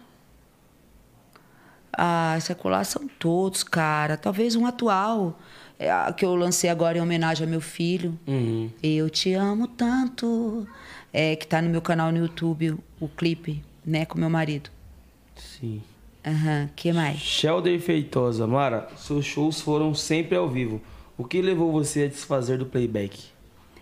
[1.92, 4.16] Ah, secular são todos, cara.
[4.16, 5.40] Talvez um atual,
[5.80, 8.18] é, que eu lancei agora em homenagem ao meu filho.
[8.28, 8.70] Uhum.
[8.84, 10.68] Eu te amo tanto.
[11.14, 14.70] É, que tá no meu canal no YouTube, o clipe, né, com meu marido.
[15.36, 15.82] Sim.
[16.26, 17.20] Aham, que mais?
[17.20, 18.46] Shelder Feitosa.
[18.48, 20.82] Mara, seus shows foram sempre ao vivo.
[21.18, 23.20] O que levou você a desfazer do playback?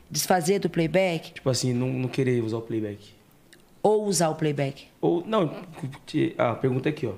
[0.10, 3.12] Desfazer do playback Tipo assim, não, não querer usar o playback.
[3.84, 4.88] ou usar o playback?
[5.00, 5.54] Ou, não,
[6.06, 7.14] te- ah, pergunta aqui, ó.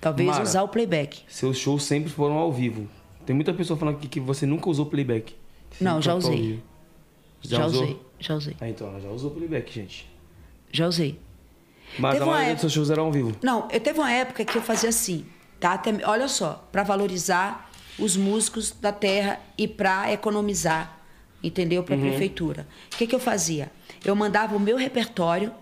[0.00, 0.42] Talvez Mara.
[0.42, 1.20] usar o playback.
[1.28, 2.88] Seus shows sempre foram ao vivo.
[3.26, 5.34] Tem muita pessoa falando aqui que você nunca usou playback.
[5.70, 6.60] Que Não, já usei.
[7.42, 7.82] Já, usou?
[7.82, 10.08] usei, já usei, Ah, então, ela já usou playback, gente.
[10.72, 11.18] já usei.
[11.98, 13.36] Mas Teve a maioria época- dos seus shows eram ao vivo.
[13.42, 15.26] Não, eu teve uma época que eu fazia assim,
[15.60, 15.72] tá?
[15.74, 20.98] Até- olha só, para valorizar os músicos da terra e para economizar,
[21.42, 21.82] entendeu?
[21.82, 22.66] Para a prefeitura.
[22.94, 23.70] O que, que eu fazia?
[24.04, 25.52] Eu mandava o meu repertório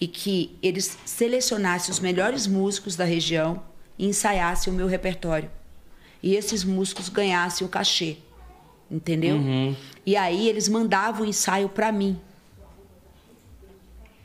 [0.00, 3.62] e que eles selecionassem os melhores músicos da região
[3.98, 5.50] e ensaiassem o meu repertório.
[6.22, 8.16] E esses músicos ganhassem o cachê,
[8.92, 9.38] entendeu?
[10.04, 12.20] E aí eles mandavam o ensaio para mim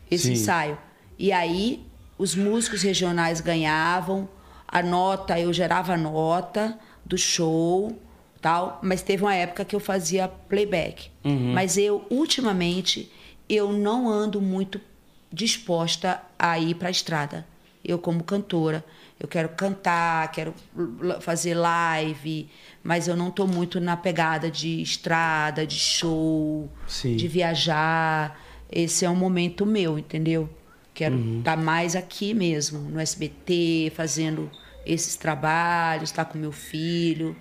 [0.10, 0.34] esse Sim.
[0.34, 0.78] ensaio.
[1.18, 1.86] E aí
[2.18, 4.28] os músicos regionais ganhavam,
[4.68, 7.98] a nota, eu gerava a nota do show,
[8.42, 11.10] tal, mas teve uma época que eu fazia playback.
[11.54, 13.12] Mas eu ultimamente
[13.50, 14.80] eu não ando muito
[15.32, 17.46] disposta a ir para a estrada.
[17.84, 18.84] Eu como cantora,
[19.20, 20.54] eu quero cantar, quero
[21.22, 22.50] fazer live,
[22.84, 27.16] mas eu não tô muito na pegada de estrada, de show, Sim.
[27.16, 28.40] de viajar.
[28.72, 30.50] Esse é um momento meu, entendeu?
[30.94, 34.52] Quero estar mais aqui mesmo, no SBT, fazendo
[34.86, 37.36] esses trabalhos, estar com meu filho.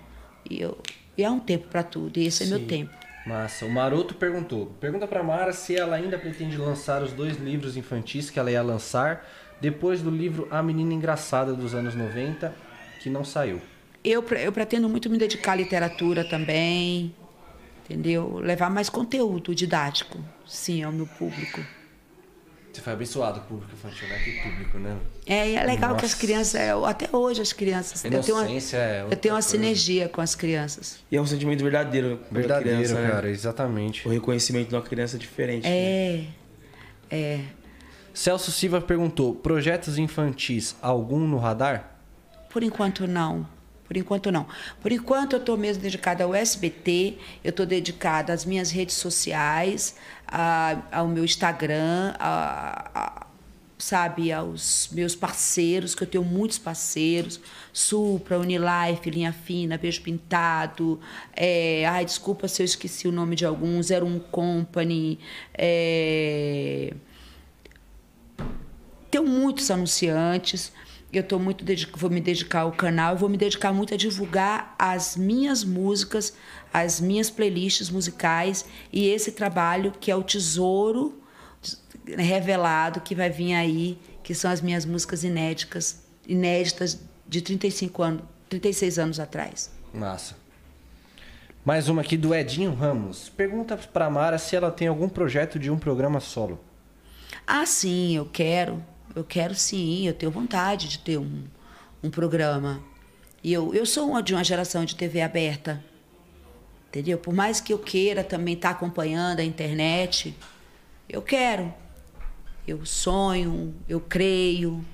[0.49, 0.77] E, eu,
[1.17, 2.91] e há um tempo para tudo, e esse é meu tempo.
[3.25, 3.65] Massa.
[3.65, 4.67] O Maroto perguntou.
[4.79, 8.61] Pergunta pra Mara se ela ainda pretende lançar os dois livros infantis que ela ia
[8.61, 9.27] lançar
[9.61, 12.53] depois do livro A Menina Engraçada dos anos 90,
[13.01, 13.61] que não saiu.
[14.03, 17.13] Eu, eu pretendo muito me dedicar à literatura também,
[17.85, 18.37] entendeu?
[18.37, 21.59] Levar mais conteúdo didático, sim, ao meu público.
[22.71, 24.19] Você foi abençoado com o público infantil, né?
[24.23, 24.97] Que público, né?
[25.25, 26.21] É, e é legal que as Nossa.
[26.25, 29.41] crianças, eu- até hoje as crianças, eu tenho uma, é eu tenho uma coisa.
[29.41, 30.99] sinergia com as crianças.
[31.11, 32.17] E é um sentimento verdadeiro.
[32.17, 33.09] da Verdadeiro, criança, né?
[33.09, 34.07] cara, exatamente.
[34.07, 35.63] O reconhecimento de uma criança é diferente.
[35.63, 35.69] né?
[35.71, 36.23] É,
[37.09, 37.39] é.
[38.17, 41.95] Celso Silva perguntou: projetos infantis, algum no radar?
[42.49, 43.47] Por enquanto não.
[43.85, 44.47] Por enquanto não.
[44.81, 49.95] Por enquanto eu estou mesmo dedicada ao SBT, eu estou dedicada às minhas redes sociais,
[50.27, 53.27] a- ao meu Instagram, a- a-
[53.77, 57.39] sabe, aos meus parceiros, que eu tenho muitos parceiros,
[57.71, 60.99] Supra, Unilife, Linha Fina, Beijo Pintado,
[61.35, 65.19] é, ai, desculpa se eu esqueci o nome de algum, 01 Company,
[65.53, 66.93] é,
[69.09, 70.71] tenho muitos anunciantes.
[71.11, 71.63] Eu tô muito
[71.95, 76.33] vou me dedicar ao canal e vou me dedicar muito a divulgar as minhas músicas,
[76.73, 81.21] as minhas playlists musicais e esse trabalho que é o tesouro
[82.05, 88.23] revelado que vai vir aí, que são as minhas músicas inéditas, inéditas de 35 anos,
[88.49, 89.71] 36 anos atrás.
[89.93, 90.35] Massa.
[91.65, 93.29] Mais uma aqui do Edinho Ramos.
[93.29, 96.59] Pergunta pra Mara se ela tem algum projeto de um programa solo.
[97.45, 98.83] Ah, sim, eu quero.
[99.17, 101.43] Eu quero sim, eu tenho vontade de ter um,
[102.03, 102.83] um programa.
[103.43, 105.83] E eu, eu sou uma, de uma geração de TV aberta.
[106.87, 107.17] Entendeu?
[107.17, 110.37] Por mais que eu queira também estar acompanhando a internet,
[111.09, 111.73] eu quero.
[112.67, 114.85] Eu sonho, eu creio,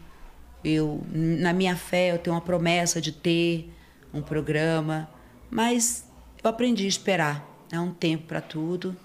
[0.64, 3.70] eu na minha fé eu tenho uma promessa de ter
[4.14, 5.10] um programa,
[5.52, 6.10] mas
[6.42, 7.46] eu aprendi a esperar.
[7.70, 8.96] É um tempo para tudo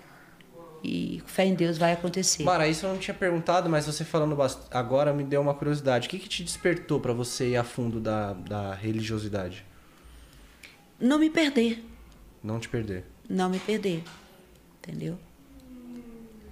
[0.83, 2.43] e fé em Deus vai acontecer.
[2.45, 6.07] Mara, isso eu não tinha perguntado, mas você falando bast- agora me deu uma curiosidade.
[6.07, 9.65] O que, que te despertou pra você ir a fundo da, da religiosidade?
[11.01, 11.85] Não me perder,
[12.43, 13.05] Não te perder.
[13.29, 14.03] não me perder,
[14.79, 15.19] entendeu?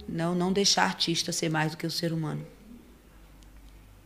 [0.07, 2.45] Não, não deixar artista ser mais do que o ser humano.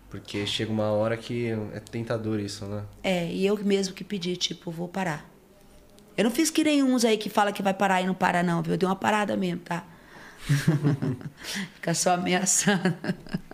[0.09, 2.83] Porque chega uma hora que é tentador isso, né?
[3.03, 5.29] É, e eu mesmo que pedi, tipo, vou parar.
[6.17, 8.43] Eu não fiz que nem uns aí que fala que vai parar e não para,
[8.43, 8.73] não, viu?
[8.73, 9.85] Eu dei uma parada mesmo, tá?
[11.75, 12.95] Fica só ameaçando.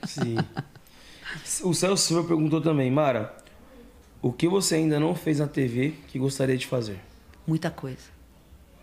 [0.06, 0.38] Sim.
[1.64, 3.36] O Celso Silva perguntou também, Mara,
[4.22, 7.00] o que você ainda não fez na TV que gostaria de fazer?
[7.46, 8.18] Muita coisa.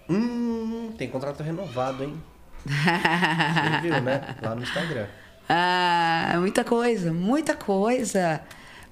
[0.09, 2.23] Hum, tem contrato renovado, hein?
[2.65, 4.37] Você viu, né?
[4.43, 5.07] Lá no Instagram.
[5.47, 8.41] Ah, muita coisa, muita coisa.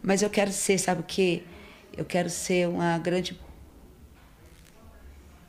[0.02, 1.44] Mas eu quero ser, sabe o quê?
[1.96, 3.40] Eu quero ser uma grande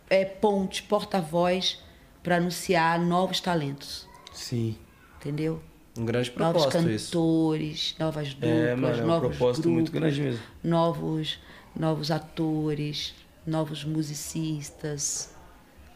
[0.10, 1.83] é, ponte, porta-voz
[2.24, 4.76] para anunciar novos talentos, Sim.
[5.20, 5.62] entendeu?
[5.96, 7.12] Um grande Novos propósito isso.
[7.12, 10.44] cantores, novas duplas, É, mano, é um novos propósito muito grupos, grande mesmo.
[10.64, 11.40] Novos,
[11.76, 13.14] novos atores,
[13.46, 15.36] novos musicistas,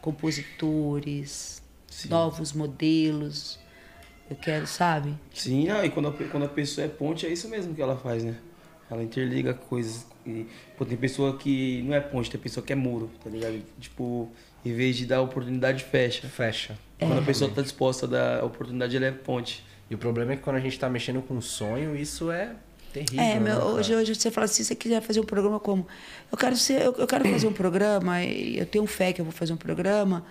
[0.00, 2.08] compositores, Sim.
[2.10, 3.58] novos modelos.
[4.30, 5.14] Eu quero, sabe?
[5.34, 7.96] Sim, ah, e quando a, quando a pessoa é ponte, é isso mesmo que ela
[7.96, 8.36] faz, né?
[8.90, 10.06] Ela interliga coisas.
[10.26, 10.46] E,
[10.76, 13.60] pô, tem pessoa que não é ponte, tem pessoa que é muro, tá ligado?
[13.80, 14.30] Tipo,
[14.64, 16.28] em vez de dar oportunidade, fecha.
[16.28, 16.78] Fecha.
[16.98, 19.64] Quando a pessoa tá disposta a dar oportunidade, ela é ponte.
[19.90, 22.54] E o problema é que quando a gente tá mexendo com sonho, isso é
[22.92, 23.20] terrível.
[23.20, 23.66] É, né, meu, cara?
[23.66, 25.86] hoje, hoje você fala assim, você quiser fazer um programa como?
[26.30, 29.24] Eu quero ser, eu, eu quero fazer um programa, e eu tenho fé que eu
[29.24, 30.24] vou fazer um programa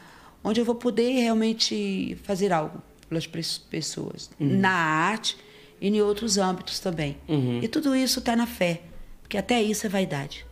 [0.43, 5.37] onde eu vou poder realmente fazer algo pelas pessoas, na arte
[5.79, 7.17] e em outros âmbitos também.
[7.61, 8.81] E tudo isso está na fé,
[9.21, 10.45] porque até isso é vaidade.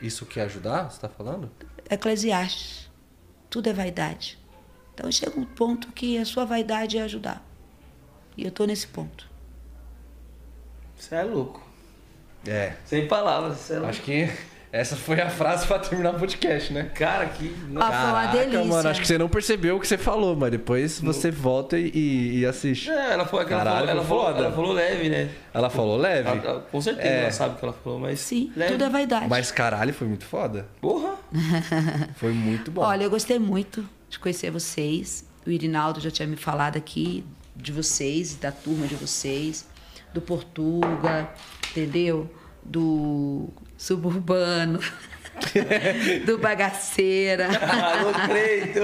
[0.00, 1.50] Isso quer ajudar, você tá falando?
[1.90, 2.90] Eclesiastes,
[3.48, 4.38] tudo é vaidade.
[4.94, 7.44] Então chega um ponto que a sua vaidade é ajudar.
[8.36, 9.28] E eu estou nesse ponto.
[10.96, 11.66] Você é louco.
[12.46, 12.76] É.
[12.84, 13.90] Sem palavras, você é louco.
[13.90, 14.28] Acho que
[14.70, 16.90] essa foi a frase pra terminar o podcast, né?
[16.94, 17.54] Cara, que.
[17.76, 18.64] Ah, foi uma delícia.
[18.64, 22.38] mano, acho que você não percebeu o que você falou, mas depois você volta e,
[22.40, 22.90] e assiste.
[22.90, 24.38] É, ela falou, ela Caralho, falou, ela, falou, foda.
[24.44, 25.30] ela falou leve, né?
[25.54, 26.28] Ela falou leve?
[26.28, 27.22] Ela- ela- com certeza É.
[27.22, 28.20] ela sabe o que ela falou, mas.
[28.20, 28.72] Sim, leve.
[28.72, 29.26] tudo é vaidade.
[29.28, 30.66] Mas caralho, foi muito foda.
[30.80, 31.14] Porra!
[32.16, 32.82] Foi muito bom.
[32.82, 35.24] Olha, eu gostei muito de conhecer vocês.
[35.46, 37.24] O Irinaldo já tinha me falado aqui
[37.56, 39.66] de vocês, da turma de vocês,
[40.12, 41.28] do Portuga,
[41.70, 42.30] entendeu?
[42.64, 43.48] Do
[43.78, 44.80] Suburbano,
[46.26, 47.46] do Bagaceira.
[47.62, 48.80] Alô, Cleito!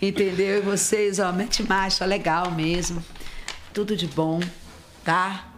[0.00, 0.58] entendeu?
[0.58, 3.04] E vocês, ó, mete marcha, legal mesmo.
[3.74, 4.38] Tudo de bom,
[5.04, 5.52] tá?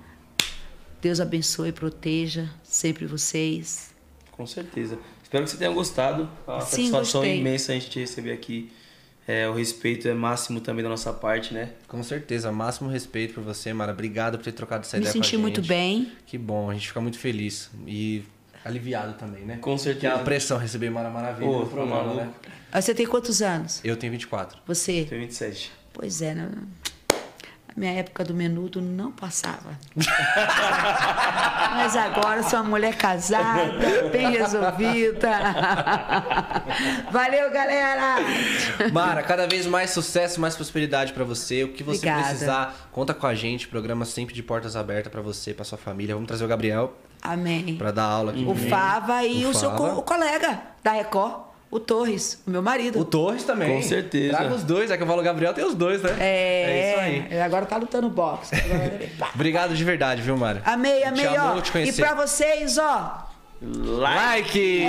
[1.02, 3.94] Deus abençoe e proteja sempre vocês.
[4.32, 4.98] Com certeza.
[5.22, 6.30] Espero que você tenha gostado.
[6.62, 7.40] Sim, satisfação gostei.
[7.40, 8.72] imensa a gente te receber aqui.
[9.26, 11.70] É, o respeito é máximo também da nossa parte, né?
[11.88, 13.92] Com certeza, máximo respeito por você, Mara.
[13.92, 15.68] Obrigado por ter trocado essa Me ideia com a senti muito gente.
[15.68, 16.12] bem.
[16.26, 17.70] Que bom, a gente fica muito feliz.
[17.86, 18.22] E
[18.64, 19.56] aliviado também, né?
[19.60, 20.14] Com Que é certeza.
[20.14, 22.16] uma pressão receber Mara Maravilha Pô, programa, maluco.
[22.16, 22.30] né?
[22.70, 23.80] Ah, Você tem quantos anos?
[23.84, 24.58] Eu tenho 24.
[24.66, 25.04] Você?
[25.08, 25.72] Tem 27.
[25.92, 26.50] Pois é, né?
[27.76, 29.76] Minha época do menudo não passava.
[31.76, 35.30] Mas agora sou uma mulher casada, bem resolvida.
[37.10, 38.16] Valeu, galera!
[38.92, 41.64] Mara, cada vez mais sucesso, mais prosperidade pra você.
[41.64, 42.22] O que você Obrigada.
[42.28, 43.66] precisar, conta com a gente.
[43.66, 46.14] Programa sempre de portas abertas pra você, pra sua família.
[46.14, 47.74] Vamos trazer o Gabriel Amém.
[47.76, 48.44] pra dar aula aqui.
[48.44, 48.54] O.
[48.54, 51.40] Fava e O o, seu co- colega da Record,
[51.74, 53.00] o Torres, o meu marido.
[53.00, 53.74] O Torres também.
[53.74, 54.36] Com certeza.
[54.36, 56.14] Traga os dois, é que eu falo Gabriel, tem os dois, né?
[56.20, 57.00] É, isso
[57.32, 57.40] aí.
[57.40, 58.54] Agora tá lutando boxe.
[58.54, 59.00] Agora-.
[59.34, 60.62] Obrigado de verdade, viu, Mara?
[60.64, 61.60] Amei, Te amei, amou ó.
[61.60, 63.26] te E pra vocês, ó.
[63.60, 64.84] Like!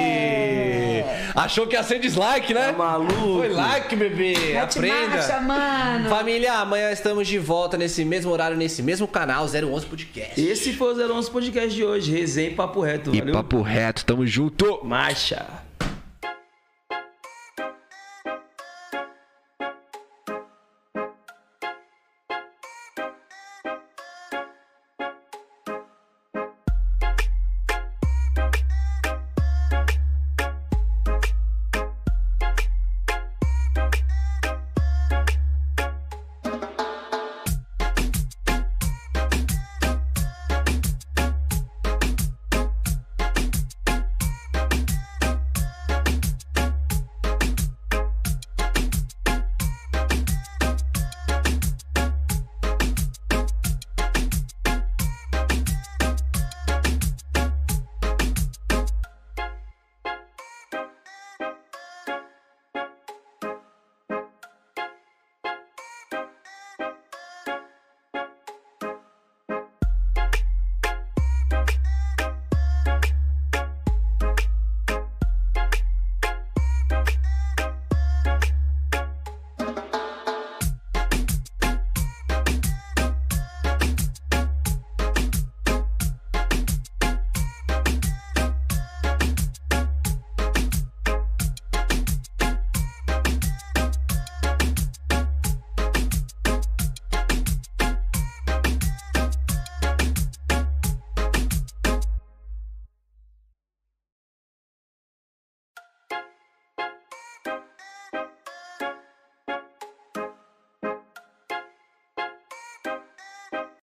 [1.33, 2.67] Achou que ia ser dislike, né?
[2.67, 3.37] Tá maluco?
[3.39, 4.35] Foi like, bebê!
[4.53, 5.07] Mete Aprenda!
[5.07, 6.07] marcha, mano.
[6.09, 10.39] Família, amanhã estamos de volta nesse mesmo horário, nesse mesmo canal, 011 Podcast.
[10.39, 12.11] Esse foi o 011 Podcast de hoje.
[12.11, 13.15] Resenha e papo reto.
[13.15, 13.33] E valeu?
[13.33, 14.81] papo reto, tamo junto!
[14.83, 15.64] Marcha!